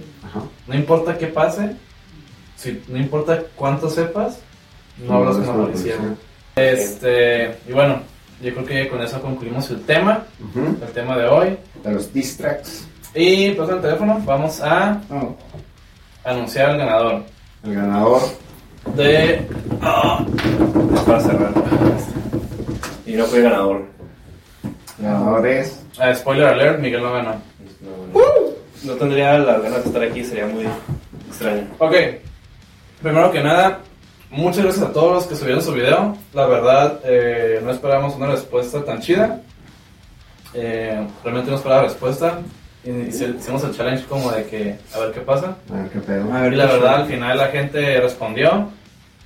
No 0.67 0.75
importa 0.75 1.17
qué 1.17 1.27
pase, 1.27 1.75
si, 2.55 2.81
no 2.87 2.97
importa 2.97 3.43
cuánto 3.55 3.89
sepas, 3.89 4.39
no 5.05 5.15
hablas 5.15 5.37
con 5.37 5.47
la 5.47 5.65
policía. 5.65 5.95
Este, 6.55 7.55
y 7.67 7.71
bueno, 7.73 7.99
yo 8.41 8.53
creo 8.53 8.65
que 8.65 8.87
con 8.87 9.01
eso 9.01 9.21
concluimos 9.21 9.69
el 9.69 9.81
tema, 9.83 10.23
Ujú. 10.49 10.77
el 10.81 10.91
tema 10.93 11.17
de 11.17 11.27
hoy. 11.27 11.57
De 11.83 11.91
los 11.93 12.11
diss 12.13 12.37
tracks. 12.37 12.87
Y 13.13 13.51
pues 13.51 13.69
el 13.69 13.81
teléfono, 13.81 14.21
vamos 14.25 14.61
a 14.61 15.01
Oh. 15.09 15.35
anunciar 16.23 16.69
al 16.71 16.77
ganador 16.77 17.23
El 17.63 17.75
ganador. 17.75 18.21
de 18.95 19.33
Es 19.35 21.01
para 21.05 21.19
cerrar. 21.19 21.53
Y 23.07 23.13
no 23.13 23.25
fue 23.25 23.41
ganador. 23.41 23.85
El 24.99 25.05
ganador 25.05 25.47
es. 25.47 25.81
Ah, 25.97 26.13
spoiler 26.13 26.47
alert, 26.47 26.79
Miguel 26.79 27.01
no 27.01 27.13
ganó. 27.13 27.31
No, 27.81 28.19
no. 28.19 28.47
No 28.83 28.93
tendría 28.93 29.39
las 29.39 29.61
ganas 29.61 29.83
de 29.83 29.89
estar 29.89 30.03
aquí, 30.03 30.23
sería 30.23 30.45
muy 30.45 30.65
extraño. 31.27 31.67
Ok, 31.79 31.95
primero 33.01 33.31
que 33.31 33.41
nada, 33.41 33.79
muchas 34.29 34.63
gracias 34.63 34.85
a 34.85 34.93
todos 34.93 35.13
los 35.13 35.25
que 35.25 35.35
subieron 35.35 35.63
su 35.63 35.73
video. 35.73 36.15
La 36.33 36.45
verdad, 36.45 36.99
eh, 37.03 37.59
no 37.63 37.71
esperábamos 37.71 38.15
una 38.15 38.27
respuesta 38.27 38.83
tan 38.83 38.99
chida. 38.99 39.41
Eh, 40.53 41.07
realmente 41.23 41.49
no 41.49 41.57
esperaba 41.57 41.83
respuesta. 41.83 42.39
Y 42.83 42.91
hicimos 42.91 43.63
el 43.63 43.75
challenge 43.75 44.05
como 44.05 44.31
de 44.31 44.45
que 44.45 44.77
a 44.93 44.99
ver 44.99 45.11
qué 45.11 45.21
pasa. 45.21 45.57
A 45.71 45.81
ver 45.81 45.89
qué 45.89 45.99
pedo. 45.99 46.31
A 46.33 46.41
ver, 46.41 46.53
Y 46.53 46.55
la 46.55 46.65
verdad, 46.67 46.95
al 47.01 47.05
final 47.07 47.37
la 47.37 47.47
gente 47.47 47.99
respondió. 47.99 48.69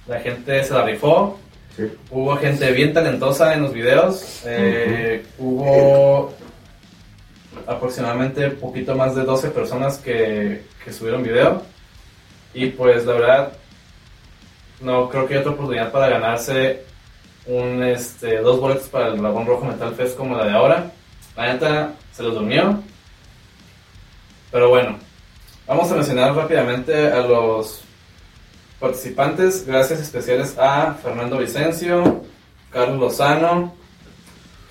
La 0.08 0.20
gente 0.20 0.64
se 0.64 0.74
la 0.74 0.84
rifó. 0.84 1.38
Sí. 1.76 1.92
Hubo 2.10 2.36
gente 2.38 2.72
bien 2.72 2.94
talentosa 2.94 3.54
en 3.54 3.64
los 3.64 3.74
videos. 3.74 4.42
Eh, 4.46 5.26
Hubo 5.38 6.34
aproximadamente 7.68 8.50
poquito 8.50 8.96
más 8.96 9.16
de 9.16 9.24
12 9.24 9.50
personas 9.52 9.98
que, 9.98 10.64
que 10.84 10.94
subieron 10.94 11.24
video. 11.24 11.62
Y 12.54 12.68
pues 12.68 13.06
la 13.06 13.14
verdad, 13.14 13.54
no 14.82 15.10
creo 15.10 15.28
que 15.28 15.36
hay 15.36 15.40
otra 15.40 15.54
oportunidad 15.54 15.92
para 15.92 16.10
ganarse 16.10 16.84
un, 17.46 17.84
este, 17.84 18.40
dos 18.40 18.60
boletos 18.60 18.88
para 18.90 19.08
el 19.08 19.18
Dragón 19.18 19.46
Rojo 19.46 19.66
Metal 19.66 19.94
Fest 19.96 20.18
como 20.18 20.36
la 20.36 20.46
de 20.46 20.52
ahora. 20.52 20.92
La 21.36 21.54
neta 21.54 21.94
se 22.12 22.24
los 22.24 22.34
durmió. 22.34 22.82
Pero 24.52 24.70
bueno, 24.70 24.98
vamos 25.66 25.92
a 25.92 25.96
mencionar 25.96 26.36
rápidamente 26.36 27.08
a 27.08 27.22
los 27.22 27.82
participantes. 28.82 29.66
Gracias 29.66 30.02
especiales 30.02 30.58
a 30.58 30.96
Fernando 30.96 31.38
Vicencio, 31.38 32.24
Carlos 32.72 33.00
Lozano, 33.00 33.74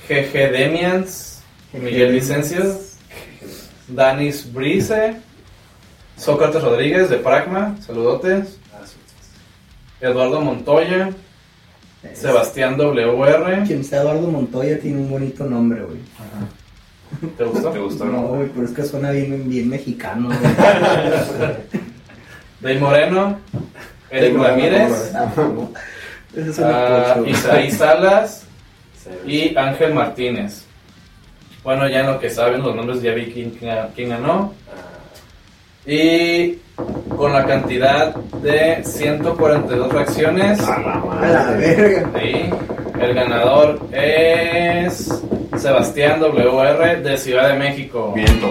GG 0.08 0.32
Demians, 0.32 1.42
Miguel 1.72 2.12
Vicencio, 2.12 2.78
Danis 3.88 4.52
Brice, 4.52 5.16
Sócrates 6.16 6.62
Rodríguez 6.62 7.08
de 7.08 7.18
Pragma, 7.18 7.76
saludotes, 7.80 8.58
Eduardo 10.00 10.40
Montoya, 10.40 11.10
Sebastián 12.12 12.76
WR. 12.76 13.64
Quien 13.66 13.84
sea 13.84 14.02
Eduardo 14.02 14.26
Montoya 14.26 14.80
tiene 14.80 14.98
un 14.98 15.10
bonito 15.10 15.44
nombre, 15.44 15.82
güey. 15.82 16.00
¿Te 17.36 17.44
gustó? 17.44 17.70
¿Te 17.70 17.78
gustó? 17.78 18.04
No, 18.06 18.22
güey, 18.22 18.48
pero 18.48 18.66
es 18.66 18.72
que 18.72 18.84
suena 18.84 19.10
bien, 19.10 19.48
bien 19.48 19.68
mexicano, 19.68 20.28
güey. 20.28 20.38
Dave 22.60 22.78
Moreno, 22.78 23.38
Eric 24.10 24.36
Ramírez, 24.36 25.12
ah, 25.14 25.30
pocho. 25.34 25.70
Isaí 27.26 27.70
Salas 27.70 28.44
y 29.26 29.56
Ángel 29.56 29.94
Martínez. 29.94 30.64
Bueno, 31.62 31.88
ya 31.88 32.00
en 32.00 32.06
lo 32.06 32.18
que 32.18 32.30
saben 32.30 32.62
los 32.62 32.74
nombres 32.74 33.02
ya 33.02 33.12
vi 33.12 33.26
quién, 33.30 33.50
quién- 33.94 34.08
ganó. 34.10 34.54
Y 35.86 36.58
con 37.16 37.32
la 37.32 37.44
cantidad 37.46 38.14
de 38.14 38.82
142 38.84 39.92
reacciones, 39.92 40.60
A 40.60 40.78
la 40.78 41.50
verga. 41.56 42.10
sí, 42.20 42.50
el 43.00 43.14
ganador 43.14 43.80
es 43.92 45.08
Sebastián 45.56 46.20
WR 46.20 46.96
de 47.02 47.16
Ciudad 47.18 47.48
de 47.48 47.54
México. 47.58 48.12
Viento. 48.14 48.50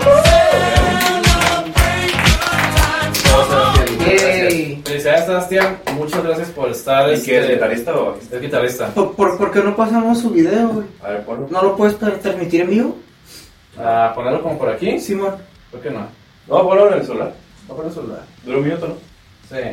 Felicidades, 4.18 5.26
Sebastián. 5.26 5.78
Muchas 5.95 6.24
gracias 6.24 6.49
por 6.49 6.70
estar. 6.70 7.10
¿Y 7.14 7.22
qué 7.22 7.38
es 7.38 7.41
este, 7.43 7.53
guitarrista 7.53 7.95
o 7.95 8.18
Es 8.18 8.41
guitarrista. 8.41 8.88
¿Por, 8.93 9.16
por, 9.16 9.38
por 9.38 9.51
qué 9.51 9.60
no 9.62 9.76
pasamos 9.76 10.20
su 10.20 10.30
video, 10.32 10.70
güey? 10.70 10.88
A 11.03 11.10
ver, 11.10 11.26
ponlo. 11.26 11.47
¿No 11.49 11.62
lo 11.62 11.76
puedes 11.76 11.99
tra- 11.99 12.18
transmitir 12.20 12.62
en 12.62 12.70
vivo? 12.70 12.97
A 13.78 14.12
ponerlo 14.16 14.41
como 14.41 14.57
por 14.57 14.70
aquí. 14.70 14.99
Simón. 14.99 15.36
¿Por 15.72 15.82
qué 15.82 15.91
no? 15.91 16.07
No, 16.47 16.64
ponlo 16.64 16.88
en 16.91 16.99
el 16.99 17.05
celular. 17.05 17.34
Voy 17.68 17.74
a 17.74 17.78
poner 17.78 17.89
el 17.91 17.93
celular. 17.95 18.24
Dura 18.43 18.57
un 18.57 18.64
minuto, 18.64 18.88
¿no? 18.88 18.95
Sí. 19.49 19.64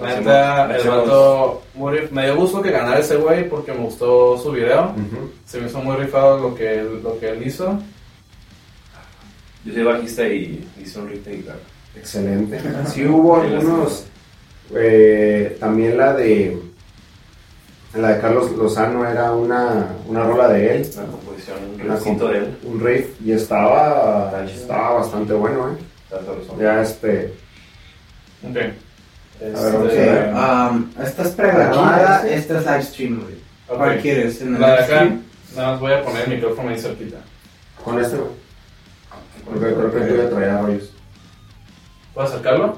Neta, 0.00 0.76
el 0.76 0.88
vato 0.88 1.62
muy 1.74 1.98
rif- 1.98 2.10
me 2.10 2.24
dio 2.26 2.36
gusto 2.36 2.62
que 2.62 2.70
ganara 2.70 3.00
ese 3.00 3.16
güey 3.16 3.48
porque 3.48 3.72
me 3.72 3.80
gustó 3.80 4.38
su 4.38 4.52
video. 4.52 4.92
Ujú. 4.96 5.32
Se 5.44 5.60
me 5.60 5.66
hizo 5.66 5.80
muy 5.80 5.96
rifado 5.96 6.38
lo 6.38 6.54
que 6.54 6.78
él, 6.80 7.02
lo 7.02 7.18
que 7.18 7.30
él 7.30 7.44
hizo. 7.46 7.78
Yo 9.64 9.74
soy 9.74 9.82
bajista 9.82 10.22
y 10.28 10.66
hice 10.80 10.98
un 11.00 11.08
riff 11.08 11.24
de 11.24 11.36
guitarra. 11.36 11.58
Excelente. 11.98 12.60
Sí 12.92 13.06
hubo 13.06 13.40
algunos. 13.40 14.04
eh, 14.74 15.56
también 15.60 15.96
la 15.96 16.12
de. 16.14 16.62
La 17.94 18.10
de 18.14 18.20
Carlos 18.20 18.50
Lozano 18.52 19.04
era 19.08 19.32
una, 19.32 19.86
una 20.06 20.22
rola 20.22 20.48
de 20.48 20.76
él. 20.76 20.90
Una 20.96 21.06
composición, 21.06 21.56
un 21.74 21.78
riffcito 21.80 22.28
comp- 22.28 22.32
de 22.32 22.38
él. 22.38 22.58
Un 22.64 22.80
riff. 22.80 23.06
Y 23.24 23.32
estaba. 23.32 24.44
Estaba 24.44 24.94
bastante 24.94 25.32
bueno, 25.32 25.70
¿eh? 25.70 26.16
Ya 26.60 26.82
este. 26.82 27.32
Ok. 28.48 28.56
A 28.56 29.44
ver, 29.44 29.52
vamos 29.52 29.88
a 29.88 29.92
Este, 29.92 30.10
ver. 30.10 30.34
Um, 30.34 30.90
esta 31.02 31.22
es 31.22 31.28
pregrabada, 31.30 32.28
esta 32.28 32.58
es 32.58 32.66
live 32.66 32.82
stream, 32.82 33.20
güey. 33.22 33.34
ok. 33.68 33.76
¿Cuál 33.76 33.98
quieres? 34.00 34.40
¿En 34.42 34.54
el 34.56 34.60
La 34.60 34.72
de 34.76 34.84
acá, 34.84 35.04
nada 35.56 35.70
más 35.72 35.80
voy 35.80 35.92
a 35.92 36.02
poner 36.04 36.24
el 36.28 36.34
micrófono 36.34 36.68
ahí 36.70 36.78
cerquita. 36.80 37.18
Con 37.84 38.00
este. 38.00 38.16
Porque 39.44 39.60
creo 39.74 39.92
que 39.92 40.00
tú 40.00 40.16
ya 40.16 40.28
traía 40.30 40.60
rollos. 40.60 40.92
¿Puedo 42.18 42.30
acercarlo? 42.30 42.76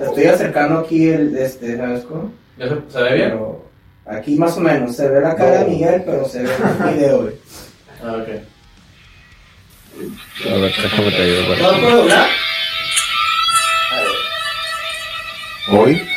Estoy 0.00 0.24
acercando 0.24 0.78
aquí 0.78 1.06
el, 1.10 1.36
este, 1.36 1.76
¿sabes 1.76 2.02
cómo? 2.04 2.32
¿Ya 2.56 2.66
se, 2.66 2.76
se 2.90 3.02
ve 3.02 3.14
bien? 3.14 3.28
Pero 3.32 3.70
aquí 4.06 4.36
más 4.36 4.56
o 4.56 4.60
menos, 4.60 4.96
se 4.96 5.06
ve 5.06 5.20
la 5.20 5.36
cara 5.36 5.64
de 5.64 5.70
Miguel, 5.70 6.02
pero 6.06 6.26
se 6.26 6.44
ve 6.44 6.48
el 6.48 6.94
video, 6.94 7.22
güey. 7.24 7.34
Ah, 8.02 8.12
ok. 8.12 8.28
A 10.46 10.54
ver, 10.54 10.74
déjame 10.82 11.10
te 11.10 11.22
ayudo, 11.22 11.46
güey. 11.46 11.60
¿No 11.60 11.80
puedo 11.80 11.96
doblar? 11.98 12.28
Hoy. 15.70 16.08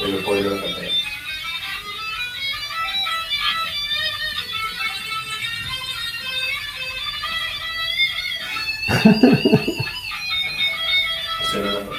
Y 0.00 0.12
lo 0.12 0.18
puedo 0.22 0.40
ir 0.40 0.46
a 0.48 0.50
la 0.50 0.62
pantalla. 0.62 0.95
Sí, 8.86 8.92
no, 11.54 11.72
no, 11.72 11.80
no. 11.80 11.96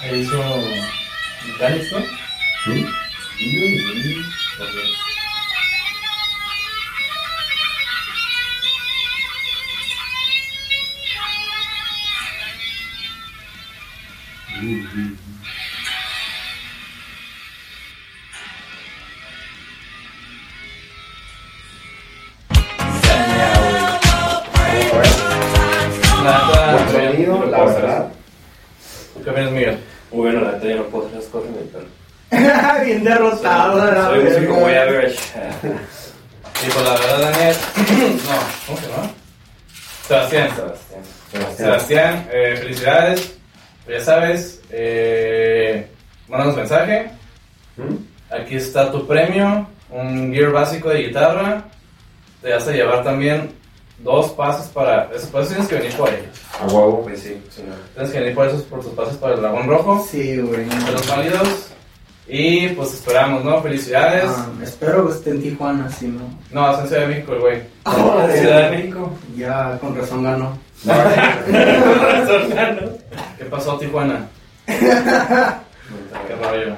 Ahí 0.00 0.20
hizo 0.20 1.98
¿Qué 29.28 29.32
opinas, 29.32 29.52
Miguel? 29.52 29.78
Muy 30.10 30.20
bueno, 30.22 30.40
la 30.40 30.52
neta, 30.52 30.68
yo 30.68 30.76
no 30.76 30.84
puedo 30.84 31.06
hacer 31.06 31.18
esas 31.18 31.30
cosas 31.30 31.50
en 31.50 31.58
el 31.58 31.68
pelo. 31.68 32.84
Bien 32.86 33.04
derrotado, 33.04 33.84
la 33.84 34.06
Soy 34.06 34.24
músico 34.24 34.40
verga. 34.40 34.60
muy 34.60 34.74
average. 34.74 35.18
Y 36.60 36.70
pues 36.70 36.84
la 36.84 36.92
verdad, 36.94 37.30
Daniel. 37.30 37.56
no, 38.24 38.32
¿cómo 38.66 38.78
se 38.78 38.88
llama? 38.88 39.10
Sebastián. 40.08 40.50
Sebastián. 40.56 41.56
Sebastián, 41.56 42.28
eh, 42.32 42.56
felicidades. 42.58 43.36
Ya 43.86 44.00
sabes, 44.00 44.62
eh, 44.70 45.86
mándanos 46.26 46.56
mensaje. 46.56 47.10
¿Mm? 47.76 48.32
Aquí 48.34 48.56
está 48.56 48.90
tu 48.90 49.06
premio, 49.06 49.68
un 49.90 50.32
gear 50.32 50.52
básico 50.52 50.88
de 50.88 51.02
guitarra. 51.02 51.64
Te 52.40 52.50
vas 52.50 52.66
a 52.66 52.72
llevar 52.72 53.04
también 53.04 53.52
dos 53.98 54.30
pases 54.30 54.68
para. 54.68 55.10
Pases 55.10 55.48
tienes 55.48 55.68
que 55.68 55.74
venir 55.74 55.92
por 55.96 56.08
ellos. 56.08 56.47
A 56.60 56.66
huevo. 56.66 57.02
Pues 57.04 57.20
sí, 57.20 57.40
sí, 57.50 57.62
no. 57.66 57.74
Tienes 57.94 58.12
que 58.12 58.20
venir 58.20 58.34
por 58.34 58.46
esos 58.46 58.62
por 58.62 58.80
tus 58.80 58.92
pases 58.92 59.16
para 59.16 59.34
el 59.34 59.40
dragón 59.40 59.68
rojo. 59.68 60.06
Sí, 60.10 60.36
güey. 60.38 60.64
De 60.64 60.92
los 60.92 61.08
válidos. 61.08 61.66
Y 62.26 62.68
pues 62.68 62.92
esperamos, 62.92 63.42
¿no? 63.44 63.62
Felicidades. 63.62 64.24
Ah, 64.26 64.46
espero 64.62 65.06
que 65.06 65.14
esté 65.14 65.30
en 65.30 65.42
Tijuana, 65.42 65.90
si 65.90 66.08
no. 66.08 66.20
No, 66.52 66.72
es 66.72 66.78
en 66.80 66.88
Ciudad 66.88 67.02
de 67.02 67.08
México 67.08 67.32
el 67.32 67.40
güey. 67.40 67.62
Ciudad 68.38 68.70
de 68.70 68.76
México. 68.76 69.10
Ya 69.36 69.78
con 69.80 69.96
razón 69.96 70.24
ganó. 70.24 70.58
¿Qué 73.38 73.44
pasó, 73.46 73.78
Tijuana? 73.78 74.28
Qué 74.66 76.34
rollo. 76.42 76.74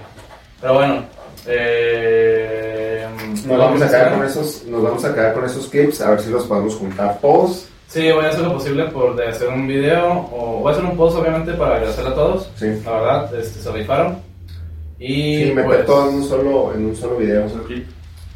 Pero 0.61 0.74
bueno, 0.74 1.03
eh, 1.47 3.07
Nos 3.47 3.59
vamos 3.59 3.83
a 3.83 3.89
quedar 3.89 4.12
con 4.14 4.24
esos, 4.24 4.64
nos 4.66 4.83
vamos 4.83 5.05
a 5.05 5.14
quedar 5.14 5.35
con 5.35 5.45
esos 5.47 5.66
clips, 5.68 6.01
a 6.01 6.11
ver 6.11 6.20
si 6.20 6.31
los 6.31 6.45
podemos 6.47 6.76
juntar 6.76 7.18
todos. 7.20 7.66
Sí, 7.91 8.09
voy 8.12 8.24
a 8.24 8.28
hacer 8.28 8.43
lo 8.43 8.53
posible 8.53 8.84
por 8.84 9.16
de 9.16 9.26
hacer 9.26 9.49
un 9.49 9.66
video 9.66 10.28
o 10.32 10.61
voy 10.61 10.70
a 10.70 10.76
hacer 10.76 10.84
un 10.84 10.97
post 10.97 11.16
obviamente 11.16 11.53
para 11.55 11.74
agradecer 11.74 12.07
a 12.07 12.14
todos. 12.14 12.49
Sí. 12.55 12.66
La 12.84 12.93
verdad, 12.93 13.34
este, 13.34 13.61
se 13.61 13.72
rifaron. 13.72 14.18
Y 15.01 15.38
Sí, 15.38 15.53
meter 15.53 15.64
pues, 15.64 15.86
todo 15.86 16.09
en 16.09 16.14
un 16.14 16.24
solo, 16.24 16.74
en 16.74 16.84
un 16.86 16.97
solo 16.97 17.16
video, 17.16 17.41
Vamos 17.41 17.57
al 17.57 17.62
clip. 17.64 17.88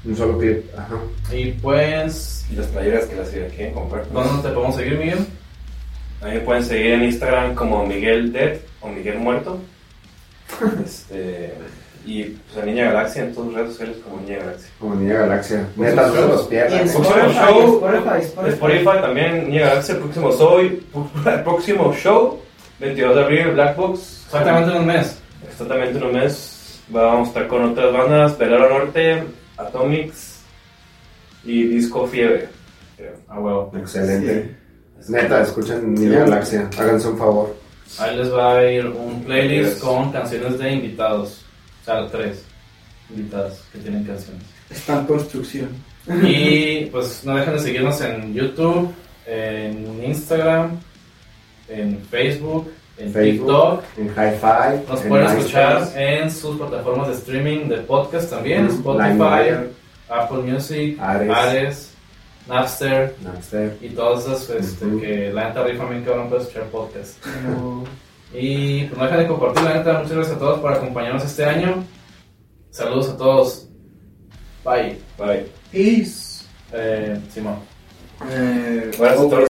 un 0.05 0.17
solo 0.17 0.39
clip. 0.39 0.65
Ajá. 0.77 0.97
y 1.33 1.53
pues, 1.53 2.47
Y 2.51 2.57
las 2.57 2.67
playeras 2.67 3.05
que 3.07 3.15
las 3.15 3.29
quieren 3.29 3.75
comprar. 3.75 4.11
¿dónde 4.11 4.49
te 4.49 4.55
podemos 4.55 4.75
seguir, 4.75 4.99
Miguel? 4.99 5.27
A 6.21 6.27
mí 6.27 6.33
me 6.35 6.41
pueden 6.41 6.65
seguir 6.65 6.93
en 6.93 7.05
Instagram 7.05 7.55
como 7.55 7.87
Miguel 7.87 8.33
Dead 8.33 8.57
o 8.81 8.89
Miguel 8.89 9.19
Muerto. 9.19 9.61
este, 10.85 11.55
y 12.07 12.25
pues 12.25 12.63
a 12.63 12.67
Niña 12.67 12.87
Galaxia 12.93 13.25
en 13.25 13.35
todas 13.35 13.49
las 13.53 13.57
redes 13.61 13.73
sociales 13.73 13.97
como 14.05 14.21
Niña 14.23 14.39
Galaxia. 14.39 14.69
Como 14.79 14.95
Niña 14.97 15.15
Galaxia. 15.21 15.69
Neta, 15.77 16.07
no 16.07 16.13
se 16.15 16.21
los 16.21 16.43
pierdan. 16.49 16.79
Próximo 16.81 17.05
Spotify, 17.05 17.35
show, 17.35 17.75
Spotify, 17.75 18.21
Spotify. 18.25 18.53
Spotify 18.55 19.01
también, 19.03 19.49
Niña 19.49 19.61
Galaxia, 19.69 19.95
el 19.95 20.01
próximo, 20.01 20.33
soy, 20.33 20.87
el 21.27 21.43
próximo 21.43 21.95
show, 21.95 22.41
22 22.81 23.15
de 23.17 23.23
abril, 23.23 23.49
Black 23.53 23.77
Box. 23.77 24.23
Exactamente 24.27 24.71
en 24.73 24.77
un 24.79 24.87
mes. 24.87 25.19
Exactamente 25.49 25.99
en 25.99 26.05
un 26.05 26.13
mes 26.13 26.51
vamos 26.89 27.29
a 27.29 27.31
estar 27.31 27.47
con 27.49 27.65
otras 27.65 27.93
bandas, 27.93 28.37
Velero 28.37 28.69
Norte, 28.69 29.25
Atomics 29.57 30.41
y 31.45 31.63
Disco 31.69 32.07
Fiebre. 32.07 32.49
creo. 32.97 33.13
A 33.29 33.41
huevo. 33.41 33.73
Excelente. 33.77 34.55
Neta, 35.09 35.43
escuchen 35.43 35.95
Niña 35.95 36.21
Galaxia. 36.21 36.69
Háganse 36.79 37.09
un 37.09 37.19
favor. 37.19 37.57
Ahí 37.99 38.17
les 38.17 38.33
va 38.33 38.57
a 38.59 38.65
ir 38.71 38.87
un 38.87 39.23
playlist 39.25 39.75
Yes. 39.75 39.83
con 39.83 40.11
canciones 40.13 40.59
de 40.59 40.73
invitados. 40.73 41.44
O 41.85 41.87
sea, 41.87 42.07
tres 42.09 42.43
invitados 43.11 43.63
que 43.73 43.79
tienen 43.79 44.05
canciones. 44.05 44.43
Está 44.71 45.01
en 45.01 45.07
construcción. 45.07 45.69
Y 46.23 46.87
pues 46.93 47.23
no 47.25 47.37
dejen 47.37 47.55
de 47.55 47.61
seguirnos 47.61 48.01
en 48.01 48.33
YouTube, 48.35 48.91
en 49.27 50.03
Instagram, 50.05 50.81
en 51.69 52.01
Facebook, 52.11 52.73
en 52.97 53.13
Facebook, 53.13 53.47
TikTok. 53.47 53.85
En 53.99 54.09
Hi-Fi. 54.09 54.91
Nos 54.91 55.03
en 55.03 55.09
pueden 55.09 55.27
MySpace, 55.27 55.39
escuchar 55.39 55.93
en 55.97 56.31
sus 56.31 56.57
plataformas 56.59 57.09
de 57.09 57.15
streaming 57.15 57.69
de 57.69 57.77
podcast 57.79 58.31
también, 58.31 58.65
Mm, 58.67 58.71
Spotify, 58.71 59.71
Apple 60.09 60.39
Music, 60.39 60.99
Ares. 61.01 61.31
Ares, 61.31 61.91
Napster 62.49 63.15
Napster. 63.23 63.77
y 63.81 63.89
todas 63.91 64.25
esas 64.27 64.51
este, 64.51 64.87
que 65.01 65.31
la 65.33 65.49
neta 65.49 65.65
rifa 65.65 65.87
bien 65.87 66.05
cabrón 66.05 66.29
para 66.31 66.43
escuchar 66.43 66.65
podcast. 66.65 67.25
No. 67.45 67.85
Y 68.35 68.85
pues 68.87 68.99
no 68.99 69.05
dejen 69.05 69.21
de 69.21 69.27
compartir, 69.29 69.63
la 69.63 69.75
neta, 69.75 69.93
muchas 69.95 70.13
gracias 70.13 70.37
a 70.37 70.39
todos 70.39 70.61
por 70.61 70.73
acompañarnos 70.73 71.25
este 71.25 71.45
año. 71.45 71.85
Saludos 72.71 73.11
a 73.11 73.17
todos. 73.17 73.69
Bye. 74.65 74.99
Bye. 75.17 75.47
Peace. 75.71 76.45
Eh, 76.73 77.21
Simón. 77.33 77.59
Eh, 78.29 78.91
todos. 78.97 79.47